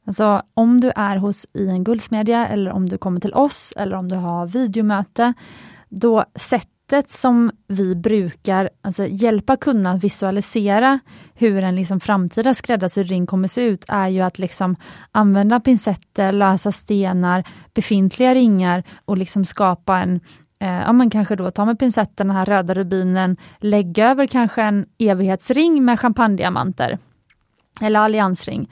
Alltså 0.06 0.42
om 0.54 0.82
du 0.82 0.92
är 0.96 1.18
hos 1.18 1.46
i 1.54 1.68
en 1.68 1.84
guldsmedja 1.84 2.48
eller 2.48 2.72
om 2.72 2.86
du 2.86 2.98
kommer 2.98 3.20
till 3.20 3.34
oss 3.34 3.74
eller 3.78 3.96
om 3.96 4.08
du 4.08 4.16
har 4.16 4.48
videomöte, 4.48 5.34
då 5.90 6.26
sättet 6.36 7.12
som 7.12 7.52
vi 7.68 7.96
brukar 7.96 8.70
alltså, 8.82 9.08
hjälpa 9.08 9.58
kunderna 9.58 9.92
att 9.92 10.04
visualisera 10.04 11.00
hur 11.34 11.64
en 11.64 11.76
liksom, 11.76 12.00
framtida 12.00 12.54
skräddarsydd 12.54 13.10
ring 13.10 13.26
kommer 13.26 13.48
se 13.48 13.62
ut, 13.62 13.86
är 13.88 14.08
ju 14.08 14.22
att 14.22 14.40
liksom, 14.40 14.76
använda 15.12 15.60
pincetter, 15.60 16.32
lösa 16.32 16.72
stenar, 16.72 17.44
befintliga 17.74 18.34
ringar 18.34 18.84
och 19.06 19.18
liksom 19.18 19.46
skapa 19.46 19.98
en 19.98 20.20
eh, 20.60 20.70
ja 20.70 20.94
men 20.94 21.10
kanske 21.10 21.36
då 21.36 21.52
ta 21.52 21.66
med 21.66 21.80
pincetten, 21.80 22.28
den 22.28 22.36
här 22.36 22.46
röda 22.46 22.74
rubinen, 22.74 23.38
lägga 23.60 24.12
över 24.12 24.28
kanske 24.28 24.62
en 24.62 24.86
evighetsring 24.98 25.86
med 25.86 26.00
champagnediamanter. 26.00 27.00
Eller 27.82 28.00
alliansring. 28.00 28.70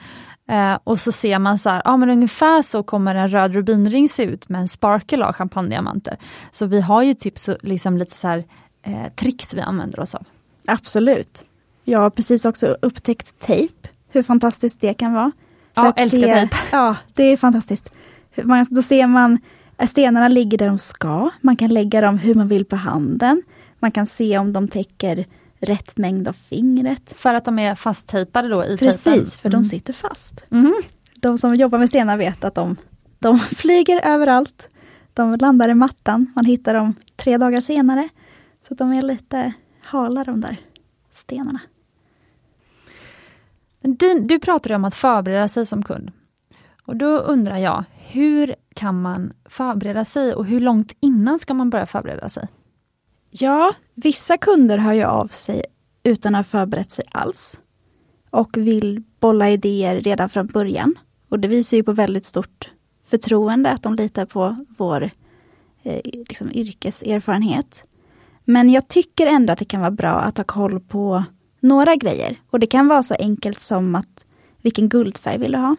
Eh, 0.47 0.79
och 0.83 0.99
så 0.99 1.11
ser 1.11 1.39
man 1.39 1.57
så 1.57 1.69
här, 1.69 1.81
ja 1.85 1.97
men 1.97 2.09
ungefär 2.09 2.61
så 2.61 2.83
kommer 2.83 3.15
en 3.15 3.27
röd 3.27 3.53
rubinring 3.53 4.09
se 4.09 4.23
ut 4.23 4.49
med 4.49 4.61
en 4.61 4.67
sparkle 4.67 5.25
av 5.25 5.33
champagnediamanter. 5.33 6.17
Så 6.51 6.65
vi 6.65 6.81
har 6.81 7.03
ju 7.03 7.13
tips 7.13 7.47
och 7.47 7.57
liksom 7.61 7.97
lite 7.97 8.15
så 8.15 8.27
här, 8.27 8.43
eh, 8.83 9.13
tricks 9.15 9.53
vi 9.53 9.61
använder 9.61 9.99
oss 9.99 10.15
av. 10.15 10.25
Absolut. 10.67 11.43
Jag 11.83 11.99
har 11.99 12.09
precis 12.09 12.45
också 12.45 12.77
upptäckt 12.81 13.39
tejp, 13.39 13.87
hur 14.09 14.23
fantastiskt 14.23 14.81
det 14.81 14.93
kan 14.93 15.13
vara. 15.13 15.31
För 15.75 15.85
ja, 15.85 15.93
älskar 15.95 16.19
se, 16.19 16.33
tejp. 16.33 16.55
Ja, 16.71 16.95
det 17.13 17.23
är 17.23 17.37
fantastiskt. 17.37 17.89
Man, 18.43 18.65
då 18.69 18.81
ser 18.81 19.07
man 19.07 19.39
att 19.77 19.89
stenarna 19.89 20.27
ligger 20.27 20.57
där 20.57 20.67
de 20.67 20.77
ska. 20.77 21.29
Man 21.41 21.55
kan 21.55 21.69
lägga 21.69 22.01
dem 22.01 22.17
hur 22.17 22.35
man 22.35 22.47
vill 22.47 22.65
på 22.65 22.75
handen. 22.75 23.43
Man 23.79 23.91
kan 23.91 24.05
se 24.05 24.37
om 24.37 24.53
de 24.53 24.67
täcker 24.67 25.25
rätt 25.61 25.97
mängd 25.97 26.27
av 26.27 26.33
fingret. 26.33 27.13
För 27.15 27.33
att 27.33 27.45
de 27.45 27.59
är 27.59 27.75
fasttejpade 27.75 28.49
då 28.49 28.65
i 28.65 28.77
Precis, 28.77 29.03
tejpen? 29.03 29.25
för 29.25 29.49
mm. 29.49 29.61
de 29.61 29.69
sitter 29.69 29.93
fast. 29.93 30.43
Mm. 30.51 30.81
De 31.15 31.37
som 31.37 31.55
jobbar 31.55 31.79
med 31.79 31.89
stenar 31.89 32.17
vet 32.17 32.43
att 32.43 32.55
de, 32.55 32.75
de 33.19 33.39
flyger 33.39 34.01
överallt. 34.05 34.67
De 35.13 35.35
landar 35.35 35.69
i 35.69 35.73
mattan, 35.73 36.31
man 36.35 36.45
hittar 36.45 36.73
dem 36.73 36.93
tre 37.15 37.37
dagar 37.37 37.61
senare. 37.61 38.09
Så 38.67 38.73
de 38.73 38.91
är 38.93 39.01
lite 39.01 39.53
hala 39.81 40.23
de 40.23 40.41
där 40.41 40.57
stenarna. 41.11 41.59
Din, 43.81 44.27
du 44.27 44.39
pratade 44.39 44.75
om 44.75 44.85
att 44.85 44.95
förbereda 44.95 45.47
sig 45.47 45.65
som 45.65 45.83
kund. 45.83 46.11
Och 46.85 46.95
då 46.95 47.17
undrar 47.17 47.57
jag, 47.57 47.83
hur 47.97 48.55
kan 48.73 49.01
man 49.01 49.33
förbereda 49.45 50.05
sig 50.05 50.33
och 50.33 50.45
hur 50.45 50.59
långt 50.59 50.95
innan 50.99 51.39
ska 51.39 51.53
man 51.53 51.69
börja 51.69 51.85
förbereda 51.85 52.29
sig? 52.29 52.47
Ja, 53.33 53.73
vissa 53.95 54.37
kunder 54.37 54.77
hör 54.77 54.93
ju 54.93 55.03
av 55.03 55.27
sig 55.27 55.63
utan 56.03 56.35
att 56.35 56.45
ha 56.45 56.59
förberett 56.59 56.91
sig 56.91 57.05
alls. 57.11 57.59
Och 58.29 58.57
vill 58.57 59.03
bolla 59.19 59.49
idéer 59.49 60.01
redan 60.01 60.29
från 60.29 60.47
början. 60.47 60.95
Och 61.29 61.39
det 61.39 61.47
visar 61.47 61.77
ju 61.77 61.83
på 61.83 61.91
väldigt 61.91 62.25
stort 62.25 62.69
förtroende 63.05 63.71
att 63.71 63.83
de 63.83 63.95
litar 63.95 64.25
på 64.25 64.65
vår 64.77 65.09
eh, 65.83 66.01
liksom 66.03 66.51
yrkeserfarenhet. 66.51 67.83
Men 68.43 68.69
jag 68.69 68.87
tycker 68.87 69.27
ändå 69.27 69.53
att 69.53 69.59
det 69.59 69.65
kan 69.65 69.81
vara 69.81 69.91
bra 69.91 70.13
att 70.13 70.37
ha 70.37 70.43
koll 70.43 70.79
på 70.79 71.23
några 71.59 71.95
grejer. 71.95 72.41
Och 72.49 72.59
det 72.59 72.67
kan 72.67 72.87
vara 72.87 73.03
så 73.03 73.15
enkelt 73.19 73.59
som 73.59 73.95
att 73.95 74.23
vilken 74.61 74.89
guldfärg 74.89 75.37
vill 75.37 75.51
du 75.51 75.57
ha? 75.57 75.75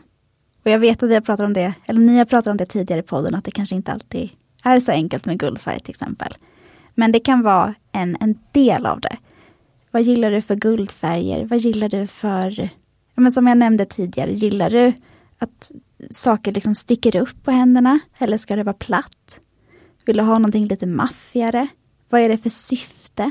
Och 0.65 0.71
jag 0.71 0.79
vet 0.79 1.03
att 1.03 1.09
vi 1.09 1.15
har 1.15 1.21
pratat 1.21 1.47
om 1.47 1.53
det, 1.53 1.75
eller 1.87 2.01
ni 2.01 2.19
har 2.19 2.25
pratat 2.25 2.51
om 2.51 2.57
det 2.57 2.67
tidigare 2.67 3.01
i 3.01 3.03
podden, 3.03 3.35
att 3.35 3.45
det 3.45 3.51
kanske 3.51 3.75
inte 3.75 3.93
alltid 3.93 4.31
är 4.63 4.81
så 4.81 4.93
enkelt 4.93 5.27
med 5.27 5.39
guldfärg 5.39 5.81
till 5.81 5.91
exempel. 5.91 6.35
Men 6.95 7.13
det 7.13 7.21
kan 7.21 7.43
vara 7.43 7.75
en, 7.93 8.17
en 8.21 8.39
del 8.53 8.87
av 8.87 9.01
det. 9.01 9.17
Vad 9.91 10.03
gillar 10.03 10.31
du 10.31 10.43
för 10.43 10.55
guldfärger? 10.57 11.45
Vad 11.45 11.59
gillar 11.59 11.89
du 11.89 12.07
för, 12.07 12.69
men 13.15 13.33
som 13.33 13.47
jag 13.47 13.59
nämnde 13.59 13.87
tidigare, 13.87 14.33
gillar 14.33 14.71
du 14.71 14.93
att 15.39 15.71
saker 16.11 16.53
liksom 16.53 16.75
sticker 16.75 17.17
upp 17.17 17.45
på 17.45 17.51
händerna? 17.51 17.99
Eller 18.19 18.37
ska 18.37 18.57
det 18.57 18.63
vara 18.63 18.75
platt? 18.75 19.39
Vill 20.05 20.17
du 20.17 20.23
ha 20.23 20.39
någonting 20.39 20.67
lite 20.67 20.87
maffigare? 20.87 21.69
Vad 22.09 22.21
är 22.21 22.29
det 22.29 22.39
för 22.39 22.51
syfte? 22.51 23.31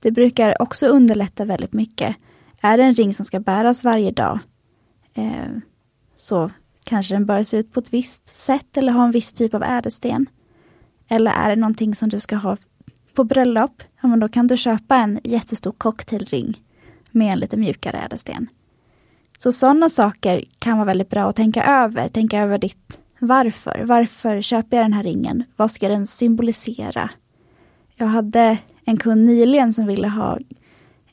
Det 0.00 0.10
brukar 0.10 0.62
också 0.62 0.86
underlätta 0.86 1.44
väldigt 1.44 1.72
mycket. 1.72 2.16
Är 2.60 2.76
det 2.76 2.84
en 2.84 2.94
ring 2.94 3.14
som 3.14 3.24
ska 3.24 3.40
bäras 3.40 3.84
varje 3.84 4.10
dag, 4.10 4.38
eh, 5.14 5.58
så 6.16 6.50
kanske 6.84 7.14
den 7.14 7.26
bör 7.26 7.42
se 7.42 7.56
ut 7.56 7.72
på 7.72 7.80
ett 7.80 7.92
visst 7.92 8.42
sätt 8.42 8.76
eller 8.76 8.92
ha 8.92 9.04
en 9.04 9.10
viss 9.10 9.32
typ 9.32 9.54
av 9.54 9.62
ädelsten. 9.62 10.26
Eller 11.08 11.30
är 11.30 11.50
det 11.50 11.56
någonting 11.56 11.94
som 11.94 12.08
du 12.08 12.20
ska 12.20 12.36
ha 12.36 12.56
på 13.18 13.24
bröllop, 13.24 13.82
ja, 14.02 14.08
men 14.08 14.20
då 14.20 14.28
kan 14.28 14.46
du 14.46 14.56
köpa 14.56 14.96
en 14.96 15.20
jättestor 15.24 15.72
cocktailring 15.72 16.62
med 17.10 17.32
en 17.32 17.38
lite 17.38 17.56
mjukare 17.56 17.98
ädelsten. 17.98 18.46
Så 19.38 19.52
sådana 19.52 19.88
saker 19.88 20.44
kan 20.58 20.78
vara 20.78 20.86
väldigt 20.86 21.10
bra 21.10 21.28
att 21.28 21.36
tänka 21.36 21.64
över. 21.64 22.08
Tänka 22.08 22.40
över 22.40 22.58
ditt 22.58 22.98
varför. 23.18 23.84
Varför 23.84 24.40
köper 24.40 24.76
jag 24.76 24.84
den 24.84 24.92
här 24.92 25.02
ringen? 25.02 25.44
Vad 25.56 25.70
ska 25.70 25.88
den 25.88 26.06
symbolisera? 26.06 27.10
Jag 27.96 28.06
hade 28.06 28.58
en 28.84 28.96
kund 28.96 29.24
nyligen 29.24 29.72
som 29.72 29.86
ville 29.86 30.08
ha 30.08 30.38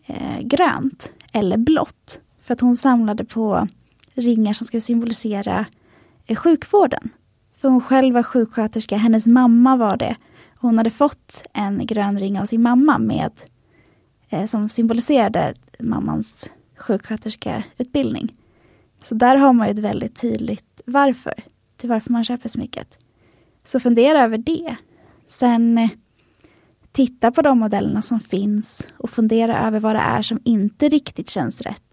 eh, 0.06 0.42
grönt 0.42 1.12
eller 1.32 1.58
blått. 1.58 2.20
För 2.42 2.54
att 2.54 2.62
hon 2.62 2.76
samlade 2.76 3.26
på 3.26 3.68
ringar 4.14 4.54
som 4.54 4.68
ska 4.68 4.82
symbolisera 4.82 5.66
eh, 6.26 6.36
sjukvården. 6.36 7.10
För 7.56 7.70
hon 7.70 7.82
själv 7.82 8.14
var 8.14 8.24
sjuksköterska, 8.24 8.98
hennes 8.98 9.28
mamma 9.28 9.76
var 9.76 9.98
det. 9.98 10.16
Hon 10.66 10.78
hade 10.78 10.90
fått 10.90 11.44
en 11.54 11.86
grön 11.86 12.20
ring 12.20 12.40
av 12.40 12.46
sin 12.46 12.62
mamma 12.62 12.98
med 12.98 13.32
eh, 14.30 14.46
som 14.46 14.70
symboliserade 14.70 15.54
mammans 15.80 16.50
sjuksköterskeutbildning. 16.78 18.36
Så 19.04 19.16
där 19.16 19.36
har 19.36 19.54
man 19.54 19.68
ett 19.68 19.80
väldigt 19.80 20.22
tydligt 20.22 20.82
varför, 20.86 21.44
till 21.78 21.90
varför 21.90 22.12
man 22.12 22.24
köper 22.24 22.50
smycket. 22.50 22.98
Så 23.66 23.80
fundera 23.80 24.22
över 24.24 24.38
det. 24.38 24.76
Sen 25.28 25.78
eh, 25.78 25.90
titta 26.92 27.32
på 27.32 27.42
de 27.42 27.60
modellerna 27.60 28.02
som 28.02 28.20
finns 28.20 28.88
och 28.98 29.10
fundera 29.10 29.68
över 29.68 29.80
vad 29.80 29.96
det 29.96 30.00
är 30.00 30.22
som 30.22 30.40
inte 30.46 30.90
riktigt 30.90 31.30
känns 31.30 31.62
rätt. 31.62 31.84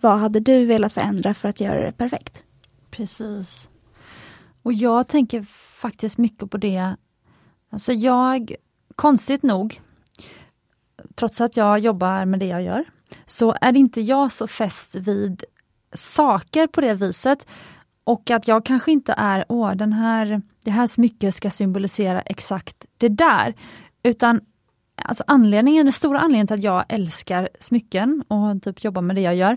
Vad 0.00 0.18
hade 0.18 0.40
du 0.40 0.64
velat 0.64 0.92
förändra 0.92 1.34
för 1.34 1.48
att 1.48 1.60
göra 1.60 1.86
det 1.86 1.92
perfekt? 1.92 2.42
Precis. 2.90 3.68
Och 4.62 4.72
jag 4.72 5.08
tänker 5.08 5.42
faktiskt 5.80 6.18
mycket 6.18 6.50
på 6.50 6.56
det 6.56 6.96
Alltså 7.70 7.92
jag, 7.92 8.54
konstigt 8.96 9.42
nog, 9.42 9.80
trots 11.14 11.40
att 11.40 11.56
jag 11.56 11.78
jobbar 11.78 12.24
med 12.24 12.40
det 12.40 12.46
jag 12.46 12.62
gör, 12.62 12.84
så 13.26 13.54
är 13.60 13.76
inte 13.76 14.00
jag 14.00 14.32
så 14.32 14.46
fäst 14.46 14.94
vid 14.94 15.44
saker 15.94 16.66
på 16.66 16.80
det 16.80 16.94
viset. 16.94 17.46
Och 18.04 18.30
att 18.30 18.48
jag 18.48 18.64
kanske 18.64 18.92
inte 18.92 19.14
är, 19.16 19.44
åh, 19.48 19.74
den 19.74 19.92
här, 19.92 20.42
det 20.64 20.70
här 20.70 20.86
smycket 20.86 21.34
ska 21.34 21.50
symbolisera 21.50 22.20
exakt 22.20 22.86
det 22.98 23.08
där. 23.08 23.54
Utan 24.02 24.40
alltså 25.02 25.24
anledningen, 25.26 25.86
den 25.86 25.92
stora 25.92 26.18
anledningen 26.18 26.46
till 26.46 26.54
att 26.54 26.62
jag 26.62 26.84
älskar 26.88 27.48
smycken 27.60 28.24
och 28.28 28.62
typ 28.62 28.84
jobbar 28.84 29.02
med 29.02 29.16
det 29.16 29.22
jag 29.22 29.36
gör, 29.36 29.56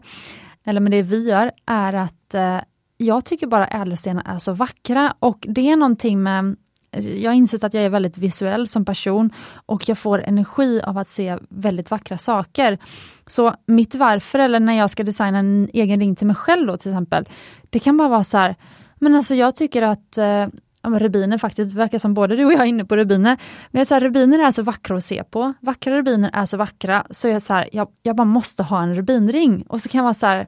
eller 0.64 0.82
med 0.82 0.92
det 0.92 1.02
vi 1.02 1.30
gör, 1.30 1.52
är 1.66 1.94
att 1.94 2.34
eh, 2.34 2.60
jag 2.98 3.26
tycker 3.26 3.48
bara 3.48 3.68
ädelstenar 3.68 4.24
är 4.36 4.40
så 4.40 4.54
vackra 4.54 5.14
och 5.20 5.46
det 5.50 5.70
är 5.70 5.76
någonting 5.76 6.24
med 6.24 6.56
Alltså, 6.96 7.10
jag 7.12 7.32
har 7.32 7.36
insett 7.36 7.64
att 7.64 7.74
jag 7.74 7.84
är 7.84 7.90
väldigt 7.90 8.18
visuell 8.18 8.68
som 8.68 8.86
person 8.86 9.30
och 9.66 9.90
jag 9.90 9.98
får 9.98 10.24
energi 10.24 10.82
av 10.82 10.98
att 10.98 11.10
se 11.10 11.38
väldigt 11.50 11.92
vackra 11.92 12.18
saker. 12.18 12.78
Så 13.28 13.54
mitt 13.66 13.96
varför, 13.96 14.40
eller 14.40 14.60
när 14.60 14.74
jag 14.74 14.90
ska 14.90 15.04
designa 15.04 15.40
en 15.40 15.70
egen 15.74 16.00
ring 16.00 16.16
till 16.16 16.28
mig 16.28 16.36
själv 16.36 16.68
då 16.68 16.78
till 16.78 16.92
exempel, 16.92 17.30
det 17.70 17.80
kan 17.80 17.98
bara 17.98 18.08
vara 18.08 18.24
så 18.24 18.38
här, 18.38 18.56
men 18.96 19.16
alltså 19.16 19.36
jag 19.36 19.56
tycker 19.56 19.82
att 19.82 20.18
eh, 20.18 20.48
rubiner 20.84 21.38
faktiskt, 21.38 21.72
det 21.72 21.78
verkar 21.78 21.98
som 21.98 22.14
både 22.14 22.36
du 22.36 22.46
och 22.46 22.54
jag 22.54 22.62
är 22.62 22.66
inne 22.66 22.86
på 22.86 22.96
rubiner. 22.96 23.38
Men 23.72 23.80
jag 23.80 23.88
så 23.88 23.94
här, 23.94 24.02
rubiner 24.02 24.40
är 24.40 24.52
så 24.52 24.62
vackra 24.64 24.98
att 24.98 25.04
se 25.04 25.24
på. 25.24 25.54
Vackra 25.60 25.98
rubiner 25.98 26.30
är 26.34 26.46
så 26.46 26.58
vackra, 26.58 27.06
så 27.10 27.28
jag, 27.28 27.42
så 27.42 27.54
här, 27.54 27.70
jag, 27.72 27.88
jag 28.02 28.16
bara 28.16 28.26
måste 28.26 28.64
ha 28.64 28.84
en 28.84 28.96
rubinring. 28.96 29.66
Och 29.70 29.82
så 29.82 29.90
kan 29.90 30.00
jag 30.00 30.04
vara 30.04 30.14
så 30.14 30.28
här, 30.28 30.48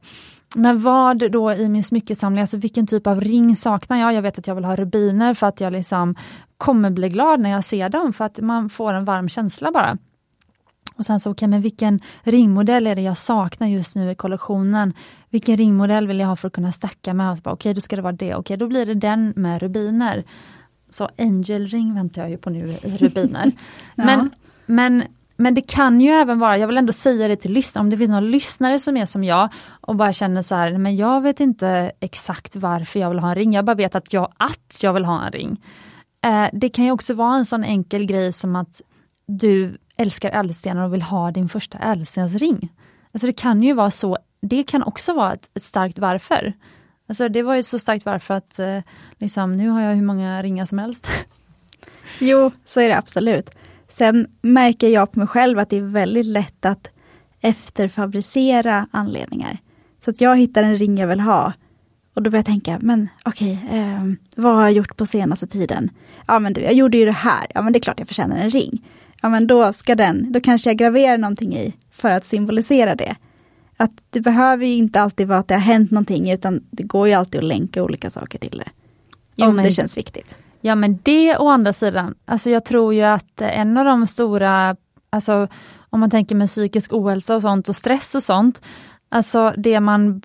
men 0.56 0.82
vad 0.82 1.32
då 1.32 1.54
i 1.54 1.70
min 1.70 1.84
smyckesamling, 1.84 2.42
alltså 2.42 2.58
vilken 2.58 2.88
typ 2.88 3.08
av 3.08 3.22
ring 3.22 3.56
saknar 3.56 3.98
jag? 3.98 4.14
Jag 4.14 4.22
vet 4.22 4.40
att 4.40 4.48
jag 4.48 4.56
vill 4.56 4.66
ha 4.66 4.76
rubiner 4.76 5.34
för 5.34 5.48
att 5.48 5.62
jag 5.62 5.74
liksom 5.74 6.16
kommer 6.58 6.90
bli 6.90 7.10
glad 7.10 7.40
när 7.40 7.50
jag 7.50 7.64
ser 7.64 7.90
dem, 7.90 8.14
för 8.14 8.26
att 8.26 8.40
man 8.40 8.70
får 8.70 8.94
en 8.94 9.06
varm 9.06 9.30
känsla 9.30 9.72
bara. 9.72 9.98
Och 10.96 11.06
sen 11.06 11.20
så, 11.20 11.30
okej, 11.30 11.38
okay, 11.38 11.48
men 11.48 11.62
vilken 11.62 12.00
ringmodell 12.24 12.88
är 12.88 12.96
det 12.96 13.02
jag 13.02 13.18
saknar 13.18 13.68
just 13.68 13.96
nu 13.96 14.12
i 14.12 14.16
kollektionen? 14.16 14.94
Vilken 15.30 15.58
ringmodell 15.58 16.08
vill 16.08 16.20
jag 16.20 16.28
ha 16.28 16.36
för 16.36 16.48
att 16.48 16.54
kunna 16.54 16.72
stacka 16.72 17.14
med? 17.14 17.32
Okej, 17.32 17.52
okay, 17.54 17.74
då 17.74 17.82
ska 17.82 17.96
det 17.96 18.02
vara 18.02 18.14
det. 18.14 18.36
Okej, 18.36 18.36
okay, 18.36 18.58
då 18.58 18.68
blir 18.68 18.86
det 18.86 18.94
den 18.94 19.34
med 19.36 19.62
rubiner. 19.62 20.24
Så 20.90 21.10
Angel 21.18 21.68
ring 21.68 21.96
väntar 21.96 22.22
jag 22.22 22.32
ju 22.32 22.38
på 22.38 22.50
nu 22.50 22.78
rubiner. 22.84 23.52
ja. 23.96 24.06
men, 24.06 24.30
men 24.66 25.04
men 25.36 25.54
det 25.54 25.62
kan 25.62 26.02
ju 26.02 26.10
även 26.10 26.40
vara, 26.40 26.58
jag 26.58 26.68
vill 26.68 26.78
ändå 26.78 26.94
säga 26.94 27.28
det 27.28 27.36
till 27.36 27.54
lyssnare, 27.54 27.82
om 27.82 27.90
det 27.90 27.98
finns 27.98 28.12
någon 28.12 28.32
lyssnare 28.32 28.80
som 28.80 28.98
är 28.98 29.06
som 29.06 29.24
jag 29.24 29.50
och 29.82 29.96
bara 29.96 30.14
känner 30.14 30.42
så 30.42 30.56
här, 30.56 30.78
men 30.78 30.96
jag 30.96 31.22
vet 31.22 31.40
inte 31.40 31.92
exakt 32.00 32.56
varför 32.56 33.00
jag 33.00 33.10
vill 33.10 33.20
ha 33.20 33.30
en 33.30 33.36
ring, 33.36 33.54
jag 33.54 33.66
bara 33.66 33.76
vet 33.76 33.96
att 33.96 34.14
jag, 34.14 34.32
att 34.38 34.78
jag 34.82 34.94
vill 34.94 35.06
ha 35.06 35.26
en 35.26 35.32
ring. 35.32 35.64
Eh, 36.22 36.48
det 36.54 36.70
kan 36.70 36.86
ju 36.86 36.92
också 36.92 37.14
vara 37.14 37.36
en 37.36 37.46
sån 37.46 37.64
enkel 37.64 38.06
grej 38.06 38.32
som 38.32 38.56
att 38.56 38.82
du 39.28 39.78
älskar 39.98 40.32
ädelstenar 40.32 40.84
och 40.84 40.94
vill 40.94 41.02
ha 41.02 41.32
din 41.32 41.50
första 41.50 41.78
ädelstensring. 41.78 42.70
Alltså 43.12 43.28
det 43.28 43.34
kan 43.34 43.64
ju 43.64 43.74
vara 43.74 43.92
så, 43.92 44.18
det 44.42 44.64
kan 44.64 44.84
också 44.84 45.14
vara 45.14 45.34
ett, 45.34 45.50
ett 45.54 45.64
starkt 45.64 46.00
varför. 46.00 46.54
Alltså 47.08 47.30
det 47.30 47.42
var 47.42 47.56
ju 47.56 47.64
så 47.64 47.80
starkt 47.80 48.06
varför 48.06 48.34
att 48.34 48.60
eh, 48.60 48.80
liksom, 49.18 49.58
nu 49.58 49.70
har 49.70 49.82
jag 49.82 49.96
hur 49.96 50.06
många 50.06 50.44
ringar 50.44 50.66
som 50.66 50.80
helst. 50.80 51.08
Jo, 52.20 52.52
så 52.66 52.82
är 52.82 52.90
det 52.90 52.98
absolut. 52.98 53.50
Sen 53.98 54.28
märker 54.42 54.90
jag 54.90 55.12
på 55.12 55.20
mig 55.20 55.28
själv 55.28 55.60
att 55.60 55.70
det 55.70 55.78
är 55.78 55.82
väldigt 55.82 56.26
lätt 56.26 56.66
att 56.66 56.88
efterfabricera 57.42 58.88
anledningar. 58.92 59.58
Så 60.06 60.12
att 60.12 60.22
jag 60.22 60.38
hittar 60.38 60.64
en 60.64 60.78
ring 60.78 60.98
jag 60.98 61.08
vill 61.08 61.20
ha 61.20 61.54
och 62.14 62.24
då 62.24 62.30
börjar 62.30 62.40
jag 62.40 62.46
tänka, 62.46 62.78
men 62.82 63.08
okej, 63.26 63.60
okay, 63.66 63.80
eh, 63.80 64.04
vad 64.36 64.56
har 64.56 64.62
jag 64.62 64.72
gjort 64.72 64.98
på 64.98 65.06
senaste 65.06 65.48
tiden? 65.48 65.90
Ja 66.28 66.40
men 66.40 66.54
du, 66.54 66.62
jag 66.62 66.74
gjorde 66.74 66.98
ju 66.98 67.06
det 67.06 67.12
här, 67.12 67.48
ja 67.56 67.62
men 67.62 67.74
det 67.74 67.80
är 67.80 67.82
klart 67.82 68.00
jag 68.00 68.08
förtjänar 68.08 68.38
en 68.38 68.50
ring. 68.50 68.86
Ja 69.22 69.30
men 69.30 69.48
då 69.48 69.74
ska 69.74 69.96
den, 69.96 70.32
då 70.32 70.40
kanske 70.40 70.70
jag 70.70 70.78
graverar 70.78 71.18
någonting 71.18 71.56
i 71.56 71.74
för 71.92 72.12
att 72.12 72.26
symbolisera 72.26 72.96
det. 72.96 73.16
Att 73.78 73.92
det 74.10 74.22
behöver 74.22 74.66
ju 74.66 74.74
inte 74.74 75.02
alltid 75.02 75.28
vara 75.28 75.40
att 75.40 75.48
det 75.48 75.54
har 75.54 75.62
hänt 75.62 75.92
någonting, 75.92 76.32
utan 76.32 76.64
det 76.72 76.84
går 76.84 77.08
ju 77.08 77.14
alltid 77.14 77.40
att 77.40 77.48
länka 77.48 77.84
olika 77.84 78.10
saker 78.10 78.40
till 78.40 78.58
det. 78.58 78.70
Jo, 79.36 79.48
om 79.48 79.56
men, 79.56 79.66
det 79.66 79.72
känns 79.72 79.98
viktigt. 79.98 80.36
Ja 80.66 80.76
men 80.76 81.00
det 81.04 81.38
å 81.38 81.50
andra 81.50 81.74
sidan, 81.74 82.16
alltså 82.26 82.50
jag 82.50 82.66
tror 82.66 82.94
ju 82.94 83.02
att 83.02 83.42
en 83.42 83.78
av 83.78 83.86
de 83.86 84.08
stora, 84.08 84.76
alltså 85.10 85.48
om 85.90 86.00
man 86.00 86.10
tänker 86.10 86.36
med 86.36 86.48
psykisk 86.48 86.94
ohälsa 86.94 87.36
och 87.36 87.42
sånt 87.42 87.70
och 87.70 87.76
stress 87.76 88.16
och 88.16 88.24
sånt, 88.24 88.62
Alltså 89.10 89.54
det 89.58 89.80
man 89.80 90.22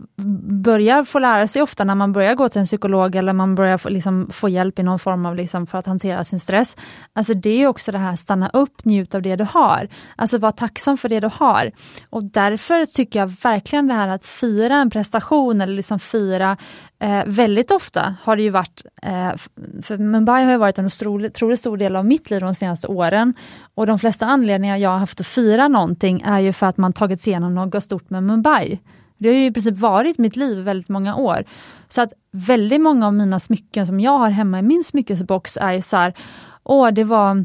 börjar 0.62 1.04
få 1.04 1.18
lära 1.18 1.46
sig 1.46 1.62
ofta 1.62 1.84
när 1.84 1.94
man 1.94 2.12
börjar 2.12 2.34
gå 2.34 2.48
till 2.48 2.60
en 2.60 2.66
psykolog 2.66 3.16
eller 3.16 3.32
man 3.32 3.54
börjar 3.54 3.78
få, 3.78 3.88
liksom, 3.88 4.30
få 4.32 4.48
hjälp 4.48 4.78
i 4.78 4.82
någon 4.82 4.98
form 4.98 5.26
av 5.26 5.36
liksom, 5.36 5.66
för 5.66 5.78
att 5.78 5.86
hantera 5.86 6.24
sin 6.24 6.40
stress. 6.40 6.76
Alltså 7.12 7.34
det 7.34 7.62
är 7.62 7.66
också 7.66 7.92
det 7.92 7.98
här 7.98 8.16
stanna 8.16 8.48
upp, 8.48 8.84
njut 8.84 9.14
av 9.14 9.22
det 9.22 9.36
du 9.36 9.44
har. 9.44 9.88
Alltså 10.16 10.38
var 10.38 10.52
tacksam 10.52 10.96
för 10.96 11.08
det 11.08 11.20
du 11.20 11.30
har. 11.32 11.70
Och 12.10 12.24
därför 12.24 12.86
tycker 12.86 13.18
jag 13.18 13.32
verkligen 13.42 13.88
det 13.88 13.94
här 13.94 14.08
att 14.08 14.26
fira 14.26 14.74
en 14.74 14.90
prestation 14.90 15.60
eller 15.60 15.74
liksom 15.74 15.98
fira 15.98 16.56
Eh, 17.02 17.22
väldigt 17.26 17.70
ofta 17.70 18.16
har 18.22 18.36
det 18.36 18.42
ju 18.42 18.50
varit, 18.50 18.82
eh, 19.02 19.32
för 19.82 19.98
Mumbai 19.98 20.44
har 20.44 20.52
ju 20.52 20.58
varit 20.58 20.78
en 20.78 20.86
otroligt 20.86 21.58
stor 21.58 21.76
del 21.76 21.96
av 21.96 22.06
mitt 22.06 22.30
liv 22.30 22.40
de 22.40 22.54
senaste 22.54 22.86
åren. 22.86 23.34
Och 23.74 23.86
de 23.86 23.98
flesta 23.98 24.26
anledningar 24.26 24.76
jag 24.76 24.90
har 24.90 24.98
haft 24.98 25.20
att 25.20 25.26
fira 25.26 25.68
någonting 25.68 26.20
är 26.20 26.38
ju 26.38 26.52
för 26.52 26.66
att 26.66 26.76
man 26.76 26.92
tagit 26.92 27.22
sig 27.22 27.30
igenom 27.30 27.54
något 27.54 27.84
stort 27.84 28.10
med 28.10 28.22
Mumbai. 28.22 28.78
Det 29.18 29.28
har 29.28 29.34
ju 29.34 29.44
i 29.44 29.52
princip 29.52 29.76
varit 29.76 30.18
mitt 30.18 30.36
liv 30.36 30.58
väldigt 30.58 30.88
många 30.88 31.16
år. 31.16 31.44
Så 31.88 32.02
att 32.02 32.12
väldigt 32.30 32.80
många 32.80 33.06
av 33.06 33.14
mina 33.14 33.40
smycken 33.40 33.86
som 33.86 34.00
jag 34.00 34.18
har 34.18 34.30
hemma 34.30 34.58
i 34.58 34.62
min 34.62 34.84
smyckesbox 34.84 35.56
är 35.56 35.72
ju 35.72 35.82
så 35.82 35.96
här, 35.96 36.14
åh 36.64 36.90
det 36.90 37.04
var 37.04 37.44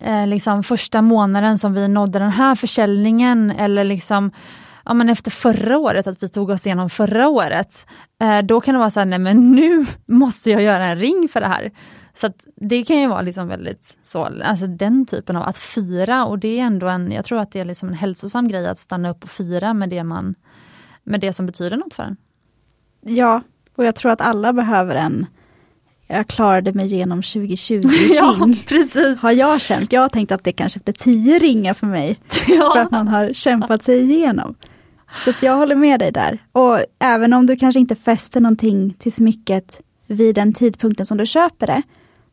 eh, 0.00 0.26
liksom 0.26 0.62
första 0.62 1.02
månaden 1.02 1.58
som 1.58 1.72
vi 1.72 1.88
nådde 1.88 2.18
den 2.18 2.30
här 2.30 2.54
försäljningen 2.54 3.50
eller 3.50 3.84
liksom 3.84 4.30
ja, 4.86 4.94
men 4.94 5.08
efter 5.08 5.30
förra 5.30 5.78
året, 5.78 6.06
att 6.06 6.22
vi 6.22 6.28
tog 6.28 6.50
oss 6.50 6.66
igenom 6.66 6.90
förra 6.90 7.28
året, 7.28 7.86
eh, 8.20 8.38
då 8.38 8.60
kan 8.60 8.74
det 8.74 8.78
vara 8.78 8.90
så 8.90 9.00
här, 9.00 9.04
nej 9.04 9.18
men 9.18 9.52
nu 9.52 9.86
måste 10.06 10.50
jag 10.50 10.62
göra 10.62 10.86
en 10.86 10.96
ring 10.96 11.28
för 11.32 11.40
det 11.40 11.46
här. 11.46 11.70
Så 12.14 12.30
det 12.56 12.84
kan 12.84 13.00
ju 13.00 13.06
vara 13.06 13.22
liksom 13.22 13.48
väldigt 13.48 13.96
så, 14.04 14.24
alltså 14.24 14.66
den 14.66 15.06
typen 15.06 15.36
av 15.36 15.42
att 15.42 15.58
fira 15.58 16.24
och 16.24 16.38
det 16.38 16.58
är 16.58 16.62
ändå 16.62 16.88
en, 16.88 17.12
jag 17.12 17.24
tror 17.24 17.38
att 17.38 17.52
det 17.52 17.60
är 17.60 17.64
liksom 17.64 17.88
en 17.88 17.94
hälsosam 17.94 18.48
grej 18.48 18.66
att 18.66 18.78
stanna 18.78 19.10
upp 19.10 19.24
och 19.24 19.30
fira 19.30 19.74
med 19.74 19.88
det 19.88 20.04
man, 20.04 20.34
med 21.04 21.20
det 21.20 21.32
som 21.32 21.46
betyder 21.46 21.76
något 21.76 21.94
för 21.94 22.02
en. 22.02 22.16
Ja, 23.00 23.42
och 23.76 23.84
jag 23.84 23.94
tror 23.94 24.12
att 24.12 24.20
alla 24.20 24.52
behöver 24.52 24.94
en 24.94 25.26
jag 26.08 26.26
klarade 26.26 26.72
mig 26.72 26.86
igenom 26.86 27.22
2020 27.22 27.80
ja, 28.10 28.36
ring. 28.40 28.64
Precis. 28.68 29.22
Har 29.22 29.32
jag 29.32 29.60
känt. 29.60 29.92
Jag 29.92 30.00
har 30.00 30.08
tänkt 30.08 30.32
att 30.32 30.44
det 30.44 30.52
kanske 30.52 30.80
blir 30.80 30.94
tio 30.94 31.38
ringar 31.38 31.74
för 31.74 31.86
mig. 31.86 32.18
Ja. 32.48 32.70
För 32.74 32.80
att 32.80 32.90
man 32.90 33.08
har 33.08 33.30
kämpat 33.32 33.82
sig 33.82 34.00
igenom. 34.00 34.54
Så 35.24 35.32
jag 35.42 35.56
håller 35.56 35.74
med 35.74 36.00
dig 36.00 36.12
där. 36.12 36.38
Och 36.52 36.78
även 36.98 37.32
om 37.32 37.46
du 37.46 37.56
kanske 37.56 37.80
inte 37.80 37.94
fäster 37.94 38.40
någonting 38.40 38.94
till 38.98 39.12
smycket 39.12 39.80
vid 40.06 40.34
den 40.34 40.52
tidpunkten 40.52 41.06
som 41.06 41.18
du 41.18 41.26
köper 41.26 41.66
det, 41.66 41.82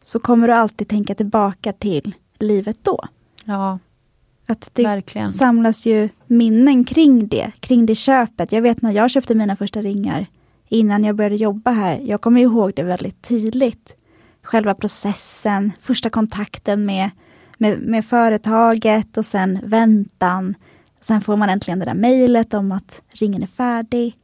så 0.02 0.20
kommer 0.20 0.48
du 0.48 0.54
alltid 0.54 0.88
tänka 0.88 1.16
tillbaka 1.16 1.74
till 1.74 2.16
livet 2.40 2.78
då. 2.82 3.00
Ja, 3.46 3.80
att 4.46 4.70
det 4.74 4.84
verkligen. 4.84 5.30
samlas 5.30 5.86
ju 5.86 6.10
minnen 6.28 6.84
kring 6.86 7.28
det, 7.28 7.52
kring 7.60 7.86
det 7.86 7.96
köpet. 7.96 8.52
Jag 8.52 8.62
vet 8.62 8.82
när 8.82 8.92
jag 8.92 9.12
köpte 9.12 9.36
mina 9.36 9.56
första 9.56 9.82
ringar, 9.82 10.26
innan 10.70 11.04
jag 11.04 11.16
började 11.16 11.36
jobba 11.36 11.72
här, 11.72 12.00
jag 12.06 12.22
kommer 12.22 12.42
ihåg 12.42 12.74
det 12.76 12.84
väldigt 12.84 13.22
tydligt. 13.22 13.96
Själva 14.44 14.76
processen, 14.76 15.72
första 15.82 16.10
kontakten 16.10 16.86
med, 16.86 17.10
med, 17.58 17.80
med 17.80 18.06
företaget 18.06 19.18
och 19.18 19.26
sen 19.26 19.60
väntan 19.64 20.56
Sen 21.04 21.22
får 21.22 21.38
man 21.38 21.50
äntligen 21.50 21.80
det 21.80 21.86
där 21.86 21.94
mejlet 21.94 22.54
om 22.54 22.72
att 22.72 23.02
ringen 23.10 23.44
är 23.44 23.48
färdig. 23.48 24.18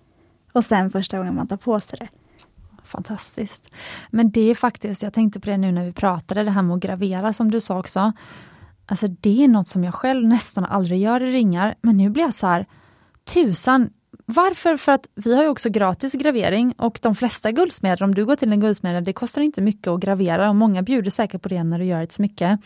Och 0.52 0.66
sen 0.66 0.92
första 0.92 1.18
gången 1.18 1.36
man 1.36 1.48
tar 1.48 1.58
på 1.58 1.80
sig 1.80 2.00
det. 2.00 2.08
Fantastiskt. 2.84 3.70
Men 4.10 4.32
det 4.32 4.42
är 4.42 4.56
faktiskt, 4.56 5.04
jag 5.04 5.14
tänkte 5.14 5.40
på 5.40 5.50
det 5.50 5.58
nu 5.58 5.72
när 5.72 5.86
vi 5.86 5.92
pratade, 5.92 6.44
det 6.44 6.52
här 6.52 6.62
med 6.62 6.76
att 6.76 6.82
gravera 6.82 7.34
som 7.34 7.52
du 7.52 7.62
sa 7.62 7.80
också. 7.80 8.14
Alltså 8.86 9.08
det 9.08 9.44
är 9.44 9.48
något 9.48 9.68
som 9.68 9.84
jag 9.84 9.94
själv 9.94 10.28
nästan 10.28 10.66
aldrig 10.66 11.02
gör 11.02 11.24
i 11.24 11.32
ringar, 11.32 11.76
men 11.82 11.98
nu 11.98 12.10
blir 12.10 12.24
jag 12.24 12.34
så 12.34 12.48
här, 12.48 12.66
tusan, 13.34 13.90
varför? 14.26 14.78
För 14.78 14.92
att 14.92 15.08
vi 15.16 15.36
har 15.36 15.44
ju 15.44 15.50
också 15.50 15.70
gratis 15.70 16.14
gravering 16.14 16.74
och 16.78 17.00
de 17.02 17.16
flesta 17.16 17.52
guldsmeder, 17.52 18.04
om 18.04 18.16
du 18.16 18.26
går 18.26 18.36
till 18.36 18.52
en 18.52 18.60
guldsmed, 18.60 19.04
det 19.04 19.14
kostar 19.14 19.42
inte 19.42 19.62
mycket 19.62 19.88
att 19.88 20.00
gravera 20.00 20.50
och 20.50 20.56
många 20.56 20.82
bjuder 20.82 21.12
säkert 21.12 21.42
på 21.42 21.50
det 21.50 21.64
när 21.64 21.80
du 21.80 21.86
gör 21.86 22.02
ett 22.02 22.12
smycke. 22.12 22.58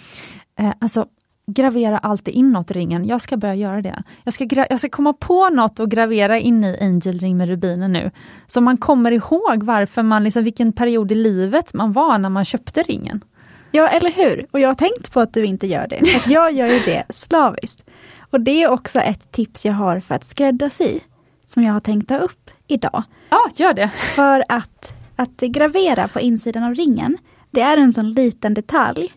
Eh, 0.56 0.74
alltså 0.80 1.08
gravera 1.46 1.98
alltid 1.98 2.34
inåt 2.34 2.72
ringen. 2.72 3.06
Jag 3.06 3.22
ska 3.22 3.38
börja 3.38 3.56
göra 3.56 3.82
det. 3.82 4.04
Jag 4.24 4.34
ska, 4.34 4.48
jag 4.70 4.80
ska 4.80 4.90
komma 4.90 5.14
på 5.14 5.50
något 5.50 5.80
och 5.80 5.92
gravera 5.92 6.40
in 6.40 6.64
i 6.64 6.78
Angel 6.82 7.20
Ring 7.20 7.38
med 7.38 7.48
rubiner 7.48 7.88
nu. 7.88 8.12
Så 8.48 8.62
man 8.62 8.78
kommer 8.78 9.12
ihåg 9.12 9.64
varför 9.64 10.04
man, 10.04 10.24
liksom, 10.24 10.44
vilken 10.44 10.74
period 10.74 11.12
i 11.12 11.16
livet 11.16 11.74
man 11.74 11.92
var 11.92 12.18
när 12.18 12.30
man 12.30 12.46
köpte 12.46 12.84
ringen. 12.84 13.24
Ja, 13.72 13.88
eller 13.88 14.12
hur? 14.12 14.48
Och 14.52 14.60
jag 14.60 14.70
har 14.70 14.76
tänkt 14.76 15.12
på 15.12 15.20
att 15.20 15.34
du 15.34 15.46
inte 15.46 15.68
gör 15.68 15.88
det. 15.88 16.16
Att 16.16 16.28
jag 16.28 16.52
gör 16.52 16.68
ju 16.68 16.80
det 16.80 17.04
slaviskt. 17.10 17.90
Och 18.30 18.42
det 18.42 18.64
är 18.64 18.70
också 18.70 19.00
ett 19.00 19.32
tips 19.32 19.66
jag 19.66 19.74
har 19.74 20.00
för 20.00 20.16
att 20.16 20.26
skräddarsy. 20.26 21.00
Som 21.46 21.64
jag 21.64 21.74
har 21.74 21.80
tänkt 21.80 22.10
ta 22.10 22.18
upp 22.18 22.50
idag. 22.68 23.04
Ja, 23.30 23.50
gör 23.56 23.74
det. 23.74 23.90
För 23.90 24.44
att, 24.50 24.94
att 25.16 25.38
gravera 25.38 26.08
på 26.08 26.20
insidan 26.20 26.64
av 26.64 26.76
ringen, 26.76 27.18
det 27.52 27.62
är 27.62 27.78
en 27.78 27.94
sån 27.94 28.14
liten 28.14 28.54
detalj 28.54 29.12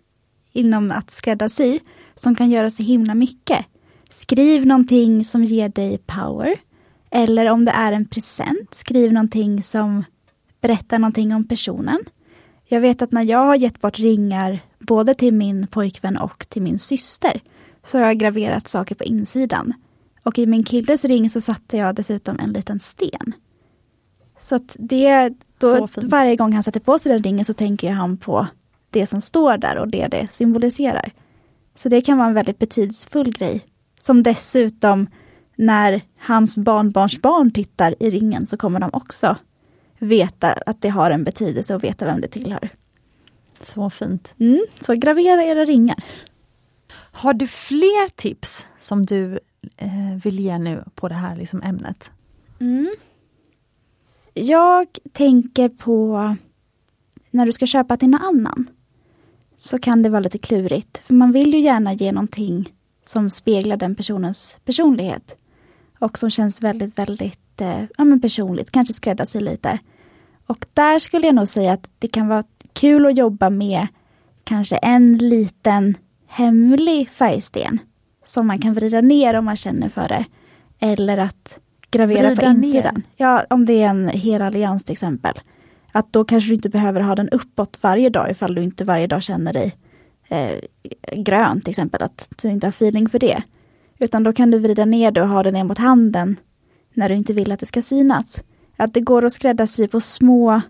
inom 0.52 0.90
att 0.90 1.10
skräddarsy 1.10 1.78
som 2.16 2.34
kan 2.34 2.50
göra 2.50 2.70
så 2.70 2.82
himla 2.82 3.14
mycket. 3.14 3.66
Skriv 4.10 4.66
någonting 4.66 5.24
som 5.24 5.44
ger 5.44 5.68
dig 5.68 5.98
power. 5.98 6.54
Eller 7.10 7.50
om 7.50 7.64
det 7.64 7.72
är 7.72 7.92
en 7.92 8.08
present, 8.08 8.74
skriv 8.74 9.12
någonting 9.12 9.62
som 9.62 10.04
berättar 10.60 10.98
någonting 10.98 11.34
om 11.34 11.48
personen. 11.48 11.98
Jag 12.64 12.80
vet 12.80 13.02
att 13.02 13.12
när 13.12 13.22
jag 13.22 13.46
har 13.46 13.56
gett 13.56 13.80
bort 13.80 13.98
ringar 13.98 14.60
både 14.78 15.14
till 15.14 15.34
min 15.34 15.66
pojkvän 15.66 16.16
och 16.16 16.48
till 16.48 16.62
min 16.62 16.78
syster 16.78 17.40
så 17.82 17.98
har 17.98 18.06
jag 18.06 18.18
graverat 18.18 18.68
saker 18.68 18.94
på 18.94 19.04
insidan. 19.04 19.72
Och 20.22 20.38
i 20.38 20.46
min 20.46 20.64
killes 20.64 21.04
ring 21.04 21.30
så 21.30 21.40
satte 21.40 21.76
jag 21.76 21.94
dessutom 21.94 22.38
en 22.40 22.52
liten 22.52 22.80
sten. 22.80 23.32
Så 24.40 24.54
att 24.54 24.76
det, 24.78 25.34
då, 25.58 25.88
varje 26.02 26.36
gång 26.36 26.52
han 26.52 26.62
sätter 26.62 26.80
på 26.80 26.98
sig 26.98 27.12
den 27.12 27.22
ringen 27.22 27.44
så 27.44 27.52
tänker 27.52 27.90
han 27.90 28.16
på 28.16 28.46
det 28.90 29.06
som 29.06 29.20
står 29.20 29.56
där 29.56 29.78
och 29.78 29.88
det 29.88 30.08
det 30.08 30.32
symboliserar. 30.32 31.12
Så 31.76 31.88
det 31.88 32.00
kan 32.00 32.18
vara 32.18 32.28
en 32.28 32.34
väldigt 32.34 32.58
betydelsefull 32.58 33.30
grej. 33.30 33.66
Som 34.00 34.22
dessutom, 34.22 35.06
när 35.56 36.02
hans 36.18 36.58
barnbarnsbarn 36.58 37.50
tittar 37.50 37.94
i 38.00 38.10
ringen 38.10 38.46
så 38.46 38.56
kommer 38.56 38.80
de 38.80 38.90
också 38.92 39.36
veta 39.98 40.52
att 40.52 40.82
det 40.82 40.88
har 40.88 41.10
en 41.10 41.24
betydelse 41.24 41.74
och 41.74 41.84
veta 41.84 42.04
vem 42.04 42.20
det 42.20 42.28
tillhör. 42.28 42.70
Så 43.60 43.90
fint. 43.90 44.34
Mm, 44.38 44.66
så 44.80 44.94
gravera 44.94 45.44
era 45.44 45.64
ringar. 45.64 46.04
Har 46.92 47.34
du 47.34 47.46
fler 47.46 48.08
tips 48.16 48.66
som 48.80 49.06
du 49.06 49.38
eh, 49.76 50.14
vill 50.24 50.40
ge 50.40 50.58
nu 50.58 50.84
på 50.94 51.08
det 51.08 51.14
här 51.14 51.36
liksom, 51.36 51.62
ämnet? 51.62 52.10
Mm. 52.60 52.94
Jag 54.34 54.86
tänker 55.12 55.68
på 55.68 56.36
när 57.30 57.46
du 57.46 57.52
ska 57.52 57.66
köpa 57.66 57.96
till 57.96 58.08
någon 58.08 58.22
annan 58.22 58.66
så 59.59 59.78
kan 59.78 60.02
det 60.02 60.09
vara 60.09 60.20
lite 60.20 60.38
klurigt. 60.38 61.02
För 61.07 61.14
man 61.14 61.32
vill 61.32 61.54
ju 61.54 61.61
gärna 61.61 61.92
ge 61.92 62.12
någonting 62.12 62.72
som 63.04 63.30
speglar 63.30 63.76
den 63.76 63.94
personens 63.94 64.57
personlighet. 64.64 65.36
Och 65.98 66.18
som 66.18 66.30
känns 66.30 66.62
väldigt, 66.62 66.98
väldigt 66.98 67.61
eh, 67.61 67.84
ja, 67.98 68.04
men 68.04 68.20
personligt, 68.20 68.70
kanske 68.70 68.94
skräddarsy 68.94 69.40
lite. 69.40 69.78
Och 70.46 70.66
där 70.74 70.98
skulle 70.98 71.26
jag 71.26 71.34
nog 71.34 71.48
säga 71.48 71.72
att 71.72 71.90
det 71.98 72.09
kan 72.09 72.28
vara 72.28 72.44
kul 72.72 73.07
att 73.07 73.16
jobba 73.16 73.50
med 73.50 73.86
kanske 74.44 74.76
en 74.76 75.18
liten 75.18 75.96
hemlig 76.26 77.11
färgsten. 77.11 77.78
Som 78.26 78.46
man 78.46 78.59
kan 78.59 78.74
vrida 78.74 79.00
ner 79.00 79.34
om 79.34 79.44
man 79.44 79.57
känner 79.57 79.88
för 79.88 80.09
det. 80.09 80.24
Eller 80.78 81.18
att 81.18 81.59
gravera 81.90 82.28
vrida 82.28 82.42
på 82.42 82.50
insidan. 82.50 82.94
Ner. 82.94 83.02
Ja, 83.16 83.44
om 83.50 83.66
det 83.66 83.82
är 83.82 83.88
en 83.88 84.09
hel 84.09 84.42
allians 84.42 84.84
till 84.84 84.92
exempel. 84.92 85.34
Att 85.93 86.12
då 86.12 86.24
kanske 86.24 86.51
du 86.51 86.55
inte 86.55 86.68
behöver 86.68 87.01
ha 87.01 87.14
den 87.14 87.28
uppåt 87.28 87.78
varje 87.82 88.11
dag 88.11 88.30
ifall 88.30 88.55
du 88.55 88.62
inte 88.62 88.84
varje 88.84 89.07
dag 89.07 89.22
känner 89.22 89.53
dig 89.53 89.76
eh, 90.28 90.61
grön 91.16 91.61
till 91.61 91.70
exempel, 91.70 92.03
att 92.03 92.32
du 92.43 92.49
inte 92.49 92.66
har 92.66 92.72
feeling 92.72 93.09
för 93.09 93.18
det. 93.18 93.43
Utan 93.99 94.22
då 94.22 94.32
kan 94.32 94.51
du 94.51 94.59
vrida 94.59 94.84
ner 94.84 95.11
det 95.11 95.22
och 95.22 95.28
ha 95.28 95.43
det 95.43 95.51
ner 95.51 95.64
mot 95.64 95.78
handen 95.78 96.37
när 96.95 97.09
du 97.09 97.14
inte 97.14 97.32
vill 97.32 97.53
att 97.53 97.61
det 97.61 97.66
ska 97.66 97.82
synas. 97.82 98.41
Att 98.76 98.95
det 98.95 99.01
går 99.01 99.24
att 99.24 99.32
skräddarsy 99.32 99.89
på 99.89 100.01
små 100.01 100.61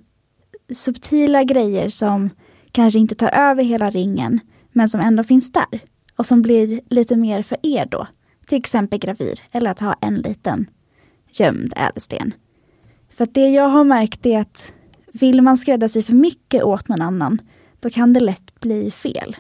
subtila 0.72 1.44
grejer 1.44 1.88
som 1.88 2.30
kanske 2.72 2.98
inte 2.98 3.14
tar 3.14 3.30
över 3.30 3.64
hela 3.64 3.90
ringen, 3.90 4.40
men 4.72 4.88
som 4.88 5.00
ändå 5.00 5.24
finns 5.24 5.52
där. 5.52 5.80
och 6.16 6.26
som 6.26 6.42
blir 6.42 6.80
lite 6.90 7.16
mer 7.16 7.42
för 7.42 7.58
er 7.62 7.86
då. 7.86 8.06
Till 8.46 8.58
exempel 8.58 8.98
gravyr 8.98 9.40
eller 9.52 9.70
att 9.70 9.80
ha 9.80 9.94
en 10.00 10.14
liten 10.14 10.66
gömd 11.32 11.72
ädelsten. 11.76 12.34
För 13.10 13.26
det 13.32 13.48
jag 13.48 13.68
har 13.68 13.84
märkt 13.84 14.26
är 14.26 14.40
att 14.40 14.72
vill 15.20 15.42
man 15.42 15.56
skräddarsy 15.56 16.02
för 16.02 16.12
mycket 16.12 16.62
åt 16.62 16.88
någon 16.88 17.02
annan, 17.02 17.40
då 17.80 17.90
kan 17.90 18.12
det 18.12 18.20
lätt 18.20 18.60
bli 18.60 18.90
fel. 18.90 19.36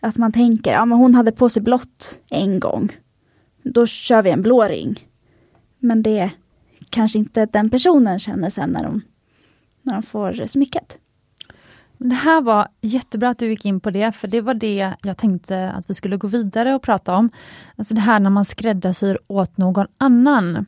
Att 0.00 0.16
man 0.16 0.32
tänker, 0.32 0.72
ja 0.72 0.84
men 0.84 0.98
hon 0.98 1.14
hade 1.14 1.32
på 1.32 1.48
sig 1.48 1.62
blått 1.62 2.20
en 2.30 2.60
gång. 2.60 2.92
Då 3.62 3.86
kör 3.86 4.22
vi 4.22 4.30
en 4.30 4.42
blå 4.42 4.64
ring. 4.64 5.08
Men 5.78 6.02
det 6.02 6.30
kanske 6.90 7.18
inte 7.18 7.46
den 7.46 7.70
personen 7.70 8.18
känner 8.18 8.50
sen 8.50 8.70
när 8.70 8.82
de, 8.82 9.00
när 9.82 9.94
de 9.94 10.02
får 10.02 10.46
smycket. 10.46 10.98
Det 11.98 12.14
här 12.14 12.40
var 12.40 12.68
jättebra 12.80 13.28
att 13.28 13.38
du 13.38 13.50
gick 13.50 13.64
in 13.64 13.80
på 13.80 13.90
det, 13.90 14.12
för 14.12 14.28
det 14.28 14.40
var 14.40 14.54
det 14.54 14.94
jag 15.02 15.16
tänkte 15.16 15.70
att 15.70 15.90
vi 15.90 15.94
skulle 15.94 16.16
gå 16.16 16.26
vidare 16.26 16.74
och 16.74 16.82
prata 16.82 17.16
om. 17.16 17.30
Alltså 17.76 17.94
det 17.94 18.00
här 18.00 18.20
när 18.20 18.30
man 18.30 18.44
skräddarsyr 18.44 19.18
åt 19.26 19.56
någon 19.56 19.86
annan. 19.98 20.66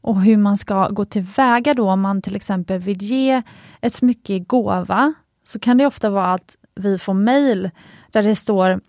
Och 0.00 0.22
hur 0.22 0.36
man 0.36 0.56
ska 0.56 0.88
gå 0.88 1.04
tillväga 1.04 1.74
då 1.74 1.90
om 1.90 2.00
man 2.00 2.22
till 2.22 2.36
exempel 2.36 2.78
vill 2.78 3.02
ge 3.02 3.42
ett 3.80 3.94
smycke 3.94 4.34
i 4.34 4.40
gåva. 4.40 5.14
Så 5.44 5.58
kan 5.58 5.78
det 5.78 5.86
ofta 5.86 6.10
vara 6.10 6.34
att 6.34 6.56
vi 6.74 6.98
får 6.98 7.14
mejl 7.14 7.70
där 8.10 8.22
det 8.22 8.34
står 8.34 8.80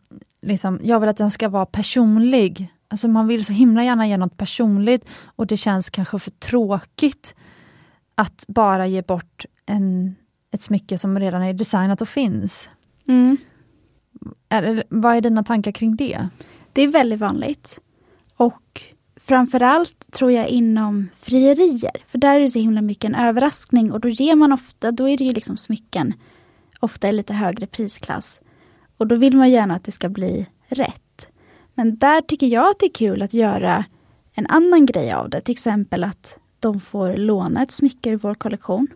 liksom, 0.42 0.80
jag 0.84 1.00
vill 1.00 1.10
att 1.10 1.18
den 1.18 1.32
ska 1.32 1.50
vara 1.50 1.66
personlig. 1.66 2.74
Alltså 2.88 3.08
man 3.08 3.28
vill 3.28 3.46
så 3.46 3.54
himla 3.54 3.84
gärna 3.84 4.08
ge 4.08 4.18
något 4.18 4.38
personligt 4.38 5.06
och 5.26 5.48
det 5.48 5.58
känns 5.58 5.90
kanske 5.90 6.20
för 6.20 6.32
tråkigt 6.32 7.36
att 8.16 8.46
bara 8.48 8.88
ge 8.88 9.02
bort 9.02 9.46
en, 9.66 10.16
ett 10.52 10.62
smycke 10.62 10.98
som 10.98 11.20
redan 11.20 11.44
är 11.44 11.54
designat 11.54 12.02
och 12.02 12.10
finns. 12.10 12.70
Mm. 13.08 13.38
Är, 14.50 14.84
vad 14.90 15.16
är 15.16 15.22
dina 15.22 15.44
tankar 15.44 15.72
kring 15.72 15.96
det? 15.96 16.28
Det 16.74 16.82
är 16.82 16.88
väldigt 16.88 17.20
vanligt. 17.20 17.80
Och 18.38 18.84
framförallt 19.20 20.12
tror 20.12 20.32
jag 20.32 20.48
inom 20.48 21.10
frierier, 21.16 22.04
för 22.08 22.18
där 22.18 22.36
är 22.36 22.40
det 22.40 22.50
så 22.50 22.60
himla 22.60 22.82
mycket 22.82 23.10
en 23.10 23.16
överraskning 23.16 23.92
och 23.92 24.00
då 24.00 24.10
ger 24.10 24.36
man 24.36 24.52
ofta, 24.52 24.92
då 24.92 25.10
är 25.10 25.18
det 25.18 25.24
ju 25.24 25.34
liksom 25.34 25.58
smycken, 25.58 26.14
ofta 26.80 27.10
i 27.10 27.12
lite 27.12 27.34
högre 27.34 27.68
prisklass. 27.68 28.40
Och 28.98 29.08
då 29.08 29.16
vill 29.16 29.38
man 29.38 29.50
gärna 29.50 29.76
att 29.76 29.84
det 29.84 29.92
ska 29.92 30.10
bli 30.10 30.46
rätt. 30.68 31.28
Men 31.74 31.98
där 31.98 32.22
tycker 32.22 32.48
jag 32.48 32.70
att 32.70 32.80
det 32.80 32.86
är 32.86 32.94
kul 32.94 33.22
att 33.22 33.34
göra 33.34 33.86
en 34.34 34.48
annan 34.48 34.86
grej 34.86 35.12
av 35.12 35.30
det, 35.30 35.42
till 35.42 35.52
exempel 35.52 36.04
att 36.04 36.38
de 36.60 36.80
får 36.80 37.14
låna 37.18 37.64
ett 37.64 37.72
smycke 37.72 38.10
ur 38.10 38.18
vår 38.18 38.34
kollektion. 38.34 38.88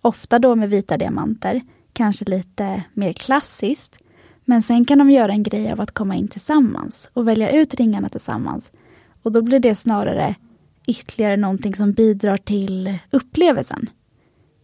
Ofta 0.00 0.38
då 0.38 0.54
med 0.54 0.70
vita 0.70 0.98
diamanter, 0.98 1.60
kanske 1.92 2.24
lite 2.24 2.82
mer 2.92 3.12
klassiskt. 3.12 3.98
Men 4.44 4.62
sen 4.62 4.84
kan 4.84 4.98
de 4.98 5.10
göra 5.10 5.32
en 5.32 5.42
grej 5.42 5.72
av 5.72 5.80
att 5.80 5.94
komma 5.94 6.14
in 6.14 6.28
tillsammans 6.28 7.10
och 7.12 7.28
välja 7.28 7.50
ut 7.50 7.74
ringarna 7.74 8.08
tillsammans. 8.08 8.70
Och 9.22 9.32
då 9.32 9.42
blir 9.42 9.60
det 9.60 9.74
snarare 9.74 10.34
ytterligare 10.88 11.36
någonting 11.36 11.74
som 11.74 11.92
bidrar 11.92 12.36
till 12.36 12.98
upplevelsen. 13.10 13.90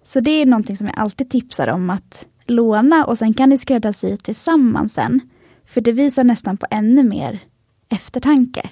Så 0.02 0.20
det 0.20 0.30
är 0.30 0.46
någonting 0.46 0.76
som 0.76 0.86
jag 0.86 0.98
alltid 0.98 1.30
tipsar 1.30 1.68
om 1.68 1.90
att 1.90 2.26
låna 2.46 3.04
och 3.04 3.18
sen 3.18 3.34
kan 3.34 3.48
ni 3.48 3.58
skräddarsy 3.58 4.16
tillsammans 4.16 4.94
sen. 4.94 5.20
För 5.64 5.80
det 5.80 5.92
visar 5.92 6.24
nästan 6.24 6.56
på 6.56 6.66
ännu 6.70 7.02
mer 7.02 7.40
eftertanke. 7.88 8.70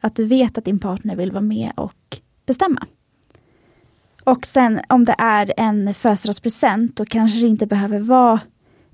Att 0.00 0.16
du 0.16 0.24
vet 0.24 0.58
att 0.58 0.64
din 0.64 0.78
partner 0.78 1.16
vill 1.16 1.32
vara 1.32 1.42
med 1.42 1.72
och 1.76 2.20
bestämma. 2.46 2.86
Och 4.24 4.46
sen 4.46 4.80
om 4.88 5.04
det 5.04 5.14
är 5.18 5.52
en 5.56 5.94
födelsedagspresent, 5.94 6.96
då 6.96 7.04
kanske 7.04 7.38
det 7.38 7.46
inte 7.46 7.66
behöver 7.66 8.00
vara, 8.00 8.40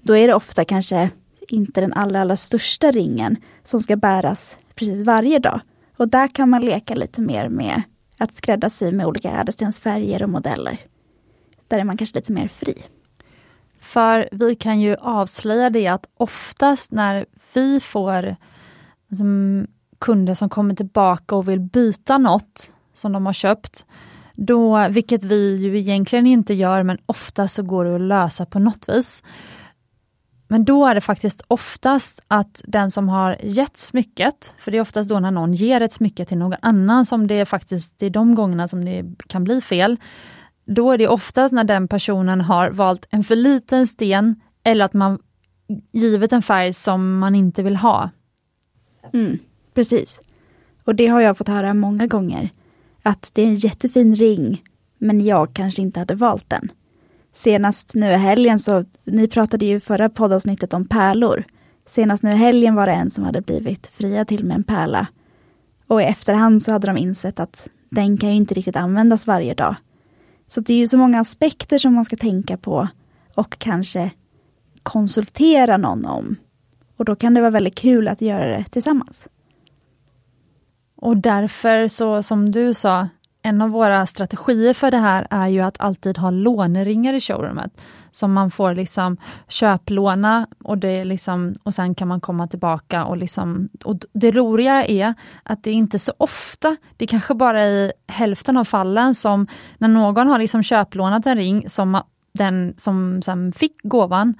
då 0.03 0.17
är 0.17 0.29
det 0.29 0.35
ofta 0.35 0.65
kanske 0.65 1.11
inte 1.49 1.81
den 1.81 1.93
allra, 1.93 2.21
allra 2.21 2.37
största 2.37 2.91
ringen 2.91 3.37
som 3.65 3.81
ska 3.81 3.97
bäras 3.97 4.57
precis 4.75 5.07
varje 5.07 5.39
dag. 5.39 5.61
Och 6.01 6.09
där 6.09 6.29
kan 6.29 6.51
man 6.51 6.61
leka 6.61 6.95
lite 6.95 7.21
mer 7.21 7.49
med 7.49 7.83
att 8.19 8.35
skräddarsy 8.35 8.93
med 8.93 9.07
olika 9.07 9.31
ädelstensfärger 9.31 10.23
och 10.23 10.29
modeller. 10.29 10.79
Där 11.69 11.79
är 11.79 11.85
man 11.85 11.97
kanske 11.97 12.19
lite 12.19 12.33
mer 12.33 12.49
fri. 12.49 12.83
För 13.81 14.29
vi 14.33 14.55
kan 14.55 14.81
ju 14.81 14.97
avslöja 14.97 15.71
det 15.71 15.87
att 15.87 16.07
oftast 16.17 16.93
när 16.93 17.27
vi 17.55 17.81
får 17.81 18.37
liksom, 19.09 19.67
kunder 19.99 20.35
som 20.35 20.49
kommer 20.49 20.75
tillbaka 20.75 21.35
och 21.35 21.49
vill 21.49 21.61
byta 21.61 22.19
något 22.19 22.73
som 22.95 23.13
de 23.13 23.27
har 23.27 23.33
köpt, 23.33 23.87
då, 24.35 24.89
vilket 24.89 25.23
vi 25.23 25.57
ju 25.57 25.79
egentligen 25.79 26.27
inte 26.27 26.55
gör, 26.55 26.83
men 26.83 26.99
ofta 27.07 27.49
så 27.49 27.63
går 27.63 27.85
det 27.85 27.95
att 27.95 28.01
lösa 28.01 28.47
på 28.47 28.59
något 28.59 28.89
vis. 28.89 29.23
Men 30.53 30.65
då 30.65 30.87
är 30.87 30.95
det 30.95 31.01
faktiskt 31.01 31.43
oftast 31.49 32.21
att 32.29 32.63
den 32.65 32.91
som 32.91 33.09
har 33.09 33.37
gett 33.43 33.77
smycket, 33.77 34.55
för 34.59 34.71
det 34.71 34.77
är 34.77 34.81
oftast 34.81 35.09
då 35.09 35.21
när 35.21 35.31
någon 35.31 35.53
ger 35.53 35.81
ett 35.81 35.93
smycke 35.93 36.25
till 36.25 36.39
någon 36.39 36.59
annan 36.63 37.07
som 37.07 37.27
det 37.27 37.35
är 37.35 37.45
faktiskt, 37.45 37.99
det 37.99 38.07
är 38.07 38.11
de 38.11 38.35
gångerna 38.35 38.69
som 38.69 38.85
det 38.85 39.05
kan 39.27 39.45
bli 39.45 39.61
fel. 39.61 39.97
Då 40.65 40.93
är 40.93 40.99
det 40.99 41.09
oftast 41.09 41.53
när 41.53 41.65
den 41.65 41.89
personen 41.89 42.41
har 42.41 42.71
valt 42.71 43.07
en 43.11 43.25
för 43.25 43.37
liten 43.37 43.87
sten 43.87 44.41
eller 44.63 44.85
att 44.85 44.95
man 44.95 45.19
givit 45.93 46.33
en 46.33 46.43
färg 46.43 46.73
som 46.73 47.19
man 47.19 47.35
inte 47.35 47.63
vill 47.63 47.77
ha. 47.77 48.11
Mm, 49.13 49.39
precis. 49.75 50.21
Och 50.85 50.95
det 50.95 51.07
har 51.07 51.21
jag 51.21 51.39
fått 51.39 51.49
höra 51.49 51.75
många 51.75 52.07
gånger. 52.07 52.51
Att 53.03 53.31
det 53.33 53.43
är 53.43 53.47
en 53.47 53.55
jättefin 53.55 54.15
ring, 54.15 54.63
men 54.99 55.21
jag 55.21 55.55
kanske 55.55 55.83
inte 55.83 56.01
hade 56.01 56.15
valt 56.15 56.51
den. 56.51 56.71
Senast 57.41 57.95
nu 57.95 58.07
i 58.07 58.17
helgen 58.17 58.59
så, 58.59 58.85
ni 59.05 59.29
pratade 59.29 59.65
ju 59.65 59.81
förra 59.81 60.09
poddavsnittet 60.09 60.75
om 60.75 60.85
pärlor. 60.85 61.45
Senast 61.87 62.23
nu 62.23 62.33
i 62.33 62.37
helgen 62.37 62.75
var 62.75 62.87
det 62.87 62.93
en 62.93 63.11
som 63.11 63.25
hade 63.25 63.41
blivit 63.41 63.87
fria 63.87 64.25
till 64.25 64.45
med 64.45 64.55
en 64.55 64.65
pärla. 64.65 65.07
Och 65.87 66.03
i 66.03 66.05
efterhand 66.05 66.63
så 66.63 66.73
hade 66.73 66.87
de 66.87 66.97
insett 66.97 67.41
att 67.41 67.69
den 67.91 68.19
kan 68.19 68.31
ju 68.31 68.37
inte 68.37 68.55
riktigt 68.55 68.77
användas 68.77 69.27
varje 69.27 69.55
dag. 69.55 69.77
Så 70.47 70.61
det 70.61 70.73
är 70.73 70.79
ju 70.79 70.89
så 70.89 70.97
många 70.97 71.21
aspekter 71.21 71.79
som 71.79 71.95
man 71.95 72.05
ska 72.05 72.17
tänka 72.17 72.57
på 72.57 72.89
och 73.35 73.59
kanske 73.59 74.11
konsultera 74.83 75.77
någon 75.77 76.05
om. 76.05 76.37
Och 76.97 77.05
då 77.05 77.17
kan 77.17 77.35
det 77.35 77.41
vara 77.41 77.51
väldigt 77.51 77.79
kul 77.79 78.09
att 78.09 78.21
göra 78.21 78.47
det 78.47 78.65
tillsammans. 78.71 79.25
Och 80.97 81.17
därför 81.17 81.89
så 81.89 82.23
som 82.23 82.51
du 82.51 82.75
sa, 82.75 83.09
en 83.43 83.63
av 83.63 83.71
våra 83.71 84.07
strategier 84.07 84.75
för 84.75 84.91
det 84.91 84.99
här 84.99 85.27
är 85.31 85.49
ju 85.49 85.61
att 85.61 85.81
alltid 85.81 86.19
ha 86.19 86.31
låneringar 86.31 87.15
i 87.15 87.21
showroomet. 87.21 87.81
Som 88.11 88.33
man 88.33 88.51
får 88.51 88.75
liksom 88.75 89.17
köplåna 89.49 90.47
och, 90.65 90.79
det 90.79 91.05
liksom, 91.05 91.55
och 91.63 91.75
sen 91.75 91.95
kan 91.95 92.09
man 92.09 92.21
komma 92.21 92.47
tillbaka. 92.47 93.05
Och, 93.05 93.17
liksom, 93.17 93.69
och 93.85 93.97
Det 94.13 94.31
roliga 94.31 94.85
är 94.85 95.15
att 95.43 95.63
det 95.63 95.71
är 95.71 95.75
inte 95.75 95.99
så 95.99 96.13
ofta, 96.17 96.77
det 96.97 97.05
är 97.05 97.07
kanske 97.07 97.35
bara 97.35 97.67
i 97.67 97.93
hälften 98.07 98.57
av 98.57 98.65
fallen 98.65 99.15
som 99.15 99.47
när 99.79 99.89
någon 99.89 100.29
har 100.29 100.39
liksom 100.39 100.63
köplånat 100.63 101.27
en 101.27 101.37
ring 101.37 101.71
som 101.71 102.03
den 102.33 102.75
som 102.77 103.23
sen 103.23 103.53
fick 103.53 103.83
gåvan 103.83 104.35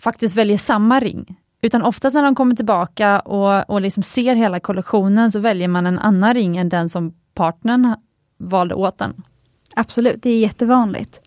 faktiskt 0.00 0.36
väljer 0.36 0.58
samma 0.58 1.00
ring. 1.00 1.36
Utan 1.62 1.82
oftast 1.82 2.14
när 2.14 2.22
de 2.22 2.34
kommer 2.34 2.54
tillbaka 2.54 3.20
och, 3.20 3.70
och 3.70 3.80
liksom 3.80 4.02
ser 4.02 4.34
hela 4.34 4.60
kollektionen 4.60 5.30
så 5.30 5.38
väljer 5.38 5.68
man 5.68 5.86
en 5.86 5.98
annan 5.98 6.34
ring 6.34 6.56
än 6.56 6.68
den 6.68 6.88
som 6.88 7.14
partnern 7.34 7.96
valde 8.42 8.74
åt 8.74 8.98
den. 8.98 9.22
Absolut, 9.76 10.22
det 10.22 10.30
är 10.30 10.38
jättevanligt. 10.38 11.20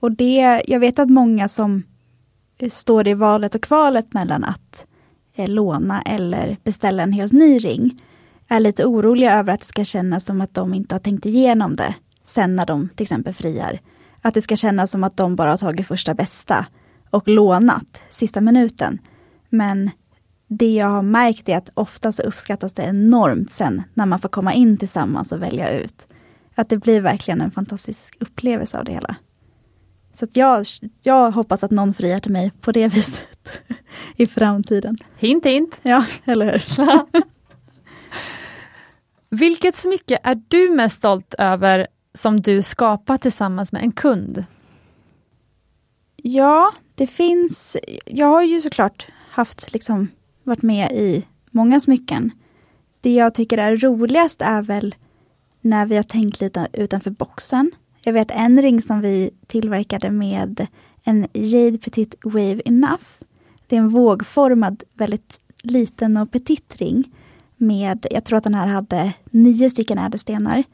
Och 0.00 0.12
det, 0.12 0.62
jag 0.66 0.80
vet 0.80 0.98
att 0.98 1.10
många 1.10 1.48
som 1.48 1.82
eh, 2.58 2.70
står 2.70 3.08
i 3.08 3.14
valet 3.14 3.54
och 3.54 3.62
kvalet 3.62 4.12
mellan 4.14 4.44
att 4.44 4.84
eh, 5.34 5.48
låna 5.48 6.02
eller 6.02 6.56
beställa 6.64 7.02
en 7.02 7.12
helt 7.12 7.32
ny 7.32 7.58
ring, 7.58 8.02
är 8.48 8.60
lite 8.60 8.84
oroliga 8.84 9.38
över 9.38 9.52
att 9.52 9.60
det 9.60 9.66
ska 9.66 9.84
kännas 9.84 10.24
som 10.24 10.40
att 10.40 10.54
de 10.54 10.74
inte 10.74 10.94
har 10.94 11.00
tänkt 11.00 11.26
igenom 11.26 11.76
det 11.76 11.94
sen 12.26 12.56
när 12.56 12.66
de 12.66 12.88
till 12.88 13.02
exempel 13.02 13.34
friar. 13.34 13.80
Att 14.22 14.34
det 14.34 14.42
ska 14.42 14.56
kännas 14.56 14.90
som 14.90 15.04
att 15.04 15.16
de 15.16 15.36
bara 15.36 15.50
har 15.50 15.58
tagit 15.58 15.86
första 15.86 16.14
bästa 16.14 16.66
och 17.10 17.28
lånat 17.28 18.00
sista 18.10 18.40
minuten. 18.40 18.98
Men 19.48 19.90
det 20.48 20.72
jag 20.72 20.86
har 20.86 21.02
märkt 21.02 21.48
är 21.48 21.56
att 21.56 21.70
ofta 21.74 22.12
så 22.12 22.22
uppskattas 22.22 22.72
det 22.72 22.82
enormt 22.82 23.52
sen 23.52 23.82
när 23.94 24.06
man 24.06 24.18
får 24.18 24.28
komma 24.28 24.52
in 24.52 24.76
tillsammans 24.76 25.32
och 25.32 25.42
välja 25.42 25.70
ut. 25.70 26.06
Att 26.58 26.68
det 26.68 26.78
blir 26.78 27.00
verkligen 27.00 27.40
en 27.40 27.50
fantastisk 27.50 28.16
upplevelse 28.20 28.78
av 28.78 28.84
det 28.84 28.92
hela. 28.92 29.16
Så 30.14 30.26
jag, 30.32 30.66
jag 31.02 31.30
hoppas 31.30 31.64
att 31.64 31.70
någon 31.70 31.94
friar 31.94 32.20
till 32.20 32.32
mig 32.32 32.52
på 32.60 32.72
det 32.72 32.88
viset 32.94 33.52
i 34.16 34.26
framtiden. 34.26 34.96
Hint 35.16 35.46
hint! 35.46 35.80
Ja, 35.82 36.04
eller 36.24 36.52
hur? 36.52 36.62
Vilket 39.28 39.74
smycke 39.74 40.18
är 40.22 40.42
du 40.48 40.70
mest 40.70 40.96
stolt 40.96 41.34
över 41.38 41.86
som 42.14 42.40
du 42.40 42.62
skapat 42.62 43.22
tillsammans 43.22 43.72
med 43.72 43.82
en 43.82 43.92
kund? 43.92 44.44
Ja, 46.16 46.72
det 46.94 47.06
finns. 47.06 47.76
Jag 48.06 48.26
har 48.26 48.42
ju 48.42 48.60
såklart 48.60 49.06
haft 49.30 49.72
liksom 49.72 50.08
varit 50.42 50.62
med 50.62 50.92
i 50.92 51.26
många 51.50 51.80
smycken. 51.80 52.30
Det 53.00 53.14
jag 53.14 53.34
tycker 53.34 53.58
är 53.58 53.76
roligast 53.76 54.42
är 54.42 54.62
väl 54.62 54.94
när 55.66 55.86
vi 55.86 55.96
har 55.96 56.02
tänkt 56.02 56.40
lite 56.40 56.68
utanför 56.72 57.10
boxen. 57.10 57.70
Jag 58.04 58.12
vet 58.12 58.30
en 58.30 58.62
ring 58.62 58.82
som 58.82 59.00
vi 59.00 59.30
tillverkade 59.46 60.10
med 60.10 60.66
en 61.04 61.26
Jade 61.32 61.78
Petit 61.78 62.14
Wave 62.24 62.62
Enough. 62.64 63.04
Det 63.66 63.76
är 63.76 63.80
en 63.80 63.88
vågformad, 63.88 64.82
väldigt 64.92 65.40
liten 65.62 66.16
och 66.16 66.30
petit 66.30 66.76
ring 66.76 67.12
med, 67.56 68.06
jag 68.10 68.24
tror 68.24 68.36
att 68.36 68.44
den 68.44 68.54
här 68.54 68.66
hade 68.66 69.12
nio 69.30 69.70
stycken 69.70 69.98
ädelstenar. 69.98 70.64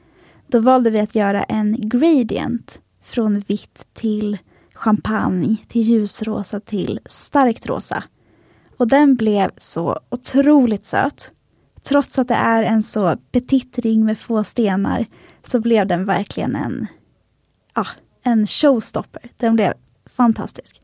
Då 0.47 0.61
valde 0.61 0.91
vi 0.91 1.01
att 1.01 1.15
göra 1.15 1.43
en 1.43 1.77
gradient 1.89 2.81
från 3.03 3.41
vitt 3.41 3.87
till 3.93 4.39
champagne, 4.75 5.57
till 5.69 5.83
ljusrosa, 5.83 6.61
till 6.61 7.01
starkt 7.07 7.67
rosa. 7.67 8.05
Och 8.77 8.89
den 8.89 9.17
blev 9.17 9.51
så 9.57 10.01
otroligt 10.11 10.87
söt. 10.87 11.31
Trots 11.83 12.19
att 12.19 12.29
det 12.29 12.35
är 12.35 12.63
en 12.63 12.83
så 12.83 13.17
petit 13.33 13.79
ring 13.79 14.05
med 14.05 14.19
få 14.19 14.45
stenar 14.45 15.07
så 15.43 15.61
blev 15.61 15.87
den 15.87 16.05
verkligen 16.05 16.57
en, 16.57 16.87
ja, 17.75 17.87
en 18.23 18.47
showstopper. 18.47 19.23
Den 19.37 19.55
blev 19.55 19.73
fantastisk. 20.07 20.81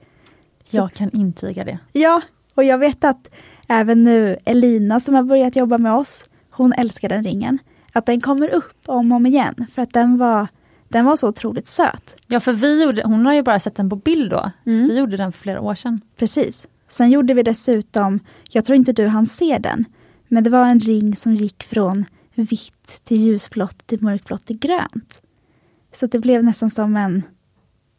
Jag 0.70 0.92
kan 0.92 1.10
intyga 1.10 1.64
det. 1.64 1.78
Ja, 1.92 2.20
och 2.54 2.64
jag 2.64 2.78
vet 2.78 3.04
att 3.04 3.30
även 3.68 4.04
nu 4.04 4.38
Elina 4.44 5.00
som 5.00 5.14
har 5.14 5.22
börjat 5.22 5.56
jobba 5.56 5.78
med 5.78 5.92
oss, 5.94 6.24
hon 6.50 6.72
älskar 6.72 7.08
den 7.08 7.24
ringen. 7.24 7.58
Att 7.92 8.06
den 8.06 8.20
kommer 8.20 8.48
upp 8.48 8.82
om 8.86 9.12
och 9.12 9.16
om 9.16 9.26
igen 9.26 9.66
för 9.72 9.82
att 9.82 9.92
den 9.92 10.18
var, 10.18 10.48
den 10.88 11.04
var 11.04 11.16
så 11.16 11.28
otroligt 11.28 11.66
söt. 11.66 12.16
Ja, 12.26 12.40
för 12.40 12.52
vi 12.52 12.84
gjorde, 12.84 13.02
hon 13.04 13.26
har 13.26 13.34
ju 13.34 13.42
bara 13.42 13.60
sett 13.60 13.76
den 13.76 13.90
på 13.90 13.96
bild 13.96 14.30
då. 14.30 14.50
Mm. 14.66 14.88
Vi 14.88 14.98
gjorde 14.98 15.16
den 15.16 15.32
för 15.32 15.38
flera 15.38 15.60
år 15.60 15.74
sedan. 15.74 16.00
Precis. 16.16 16.66
Sen 16.88 17.10
gjorde 17.10 17.34
vi 17.34 17.42
dessutom, 17.42 18.20
jag 18.50 18.64
tror 18.64 18.76
inte 18.76 18.92
du 18.92 19.06
hann 19.06 19.26
se 19.26 19.58
den, 19.58 19.84
men 20.28 20.44
det 20.44 20.50
var 20.50 20.66
en 20.66 20.80
ring 20.80 21.16
som 21.16 21.34
gick 21.34 21.64
från 21.64 22.04
vitt 22.34 23.00
till 23.04 23.20
ljusblått 23.20 23.86
till 23.86 24.02
mörkblått 24.02 24.44
till 24.44 24.58
grönt. 24.58 25.20
Så 25.94 26.06
det 26.06 26.18
blev 26.18 26.44
nästan 26.44 26.70
som 26.70 26.96
en, 26.96 27.22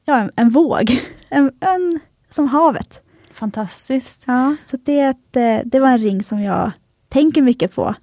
ja, 0.06 0.18
en, 0.18 0.32
en 0.36 0.50
våg, 0.50 1.02
en, 1.30 1.52
en, 1.60 2.00
som 2.30 2.48
havet. 2.48 3.00
Fantastiskt. 3.32 4.24
Ja, 4.28 4.56
så 4.66 4.78
det, 4.84 5.16
eh, 5.36 5.62
det 5.66 5.80
var 5.80 5.90
en 5.90 5.98
ring 5.98 6.24
som 6.24 6.42
jag 6.42 6.72
tänker 7.10 7.42
mycket 7.42 7.76
på. 7.76 7.96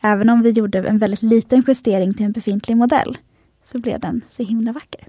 Även 0.00 0.30
om 0.30 0.42
vi 0.42 0.50
gjorde 0.50 0.78
en 0.78 0.98
väldigt 0.98 1.22
liten 1.22 1.64
justering 1.66 2.14
till 2.14 2.26
en 2.26 2.32
befintlig 2.32 2.76
modell, 2.76 3.18
så 3.64 3.78
blev 3.78 4.00
den 4.00 4.22
så 4.28 4.42
himla 4.42 4.72
vacker. 4.72 5.08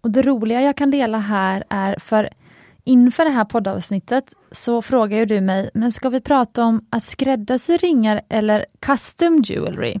Och 0.00 0.10
Det 0.10 0.22
roliga 0.22 0.62
jag 0.62 0.76
kan 0.76 0.90
dela 0.90 1.18
här 1.18 1.64
är, 1.68 1.96
för 1.98 2.28
inför 2.86 3.24
det 3.24 3.30
här 3.30 3.44
poddavsnittet 3.44 4.24
så 4.50 4.82
frågar 4.82 5.18
ju 5.18 5.26
du 5.26 5.40
mig, 5.40 5.70
men 5.74 5.92
ska 5.92 6.08
vi 6.08 6.20
prata 6.20 6.64
om 6.64 6.86
att 6.90 7.02
skräddarsy 7.02 7.76
ringar 7.76 8.20
eller 8.28 8.66
custom 8.80 9.42
jewelry? 9.44 10.00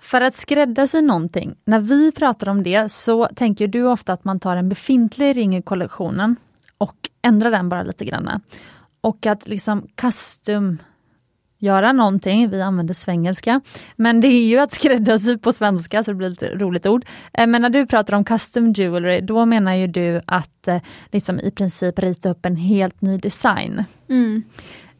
För 0.00 0.20
att 0.20 0.34
skräddarsy 0.34 1.02
någonting, 1.02 1.54
när 1.64 1.80
vi 1.80 2.12
pratar 2.12 2.48
om 2.48 2.62
det 2.62 2.92
så 2.92 3.26
tänker 3.26 3.68
du 3.68 3.82
ofta 3.82 4.12
att 4.12 4.24
man 4.24 4.40
tar 4.40 4.56
en 4.56 4.68
befintlig 4.68 5.36
ring 5.36 5.56
i 5.56 5.62
kollektionen 5.62 6.36
och 6.78 6.96
ändrar 7.22 7.50
den 7.50 7.68
bara 7.68 7.82
lite 7.82 8.04
grann. 8.04 8.40
Och 9.00 9.26
att 9.26 9.48
liksom 9.48 9.86
custom 9.94 10.78
göra 11.58 11.92
någonting, 11.92 12.50
vi 12.50 12.62
använder 12.62 12.94
svengelska, 12.94 13.60
men 13.96 14.20
det 14.20 14.28
är 14.28 14.46
ju 14.48 14.58
att 14.58 14.72
skräddarsy 14.72 15.38
på 15.38 15.52
svenska 15.52 16.04
så 16.04 16.10
det 16.10 16.14
blir 16.14 16.28
lite 16.28 16.48
roligt 16.48 16.86
ord. 16.86 17.04
Eh, 17.32 17.46
men 17.46 17.62
när 17.62 17.70
du 17.70 17.86
pratar 17.86 18.14
om 18.14 18.24
custom 18.24 18.72
jewelry, 18.72 19.20
då 19.20 19.46
menar 19.46 19.74
ju 19.74 19.86
du 19.86 20.20
att 20.26 20.68
eh, 20.68 20.80
liksom 21.12 21.40
i 21.40 21.50
princip 21.50 21.98
rita 21.98 22.30
upp 22.30 22.46
en 22.46 22.56
helt 22.56 23.00
ny 23.00 23.18
design. 23.18 23.84
Mm. 24.08 24.42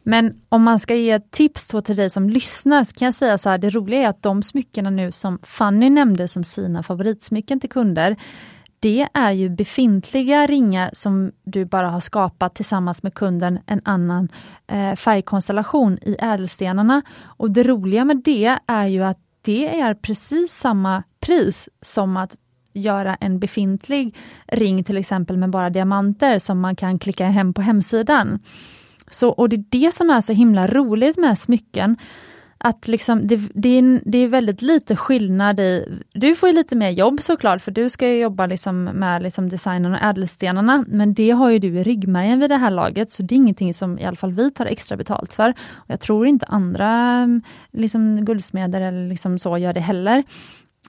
Men 0.03 0.41
om 0.49 0.63
man 0.63 0.79
ska 0.79 0.95
ge 0.95 1.19
tips 1.19 1.67
till 1.67 1.95
dig 1.95 2.09
som 2.09 2.29
lyssnar 2.29 2.83
så 2.83 2.95
kan 2.95 3.05
jag 3.05 3.15
säga 3.15 3.37
så 3.37 3.49
här, 3.49 3.57
det 3.57 3.69
roliga 3.69 4.01
är 4.01 4.07
att 4.07 4.23
de 4.23 4.43
smyckena 4.43 4.89
nu 4.89 5.11
som 5.11 5.39
Fanny 5.43 5.89
nämnde 5.89 6.27
som 6.27 6.43
sina 6.43 6.83
favoritsmycken 6.83 7.59
till 7.59 7.69
kunder, 7.69 8.15
det 8.79 9.07
är 9.13 9.31
ju 9.31 9.49
befintliga 9.49 10.47
ringar 10.47 10.89
som 10.93 11.31
du 11.43 11.65
bara 11.65 11.89
har 11.89 11.99
skapat 11.99 12.55
tillsammans 12.55 13.03
med 13.03 13.13
kunden 13.13 13.59
en 13.65 13.81
annan 13.85 14.29
eh, 14.67 14.95
färgkonstellation 14.95 15.97
i 16.01 16.15
ädelstenarna. 16.19 17.01
Och 17.23 17.51
det 17.51 17.63
roliga 17.63 18.05
med 18.05 18.21
det 18.25 18.57
är 18.67 18.85
ju 18.85 19.03
att 19.03 19.17
det 19.41 19.79
är 19.79 19.93
precis 19.93 20.51
samma 20.53 21.03
pris 21.19 21.69
som 21.81 22.17
att 22.17 22.35
göra 22.73 23.15
en 23.15 23.39
befintlig 23.39 24.15
ring 24.47 24.83
till 24.83 24.97
exempel 24.97 25.37
med 25.37 25.49
bara 25.49 25.69
diamanter 25.69 26.39
som 26.39 26.59
man 26.59 26.75
kan 26.75 26.99
klicka 26.99 27.25
hem 27.25 27.53
på 27.53 27.61
hemsidan. 27.61 28.39
Så, 29.11 29.29
och 29.29 29.49
det 29.49 29.55
är 29.55 29.65
det 29.69 29.93
som 29.93 30.09
är 30.09 30.21
så 30.21 30.33
himla 30.33 30.67
roligt 30.67 31.17
med 31.17 31.37
smycken, 31.39 31.97
att 32.57 32.87
liksom, 32.87 33.27
det, 33.27 33.41
det, 33.53 33.69
är, 33.69 34.01
det 34.05 34.17
är 34.17 34.27
väldigt 34.27 34.61
lite 34.61 34.95
skillnad 34.95 35.59
i... 35.59 35.99
Du 36.13 36.35
får 36.35 36.49
ju 36.49 36.55
lite 36.55 36.75
mer 36.75 36.89
jobb 36.89 37.21
såklart, 37.21 37.61
för 37.61 37.71
du 37.71 37.89
ska 37.89 38.13
jobba 38.13 38.45
liksom 38.45 38.83
med 38.83 39.23
liksom 39.23 39.49
designen 39.49 39.93
och 39.93 40.01
ädelstenarna, 40.01 40.85
men 40.87 41.13
det 41.13 41.31
har 41.31 41.49
ju 41.49 41.59
du 41.59 41.79
i 41.79 41.83
ryggmärgen 41.83 42.39
vid 42.39 42.49
det 42.49 42.57
här 42.57 42.71
laget, 42.71 43.11
så 43.11 43.23
det 43.23 43.35
är 43.35 43.37
ingenting 43.37 43.73
som 43.73 43.99
i 43.99 44.05
alla 44.05 44.15
fall 44.15 44.33
vi 44.33 44.51
tar 44.51 44.65
extra 44.65 44.97
betalt 44.97 45.33
för. 45.33 45.49
Och 45.49 45.89
jag 45.89 45.99
tror 45.99 46.27
inte 46.27 46.45
andra 46.45 46.89
mm, 46.93 47.41
liksom, 47.71 48.25
guldsmeder 48.25 48.81
eller 48.81 49.09
liksom 49.09 49.39
så 49.39 49.57
gör 49.57 49.73
det 49.73 49.81
heller. 49.81 50.23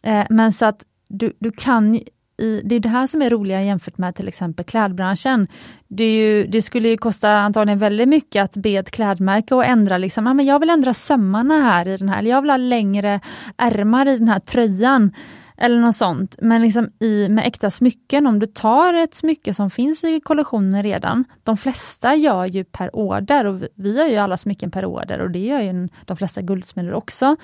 Eh, 0.03 0.27
men 0.31 0.53
så 0.53 0.67
att 0.67 0.85
du, 1.09 1.33
du 1.39 1.53
kan 1.53 2.01
i, 2.39 2.63
det 2.65 2.75
är 2.75 2.81
det 2.81 2.89
här 2.89 3.07
som 3.07 3.23
är 3.23 3.31
roliga 3.31 3.63
jämfört 3.63 3.99
med 3.99 4.15
till 4.15 4.29
exempel 4.29 4.65
klädbranschen. 4.65 5.49
Det, 5.89 6.15
ju, 6.15 6.47
det 6.47 6.63
skulle 6.63 6.97
kosta 6.97 7.31
antagligen 7.31 7.79
väldigt 7.79 8.09
mycket 8.09 8.45
att 8.45 8.57
be 8.57 8.71
ett 8.71 8.91
klädmärke 8.91 9.57
att 9.57 9.67
ändra, 9.67 9.99
liksom, 9.99 10.27
ah, 10.27 10.35
men 10.35 10.47
jag 10.47 10.59
vill 10.59 10.71
ändra 10.71 10.95
sömmarna 10.95 11.63
här 11.63 11.89
i 11.89 11.97
den 11.97 12.09
här, 12.09 12.19
eller 12.19 12.31
jag 12.31 12.41
vill 12.41 12.51
ha 12.51 12.57
längre 12.57 13.21
ärmar 13.57 14.09
i 14.09 14.19
den 14.19 14.29
här 14.29 14.41
tröjan. 14.41 15.13
Eller 15.61 15.81
något 15.81 15.95
sånt. 15.95 16.37
Men 16.43 16.63
liksom 16.63 16.91
i, 17.01 17.29
med 17.29 17.47
äkta 17.47 17.71
smycken, 17.71 18.27
om 18.27 18.39
du 18.39 18.47
tar 18.47 18.95
ett 18.95 19.15
smycke 19.15 19.55
som 19.55 19.71
finns 19.71 20.05
i 20.05 20.21
kollektionen 20.21 20.83
redan, 20.83 21.25
de 21.43 21.57
flesta 21.57 22.15
gör 22.15 22.47
ju 22.47 22.65
per 22.65 22.97
order 22.97 23.45
och 23.45 23.63
vi, 23.63 23.69
vi 23.75 23.97
gör 23.97 24.07
ju 24.07 24.17
alla 24.17 24.37
smycken 24.37 24.71
per 24.71 24.85
order 24.85 25.19
och 25.21 25.31
det 25.31 25.39
gör 25.39 25.61
ju 25.61 25.89
de 26.05 26.17
flesta 26.17 26.43
guldsmeder 26.43 26.95
också, 26.95 27.37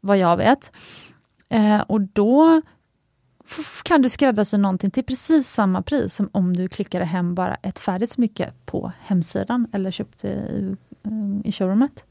vad 0.00 0.18
jag 0.18 0.36
vet. 0.36 0.72
Eh, 1.48 1.80
och 1.80 2.00
då 2.00 2.62
kan 3.82 4.02
du 4.02 4.08
skräddarsy 4.08 4.56
någonting 4.56 4.90
till 4.90 5.04
precis 5.04 5.48
samma 5.48 5.82
pris 5.82 6.14
som 6.14 6.28
om 6.32 6.56
du 6.56 6.68
klickade 6.68 7.04
hem 7.04 7.34
bara 7.34 7.54
ett 7.54 7.78
färdigt 7.78 8.10
smycke 8.10 8.52
på 8.66 8.92
hemsidan 9.00 9.66
eller 9.72 9.90
köpte 9.90 10.28
i, 10.28 10.76
eh, 11.04 11.48
i 11.48 11.52
showroomet. 11.52 12.04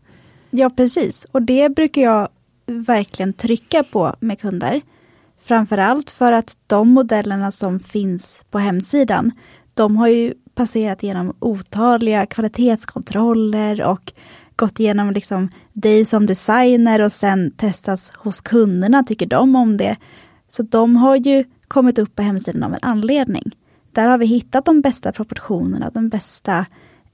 Ja 0.50 0.70
precis, 0.70 1.26
och 1.32 1.42
det 1.42 1.70
brukar 1.70 2.02
jag 2.02 2.30
verkligen 2.66 3.34
trycka 3.34 3.84
på 3.84 4.16
med 4.20 4.40
kunder. 4.40 4.82
Framförallt 5.40 6.10
för 6.10 6.34
att 6.34 6.58
de 6.68 6.90
modellerna 6.90 7.52
som 7.52 7.80
finns 7.80 8.42
på 8.52 8.60
hemsidan, 8.60 9.32
de 9.74 9.98
har 9.98 10.08
ju 10.08 10.34
passerat 10.54 11.04
genom 11.04 11.34
otaliga 11.40 12.26
kvalitetskontroller 12.26 13.82
och 13.82 14.14
gått 14.56 14.80
igenom 14.80 15.12
liksom 15.12 15.50
dig 15.74 16.06
som 16.06 16.26
designer 16.26 17.02
och 17.02 17.12
sen 17.12 17.52
testats 17.52 18.12
hos 18.16 18.42
kunderna, 18.42 19.04
tycker 19.04 19.26
de 19.26 19.56
om 19.56 19.78
det? 19.78 19.98
Så 20.50 20.64
de 20.64 20.96
har 20.96 21.16
ju 21.16 21.44
kommit 21.68 22.00
upp 22.00 22.16
på 22.16 22.22
hemsidan 22.22 22.64
av 22.64 22.74
en 22.74 22.80
anledning. 22.82 23.52
Där 23.92 24.08
har 24.08 24.18
vi 24.18 24.26
hittat 24.26 24.66
de 24.66 24.82
bästa 24.82 25.12
proportionerna, 25.12 25.90
den 25.90 26.10
bästa 26.10 26.66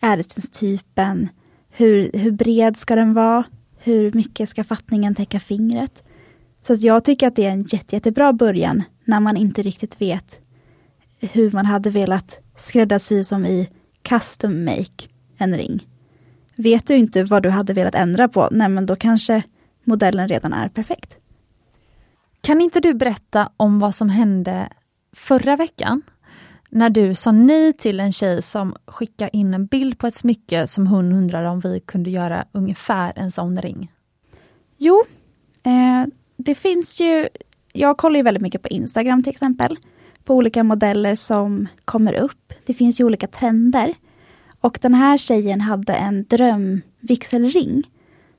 ädelstenstypen. 0.01 1.29
Hur, 1.69 2.09
hur 2.13 2.31
bred 2.31 2.77
ska 2.77 2.95
den 2.95 3.13
vara? 3.13 3.43
Hur 3.77 4.11
mycket 4.11 4.49
ska 4.49 4.63
fattningen 4.63 5.15
täcka 5.15 5.39
fingret? 5.39 6.03
Så 6.61 6.73
jag 6.73 7.03
tycker 7.03 7.27
att 7.27 7.35
det 7.35 7.45
är 7.45 7.51
en 7.51 7.63
jätte, 7.63 7.95
jättebra 7.95 8.33
början 8.33 8.83
när 9.05 9.19
man 9.19 9.37
inte 9.37 9.61
riktigt 9.61 10.01
vet 10.01 10.37
hur 11.19 11.51
man 11.51 11.65
hade 11.65 11.89
velat 11.89 12.39
skräddarsy 12.57 13.23
som 13.23 13.45
i 13.45 13.69
custom 14.01 14.65
make 14.65 15.07
en 15.37 15.57
ring. 15.57 15.87
Vet 16.55 16.87
du 16.87 16.95
inte 16.95 17.23
vad 17.23 17.43
du 17.43 17.49
hade 17.49 17.73
velat 17.73 17.95
ändra 17.95 18.27
på, 18.27 18.49
nej 18.51 18.69
men 18.69 18.85
då 18.85 18.95
kanske 18.95 19.43
modellen 19.83 20.27
redan 20.27 20.53
är 20.53 20.69
perfekt. 20.69 21.17
Kan 22.45 22.61
inte 22.61 22.79
du 22.79 22.93
berätta 22.93 23.49
om 23.57 23.79
vad 23.79 23.95
som 23.95 24.09
hände 24.09 24.69
förra 25.15 25.55
veckan? 25.55 26.01
När 26.69 26.89
du 26.89 27.15
sa 27.15 27.31
nej 27.31 27.73
till 27.73 27.99
en 27.99 28.11
tjej 28.11 28.41
som 28.41 28.75
skickade 28.85 29.37
in 29.37 29.53
en 29.53 29.65
bild 29.65 29.97
på 29.97 30.07
ett 30.07 30.15
smycke 30.15 30.67
som 30.67 30.87
hon 30.87 31.13
undrade 31.13 31.49
om 31.49 31.59
vi 31.59 31.79
kunde 31.79 32.09
göra 32.09 32.45
ungefär 32.51 33.13
en 33.15 33.31
sån 33.31 33.61
ring. 33.61 33.91
Jo, 34.77 35.03
eh, 35.63 36.05
det 36.37 36.55
finns 36.55 37.01
ju... 37.01 37.27
Jag 37.73 37.97
kollar 37.97 38.17
ju 38.17 38.23
väldigt 38.23 38.43
mycket 38.43 38.61
på 38.61 38.67
Instagram 38.67 39.23
till 39.23 39.31
exempel. 39.31 39.77
På 40.23 40.35
olika 40.35 40.63
modeller 40.63 41.15
som 41.15 41.67
kommer 41.85 42.13
upp. 42.13 42.53
Det 42.65 42.73
finns 42.73 42.99
ju 42.99 43.03
olika 43.03 43.27
trender. 43.27 43.93
Och 44.61 44.79
den 44.81 44.93
här 44.93 45.17
tjejen 45.17 45.61
hade 45.61 45.93
en 45.93 46.23
drömvigselring 46.23 47.83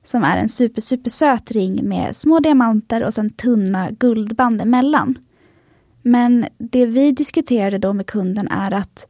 som 0.06 0.24
är 0.24 0.36
en 0.36 0.48
super, 0.48 0.80
super 0.80 1.10
söt 1.10 1.50
ring 1.50 1.88
med 1.88 2.16
små 2.16 2.40
diamanter 2.40 3.04
och 3.04 3.14
sen 3.14 3.30
tunna 3.30 3.90
guldband 3.90 4.60
emellan. 4.60 5.18
Men 6.02 6.46
det 6.58 6.86
vi 6.86 7.12
diskuterade 7.12 7.78
då 7.78 7.92
med 7.92 8.06
kunden 8.06 8.48
är 8.48 8.72
att 8.74 9.06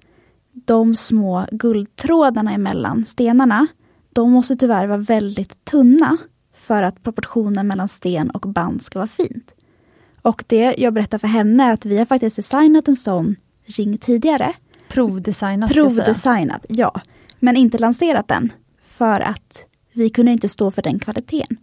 de 0.53 0.95
små 0.95 1.47
guldtrådarna 1.51 2.53
emellan 2.53 3.05
stenarna, 3.07 3.67
de 4.13 4.33
måste 4.33 4.57
tyvärr 4.57 4.87
vara 4.87 4.99
väldigt 4.99 5.65
tunna 5.65 6.17
för 6.55 6.83
att 6.83 7.03
proportionen 7.03 7.67
mellan 7.67 7.89
sten 7.89 8.31
och 8.31 8.41
band 8.41 8.83
ska 8.83 8.99
vara 8.99 9.09
fint. 9.09 9.51
Och 10.23 10.45
det 10.47 10.75
jag 10.79 10.95
berättar 10.95 11.19
för 11.19 11.29
henne 11.29 11.65
är 11.65 11.73
att 11.73 11.87
vi 11.87 11.99
har 11.99 12.07
faktiskt 12.07 12.37
designat 12.37 12.89
en 12.89 12.97
sån 12.97 13.37
ring 13.67 13.99
tidigare. 13.99 14.55
Provdesignat? 14.89 15.73
Provdesignat, 15.73 16.67
ja. 16.69 17.01
Men 17.39 17.57
inte 17.57 17.79
lanserat 17.79 18.29
den. 18.29 18.53
För 18.83 19.21
att 19.21 19.67
vi 19.97 20.11
kunde 20.11 20.33
inte 20.33 20.49
stå 20.49 20.71
för 20.71 20.83
den 20.83 20.99
kvaliteten. 20.99 21.57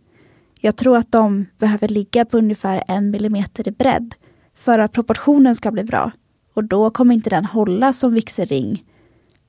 Jag 0.60 0.76
tror 0.76 0.98
att 0.98 1.12
de 1.12 1.46
behöver 1.58 1.88
ligga 1.88 2.26
på 2.26 2.38
ungefär 2.38 2.84
en 2.88 3.12
millimeter 3.12 3.68
i 3.68 3.72
bredd 3.72 4.16
för 4.54 4.80
att 4.80 4.92
proportionen 4.92 5.56
ska 5.56 5.72
bli 5.72 5.84
bra. 5.84 6.12
Och 6.54 6.64
då 6.64 6.90
kommer 6.90 7.16
inte 7.16 7.30
den 7.30 7.46
hålla 7.46 7.94
som 7.94 8.14
vigselring 8.14 8.86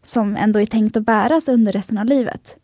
som 0.02 0.36
ändå 0.36 0.60
är 0.60 0.66
tänkt 0.66 0.96
att 0.96 1.04
bäras 1.04 1.48
under 1.48 1.72
resten 1.72 1.98
av 1.98 2.06
livet. 2.06 2.56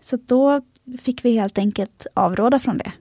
Så 0.00 0.16
då 0.16 0.60
fick 0.98 1.24
vi 1.24 1.38
helt 1.38 1.58
enkelt 1.58 2.06
avråda 2.14 2.58
från 2.58 2.78
det. 2.78 2.92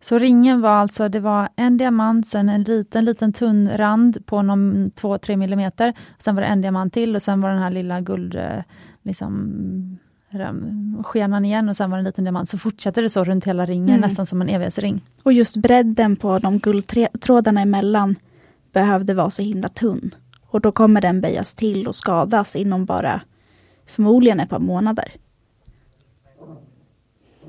Så 0.00 0.18
ringen 0.18 0.60
var 0.60 0.70
alltså, 0.70 1.08
det 1.08 1.20
var 1.20 1.48
en 1.56 1.76
diamant, 1.76 2.28
sen 2.28 2.48
en 2.48 2.62
liten, 2.62 3.04
liten 3.04 3.32
tunn 3.32 3.70
rand 3.74 4.26
på 4.26 4.42
någon 4.42 4.86
2-3 4.86 5.36
millimeter. 5.36 5.94
Sen 6.18 6.34
var 6.34 6.42
det 6.42 6.48
en 6.48 6.60
diamant 6.60 6.92
till 6.92 7.16
och 7.16 7.22
sen 7.22 7.40
var 7.40 7.50
den 7.50 7.62
här 7.62 7.70
lilla 7.70 8.00
guld, 8.00 8.34
eh, 8.34 8.62
liksom, 9.02 9.98
skenan 11.04 11.44
igen 11.44 11.68
och 11.68 11.76
sen 11.76 11.90
var 11.90 11.98
det 11.98 12.00
en 12.00 12.04
liten 12.04 12.24
diamant. 12.24 12.48
Så 12.48 12.58
fortsatte 12.58 13.00
det 13.00 13.10
så 13.10 13.24
runt 13.24 13.44
hela 13.44 13.66
ringen, 13.66 13.88
mm. 13.88 14.00
nästan 14.00 14.26
som 14.26 14.42
en 14.42 14.48
evighetsring. 14.48 15.04
Och 15.22 15.32
just 15.32 15.56
bredden 15.56 16.16
på 16.16 16.38
de 16.38 16.58
guldtrådarna 16.58 17.60
emellan 17.60 18.16
behövde 18.72 19.14
vara 19.14 19.30
så 19.30 19.42
himla 19.42 19.68
tunn. 19.68 20.14
Och 20.46 20.60
då 20.60 20.72
kommer 20.72 21.00
den 21.00 21.20
böjas 21.20 21.54
till 21.54 21.86
och 21.86 21.94
skadas 21.94 22.56
inom 22.56 22.84
bara 22.84 23.20
förmodligen 23.86 24.40
ett 24.40 24.50
par 24.50 24.58
månader. 24.58 25.12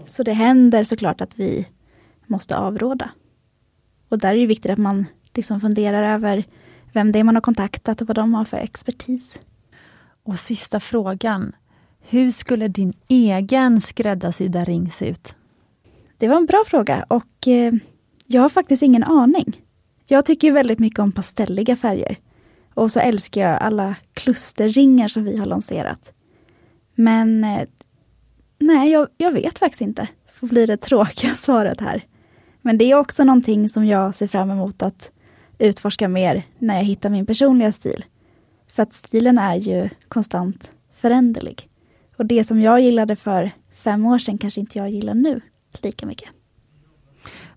Så 0.07 0.23
det 0.23 0.33
händer 0.33 0.83
såklart 0.83 1.21
att 1.21 1.39
vi 1.39 1.67
måste 2.25 2.57
avråda. 2.57 3.09
Och 4.09 4.17
där 4.17 4.35
är 4.35 4.39
det 4.39 4.45
viktigt 4.45 4.71
att 4.71 4.77
man 4.77 5.05
liksom 5.33 5.59
funderar 5.59 6.13
över 6.13 6.43
vem 6.93 7.11
det 7.11 7.19
är 7.19 7.23
man 7.23 7.35
har 7.35 7.41
kontaktat 7.41 8.01
och 8.01 8.07
vad 8.07 8.15
de 8.15 8.33
har 8.33 8.45
för 8.45 8.57
expertis. 8.57 9.39
Och 10.23 10.39
sista 10.39 10.79
frågan. 10.79 11.55
Hur 12.09 12.31
skulle 12.31 12.67
din 12.67 12.93
egen 13.07 13.81
skräddarsydda 13.81 14.65
ring 14.65 14.91
se 14.91 15.09
ut? 15.09 15.35
Det 16.17 16.27
var 16.27 16.37
en 16.37 16.45
bra 16.45 16.63
fråga 16.67 17.05
och 17.07 17.47
eh, 17.47 17.73
jag 18.25 18.41
har 18.41 18.49
faktiskt 18.49 18.83
ingen 18.83 19.03
aning. 19.03 19.61
Jag 20.05 20.25
tycker 20.25 20.51
väldigt 20.51 20.79
mycket 20.79 20.99
om 20.99 21.11
pastelliga 21.11 21.75
färger. 21.75 22.17
Och 22.73 22.91
så 22.91 22.99
älskar 22.99 23.41
jag 23.41 23.61
alla 23.61 23.95
klusterringar 24.13 25.07
som 25.07 25.23
vi 25.23 25.37
har 25.37 25.45
lanserat. 25.45 26.13
Men 26.95 27.43
eh, 27.43 27.67
nej, 28.59 28.91
jag, 28.91 29.07
jag 29.17 29.31
vet 29.31 29.59
faktiskt 29.59 29.81
inte. 29.81 30.07
Får 30.31 30.47
bli 30.47 30.65
det 30.65 30.77
tråkiga 30.77 31.35
svaret 31.35 31.81
här. 31.81 32.05
Men 32.61 32.77
det 32.77 32.91
är 32.91 32.95
också 32.95 33.23
någonting 33.23 33.69
som 33.69 33.85
jag 33.85 34.15
ser 34.15 34.27
fram 34.27 34.49
emot 34.49 34.81
att 34.81 35.11
utforska 35.57 36.07
mer 36.07 36.43
när 36.57 36.75
jag 36.75 36.83
hittar 36.83 37.09
min 37.09 37.25
personliga 37.25 37.71
stil. 37.71 38.05
För 38.67 38.83
att 38.83 38.93
stilen 38.93 39.37
är 39.37 39.55
ju 39.55 39.89
konstant 40.07 40.71
föränderlig. 40.93 41.69
Och 42.17 42.25
det 42.25 42.43
som 42.43 42.61
jag 42.61 42.81
gillade 42.81 43.15
för 43.15 43.51
fem 43.73 44.05
år 44.05 44.17
sedan 44.17 44.37
kanske 44.37 44.59
inte 44.59 44.77
jag 44.77 44.89
gillar 44.89 45.13
nu 45.13 45.41
lika 45.81 46.05
mycket. 46.05 46.29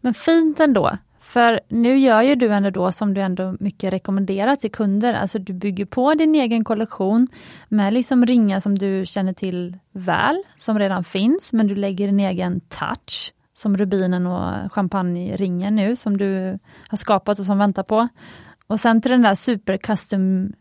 Men 0.01 0.15
fint 0.15 0.61
ändå, 0.61 0.99
för 1.21 1.61
nu 1.69 1.99
gör 1.99 2.23
ju 2.23 2.35
du 2.35 2.53
ändå 2.53 2.71
då 2.71 2.93
som 2.93 3.15
du 3.15 3.21
ändå 3.21 3.57
mycket 3.61 3.93
rekommenderar 3.93 4.57
till 4.57 4.71
kunder, 4.71 5.15
alltså 5.15 5.39
du 5.39 5.53
bygger 5.53 5.85
på 5.85 6.15
din 6.15 6.35
egen 6.35 6.65
kollektion 6.65 7.27
med 7.69 7.95
liksom 7.95 8.27
ringar 8.27 8.61
som 8.61 8.79
du 8.79 9.07
känner 9.07 9.33
till 9.33 9.79
väl, 9.93 10.43
som 10.57 10.79
redan 10.79 11.05
finns, 11.05 11.53
men 11.53 11.67
du 11.67 11.75
lägger 11.75 12.07
din 12.07 12.21
egen 12.21 12.61
touch, 12.61 13.33
som 13.55 13.77
rubinen 13.77 14.27
och 14.27 14.73
champagneringen 14.73 15.77
nu, 15.77 15.97
som 15.97 16.17
du 16.17 16.59
har 16.89 16.97
skapat 16.97 17.39
och 17.39 17.45
som 17.45 17.59
väntar 17.59 17.83
på. 17.83 18.09
Och 18.67 18.81
sen 18.81 19.03
till 19.03 19.11
den 19.11 19.23
där 19.23 19.35
super 19.35 19.77
custom 19.77 20.53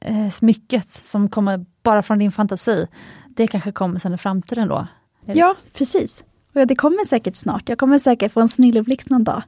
eh, 0.00 0.30
smycket 0.30 0.90
som 0.90 1.28
kommer 1.28 1.64
bara 1.82 2.02
från 2.02 2.18
din 2.18 2.32
fantasi. 2.32 2.86
Det 3.36 3.46
kanske 3.46 3.72
kommer 3.72 3.98
sen 3.98 4.14
i 4.14 4.18
framtiden 4.18 4.68
då? 4.68 4.86
Ja, 5.24 5.54
precis. 5.72 6.24
Och 6.54 6.66
det 6.66 6.76
kommer 6.76 7.04
säkert 7.04 7.36
snart. 7.36 7.68
Jag 7.68 7.78
kommer 7.78 7.98
säkert 7.98 8.32
få 8.32 8.40
en 8.40 8.48
snilleblixt 8.48 9.10
någon 9.10 9.24
dag. 9.24 9.42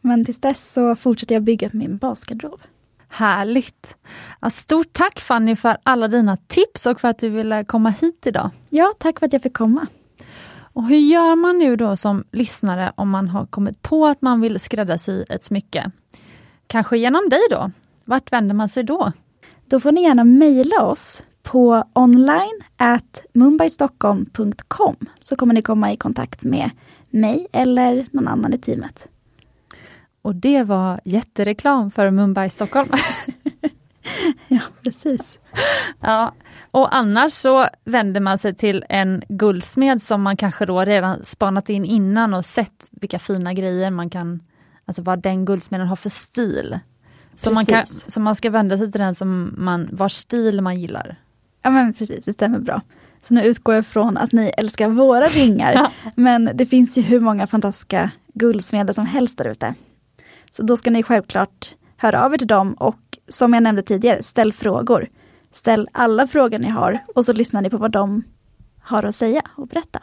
Men 0.00 0.24
tills 0.24 0.40
dess 0.40 0.72
så 0.72 0.96
fortsätter 0.96 1.34
jag 1.34 1.42
bygga 1.42 1.70
min 1.72 1.96
basgarderob. 1.96 2.60
Härligt! 3.08 3.96
Ja, 4.40 4.50
stort 4.50 4.92
tack 4.92 5.20
Fanny 5.20 5.56
för 5.56 5.76
alla 5.82 6.08
dina 6.08 6.36
tips 6.36 6.86
och 6.86 7.00
för 7.00 7.08
att 7.08 7.18
du 7.18 7.28
ville 7.28 7.64
komma 7.64 7.90
hit 7.90 8.26
idag. 8.26 8.50
Ja, 8.70 8.92
tack 8.98 9.18
för 9.18 9.26
att 9.26 9.32
jag 9.32 9.42
fick 9.42 9.56
komma. 9.56 9.86
Och 10.54 10.86
hur 10.86 10.96
gör 10.96 11.36
man 11.36 11.58
nu 11.58 11.76
då 11.76 11.96
som 11.96 12.24
lyssnare 12.32 12.92
om 12.94 13.10
man 13.10 13.28
har 13.28 13.46
kommit 13.46 13.82
på 13.82 14.06
att 14.06 14.22
man 14.22 14.40
vill 14.40 14.60
skräddarsy 14.60 15.24
ett 15.28 15.44
smycke? 15.44 15.90
Kanske 16.66 16.98
genom 16.98 17.28
dig 17.28 17.40
då? 17.50 17.70
Vart 18.04 18.32
vänder 18.32 18.54
man 18.54 18.68
sig 18.68 18.84
då? 18.84 19.12
Då 19.66 19.80
får 19.80 19.92
ni 19.92 20.02
gärna 20.02 20.24
mejla 20.24 20.82
oss 20.82 21.22
på 21.42 21.84
online 21.92 22.60
at 22.76 23.22
mumbaistockholm.com 23.32 24.96
så 25.24 25.36
kommer 25.36 25.54
ni 25.54 25.62
komma 25.62 25.92
i 25.92 25.96
kontakt 25.96 26.44
med 26.44 26.70
mig 27.10 27.46
eller 27.52 28.06
någon 28.10 28.28
annan 28.28 28.54
i 28.54 28.58
teamet. 28.58 29.06
Och 30.22 30.34
det 30.34 30.62
var 30.62 31.00
jättereklam 31.04 31.90
för 31.90 32.10
Mumbai 32.10 32.50
Stockholm. 32.50 32.88
ja, 34.48 34.60
precis. 34.82 35.38
Ja, 36.00 36.34
och 36.70 36.94
annars 36.94 37.32
så 37.32 37.68
vänder 37.84 38.20
man 38.20 38.38
sig 38.38 38.54
till 38.54 38.84
en 38.88 39.22
guldsmed 39.28 40.02
som 40.02 40.22
man 40.22 40.36
kanske 40.36 40.66
då 40.66 40.84
redan 40.84 41.24
spanat 41.24 41.68
in 41.68 41.84
innan 41.84 42.34
och 42.34 42.44
sett 42.44 42.86
vilka 42.90 43.18
fina 43.18 43.52
grejer 43.52 43.90
man 43.90 44.10
kan, 44.10 44.42
alltså 44.84 45.02
vad 45.02 45.22
den 45.22 45.44
guldsmeden 45.44 45.86
har 45.86 45.96
för 45.96 46.10
stil. 46.10 46.78
Så 47.36 47.50
man, 47.50 47.66
kan, 47.66 47.86
så 47.86 48.20
man 48.20 48.34
ska 48.34 48.50
vända 48.50 48.78
sig 48.78 48.92
till 48.92 49.00
den 49.00 49.14
som 49.14 49.54
man, 49.58 49.88
vars 49.92 50.12
stil 50.12 50.60
man 50.60 50.80
gillar. 50.80 51.16
Ja 51.62 51.70
men 51.70 51.94
precis, 51.94 52.24
det 52.24 52.32
stämmer 52.32 52.58
bra. 52.58 52.80
Så 53.20 53.34
nu 53.34 53.44
utgår 53.44 53.74
jag 53.74 53.86
från 53.86 54.16
att 54.16 54.32
ni 54.32 54.52
älskar 54.58 54.88
våra 54.88 55.26
ringar. 55.26 55.72
Ja. 56.04 56.10
Men 56.16 56.50
det 56.54 56.66
finns 56.66 56.98
ju 56.98 57.02
hur 57.02 57.20
många 57.20 57.46
fantastiska 57.46 58.10
guldsmeder 58.34 58.92
som 58.92 59.06
helst 59.06 59.38
där 59.38 59.48
ute. 59.48 59.74
Så 60.50 60.62
då 60.62 60.76
ska 60.76 60.90
ni 60.90 61.02
självklart 61.02 61.74
höra 61.96 62.24
av 62.24 62.34
er 62.34 62.38
till 62.38 62.46
dem 62.46 62.72
och 62.72 63.18
som 63.28 63.52
jag 63.52 63.62
nämnde 63.62 63.82
tidigare, 63.82 64.22
ställ 64.22 64.52
frågor. 64.52 65.08
Ställ 65.52 65.88
alla 65.92 66.26
frågor 66.26 66.58
ni 66.58 66.68
har 66.68 66.98
och 67.14 67.24
så 67.24 67.32
lyssnar 67.32 67.62
ni 67.62 67.70
på 67.70 67.76
vad 67.76 67.90
de 67.90 68.24
har 68.82 69.02
att 69.02 69.14
säga 69.14 69.42
och 69.56 69.66
berätta. 69.66 70.02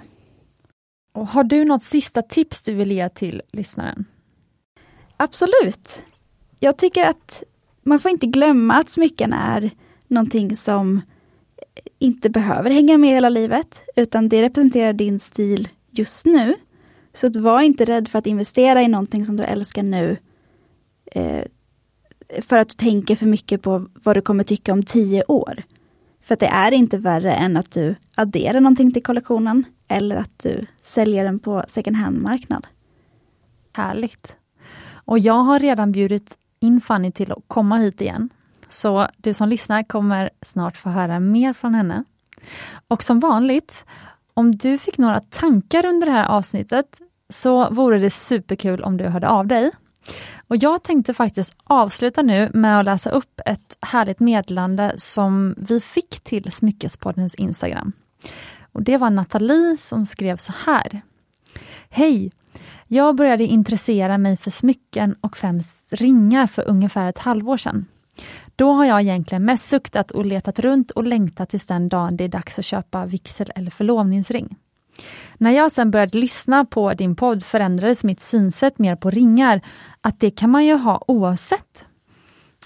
Och 1.13 1.27
har 1.27 1.43
du 1.43 1.65
något 1.65 1.83
sista 1.83 2.21
tips 2.21 2.61
du 2.61 2.73
vill 2.73 2.91
ge 2.91 3.09
till 3.09 3.41
lyssnaren? 3.51 4.05
Absolut. 5.17 6.01
Jag 6.59 6.77
tycker 6.77 7.05
att 7.05 7.43
man 7.83 7.99
får 7.99 8.11
inte 8.11 8.27
glömma 8.27 8.73
att 8.73 8.89
smycken 8.89 9.33
är 9.33 9.71
någonting 10.07 10.55
som 10.55 11.01
inte 11.99 12.29
behöver 12.29 12.69
hänga 12.69 12.97
med 12.97 13.09
hela 13.09 13.29
livet, 13.29 13.81
utan 13.95 14.29
det 14.29 14.41
representerar 14.41 14.93
din 14.93 15.19
stil 15.19 15.67
just 15.91 16.25
nu. 16.25 16.55
Så 17.13 17.27
att 17.27 17.35
var 17.35 17.61
inte 17.61 17.85
rädd 17.85 18.07
för 18.07 18.19
att 18.19 18.27
investera 18.27 18.81
i 18.81 18.87
någonting 18.87 19.25
som 19.25 19.37
du 19.37 19.43
älskar 19.43 19.83
nu 19.83 20.17
eh, 21.11 21.43
för 22.41 22.57
att 22.57 22.69
du 22.69 22.75
tänker 22.75 23.15
för 23.15 23.25
mycket 23.25 23.61
på 23.61 23.87
vad 24.03 24.17
du 24.17 24.21
kommer 24.21 24.43
tycka 24.43 24.73
om 24.73 24.83
tio 24.83 25.23
år. 25.27 25.63
För 26.21 26.35
det 26.35 26.45
är 26.45 26.71
inte 26.71 26.97
värre 26.97 27.33
än 27.33 27.57
att 27.57 27.71
du 27.71 27.95
adderar 28.15 28.59
någonting 28.59 28.91
till 28.91 29.03
kollektionen 29.03 29.63
eller 29.87 30.15
att 30.15 30.39
du 30.39 30.65
säljer 30.81 31.23
den 31.23 31.39
på 31.39 31.63
second 31.67 31.95
hand-marknad. 31.95 32.67
Härligt! 33.73 34.35
Och 34.91 35.19
jag 35.19 35.43
har 35.43 35.59
redan 35.59 35.91
bjudit 35.91 36.37
in 36.59 36.81
Fanny 36.81 37.11
till 37.11 37.31
att 37.31 37.43
komma 37.47 37.77
hit 37.77 38.01
igen. 38.01 38.29
Så 38.69 39.07
du 39.17 39.33
som 39.33 39.49
lyssnar 39.49 39.83
kommer 39.83 40.29
snart 40.41 40.77
få 40.77 40.89
höra 40.89 41.19
mer 41.19 41.53
från 41.53 41.75
henne. 41.75 42.03
Och 42.87 43.03
som 43.03 43.19
vanligt, 43.19 43.85
om 44.33 44.55
du 44.55 44.77
fick 44.77 44.97
några 44.97 45.19
tankar 45.19 45.85
under 45.85 46.07
det 46.07 46.13
här 46.13 46.27
avsnittet 46.27 47.01
så 47.29 47.69
vore 47.69 47.99
det 47.99 48.09
superkul 48.09 48.83
om 48.83 48.97
du 48.97 49.07
hörde 49.07 49.29
av 49.29 49.47
dig. 49.47 49.71
Och 50.47 50.57
jag 50.57 50.83
tänkte 50.83 51.13
faktiskt 51.13 51.55
avsluta 51.63 52.21
nu 52.21 52.49
med 52.53 52.79
att 52.79 52.85
läsa 52.85 53.09
upp 53.09 53.41
ett 53.45 53.77
härligt 53.81 54.19
meddelande 54.19 54.93
som 54.97 55.55
vi 55.57 55.79
fick 55.79 56.19
till 56.23 56.51
Smyckespoddens 56.51 57.35
Instagram. 57.35 57.91
Och 58.71 58.83
Det 58.83 58.97
var 58.97 59.09
Nathalie 59.09 59.77
som 59.77 60.05
skrev 60.05 60.37
så 60.37 60.53
här. 60.65 61.01
Hej! 61.89 62.31
Jag 62.87 63.15
började 63.15 63.43
intressera 63.43 64.17
mig 64.17 64.37
för 64.37 64.51
smycken 64.51 65.15
och 65.21 65.37
främst 65.37 65.93
ringar 65.93 66.47
för 66.47 66.69
ungefär 66.69 67.09
ett 67.09 67.17
halvår 67.17 67.57
sedan. 67.57 67.85
Då 68.55 68.71
har 68.71 68.85
jag 68.85 69.01
egentligen 69.01 69.45
mest 69.45 69.69
suktat 69.69 70.11
och 70.11 70.25
letat 70.25 70.59
runt 70.59 70.91
och 70.91 71.03
längtat 71.03 71.49
tills 71.49 71.65
den 71.65 71.89
dagen 71.89 72.17
det 72.17 72.23
är 72.23 72.27
dags 72.27 72.59
att 72.59 72.65
köpa 72.65 73.05
vigsel 73.05 73.51
eller 73.55 73.71
förlovningsring. 73.71 74.57
När 75.37 75.51
jag 75.51 75.71
sen 75.71 75.91
började 75.91 76.17
lyssna 76.17 76.65
på 76.65 76.93
din 76.93 77.15
podd 77.15 77.43
förändrades 77.43 78.03
mitt 78.03 78.21
synsätt 78.21 78.79
mer 78.79 78.95
på 78.95 79.09
ringar, 79.09 79.61
att 80.01 80.19
det 80.19 80.31
kan 80.31 80.49
man 80.49 80.65
ju 80.65 80.75
ha 80.75 81.03
oavsett. 81.07 81.85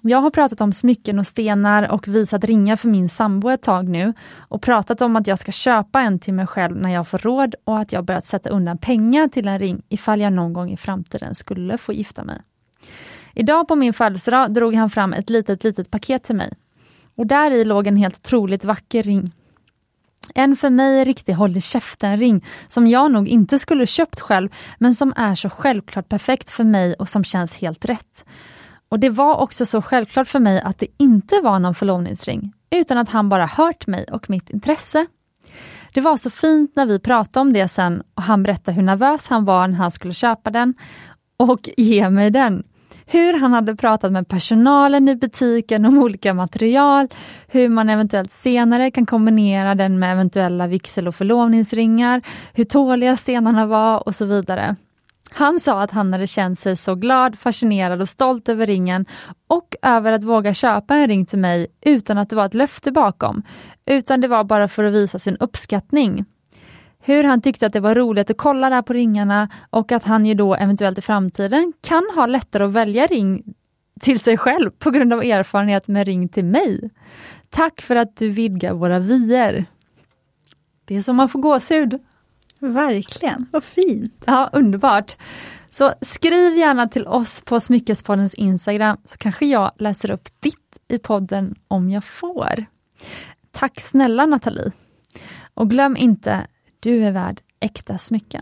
Jag 0.06 0.18
har 0.18 0.30
pratat 0.30 0.62
om 0.62 0.74
smycken 0.74 1.20
och 1.20 1.28
stenar 1.28 1.92
och 1.92 2.08
visat 2.08 2.44
ringar 2.44 2.76
för 2.76 2.90
min 2.90 3.10
sambo 3.10 3.50
ett 3.50 3.62
tag 3.62 3.90
nu 3.90 4.14
och 4.38 4.62
pratat 4.62 5.02
om 5.02 5.16
att 5.16 5.28
jag 5.28 5.40
ska 5.40 5.52
köpa 5.52 6.02
en 6.02 6.20
till 6.20 6.34
mig 6.34 6.48
själv 6.48 6.78
när 6.78 6.90
jag 6.90 7.08
får 7.08 7.18
råd 7.18 7.56
och 7.64 7.80
att 7.80 7.92
jag 7.92 8.06
börjat 8.06 8.26
sätta 8.26 8.50
undan 8.50 8.78
pengar 8.78 9.28
till 9.28 9.48
en 9.48 9.60
ring 9.60 9.82
ifall 9.90 10.22
jag 10.22 10.34
någon 10.34 10.54
gång 10.54 10.72
i 10.72 10.78
framtiden 10.78 11.36
skulle 11.36 11.78
få 11.78 11.94
gifta 11.94 12.24
mig. 12.24 12.42
Idag 13.36 13.68
på 13.68 13.76
min 13.76 13.94
födelsedag 13.94 14.54
drog 14.54 14.76
han 14.76 14.90
fram 14.90 15.14
ett 15.14 15.30
litet, 15.30 15.64
litet 15.64 15.92
paket 15.92 16.24
till 16.24 16.36
mig. 16.36 16.54
Och 17.16 17.28
där 17.28 17.52
i 17.52 17.66
låg 17.66 17.88
en 17.88 17.98
helt 17.98 18.18
otroligt 18.18 18.66
vacker 18.66 19.04
ring 19.04 19.32
En 20.36 20.56
för 20.56 20.70
mig 20.70 21.04
riktig 21.04 21.34
håll 21.34 21.58
i 21.58 21.62
käften-ring 21.62 22.46
som 22.68 22.88
jag 22.88 23.12
nog 23.12 23.28
inte 23.28 23.60
skulle 23.60 23.88
köpt 23.88 24.20
själv 24.20 24.50
men 24.78 24.96
som 24.96 25.14
är 25.16 25.36
så 25.36 25.50
självklart 25.50 26.10
perfekt 26.10 26.50
för 26.50 26.64
mig 26.64 26.94
och 26.94 27.10
som 27.10 27.24
känns 27.24 27.56
helt 27.56 27.86
rätt. 27.86 28.26
Och 28.90 29.00
det 29.00 29.10
var 29.10 29.36
också 29.36 29.66
så 29.66 29.82
självklart 29.82 30.28
för 30.28 30.40
mig 30.40 30.62
att 30.62 30.80
det 30.80 30.88
inte 30.98 31.42
var 31.44 31.60
någon 31.60 31.76
förlovningsring 31.76 32.54
utan 32.70 32.98
att 32.98 33.10
han 33.10 33.30
bara 33.30 33.46
hört 33.46 33.88
mig 33.88 34.06
och 34.12 34.30
mitt 34.30 34.50
intresse. 34.50 35.06
Det 35.94 36.02
var 36.02 36.18
så 36.18 36.30
fint 36.30 36.76
när 36.76 36.86
vi 36.86 37.00
pratade 37.00 37.42
om 37.42 37.54
det 37.54 37.68
sen 37.68 38.04
och 38.16 38.24
han 38.24 38.44
berättade 38.44 38.76
hur 38.76 38.84
nervös 38.84 39.28
han 39.28 39.46
var 39.46 39.68
när 39.68 39.78
han 39.78 39.92
skulle 39.92 40.14
köpa 40.14 40.52
den 40.52 40.74
och 41.38 41.70
ge 41.78 42.10
mig 42.10 42.32
den. 42.32 42.64
Hur 43.06 43.40
han 43.40 43.54
hade 43.54 43.76
pratat 43.76 44.12
med 44.12 44.28
personalen 44.28 45.10
i 45.10 45.16
butiken 45.16 45.86
om 45.86 45.98
olika 45.98 46.34
material, 46.34 47.08
hur 47.48 47.70
man 47.70 47.90
eventuellt 47.90 48.32
senare 48.32 48.92
kan 48.92 49.06
kombinera 49.06 49.76
den 49.76 50.00
med 50.00 50.12
eventuella 50.12 50.68
vigsel 50.68 51.08
och 51.08 51.16
förlovningsringar, 51.16 52.22
hur 52.54 52.64
tåliga 52.64 53.18
stenarna 53.18 53.66
var 53.66 54.08
och 54.08 54.16
så 54.16 54.26
vidare. 54.26 54.76
Han 55.36 55.60
sa 55.60 55.82
att 55.82 55.92
han 55.92 56.14
hade 56.14 56.28
känt 56.28 56.60
sig 56.60 56.76
så 56.76 56.96
glad, 56.96 57.40
fascinerad 57.40 58.02
och 58.02 58.10
stolt 58.10 58.50
över 58.50 58.66
ringen 58.68 59.06
och 59.48 59.76
över 59.82 60.12
att 60.12 60.24
våga 60.24 60.54
köpa 60.54 60.96
en 60.96 61.08
ring 61.08 61.26
till 61.26 61.40
mig 61.40 61.68
utan 61.82 62.18
att 62.18 62.30
det 62.30 62.36
var 62.36 62.46
ett 62.46 62.54
löfte 62.54 62.92
bakom, 62.92 63.44
utan 63.86 64.22
det 64.22 64.28
var 64.28 64.44
bara 64.44 64.68
för 64.68 64.84
att 64.84 64.94
visa 64.94 65.20
sin 65.20 65.38
uppskattning. 65.38 66.26
Hur 67.06 67.24
han 67.24 67.42
tyckte 67.42 67.66
att 67.66 67.74
det 67.74 67.80
var 67.80 67.96
roligt 67.96 68.30
att 68.30 68.38
kolla 68.38 68.70
där 68.70 68.82
på 68.82 68.94
ringarna 68.94 69.50
och 69.70 69.92
att 69.92 70.04
han 70.04 70.26
ju 70.26 70.34
då 70.34 70.56
eventuellt 70.56 70.98
i 70.98 71.02
framtiden 71.02 71.74
kan 71.82 72.04
ha 72.16 72.26
lättare 72.26 72.64
att 72.64 72.72
välja 72.72 73.08
ring 73.08 73.44
till 74.00 74.20
sig 74.20 74.38
själv 74.38 74.70
på 74.72 74.92
grund 74.92 75.14
av 75.14 75.24
erfarenhet 75.24 75.88
med 75.88 76.08
ring 76.08 76.30
till 76.30 76.46
mig. 76.46 76.90
Tack 77.50 77.82
för 77.82 77.96
att 77.96 78.18
du 78.18 78.30
vidgar 78.30 78.74
våra 78.74 79.00
vyer. 79.00 79.66
Det 80.86 80.96
är 80.96 81.02
som 81.02 81.16
man 81.16 81.30
får 81.30 81.40
gåshud. 81.40 82.00
Verkligen, 82.60 83.46
vad 83.52 83.64
fint! 83.64 84.24
Ja, 84.26 84.50
underbart! 84.54 85.18
Så 85.70 85.94
skriv 86.02 86.58
gärna 86.58 86.88
till 86.88 87.08
oss 87.08 87.42
på 87.42 87.60
Smyckespoddens 87.60 88.34
Instagram 88.34 88.98
så 89.06 89.18
kanske 89.18 89.46
jag 89.46 89.72
läser 89.78 90.12
upp 90.12 90.30
ditt 90.40 90.80
i 90.88 91.00
podden 91.00 91.56
om 91.68 91.90
jag 91.90 92.04
får. 92.04 92.66
Tack 93.52 93.80
snälla 93.80 94.26
Nathalie! 94.26 94.72
Och 95.54 95.70
glöm 95.70 95.98
inte, 95.98 96.48
du 96.84 97.04
är 97.04 97.12
värd 97.12 97.42
äkta 97.60 97.98
smycken. 97.98 98.42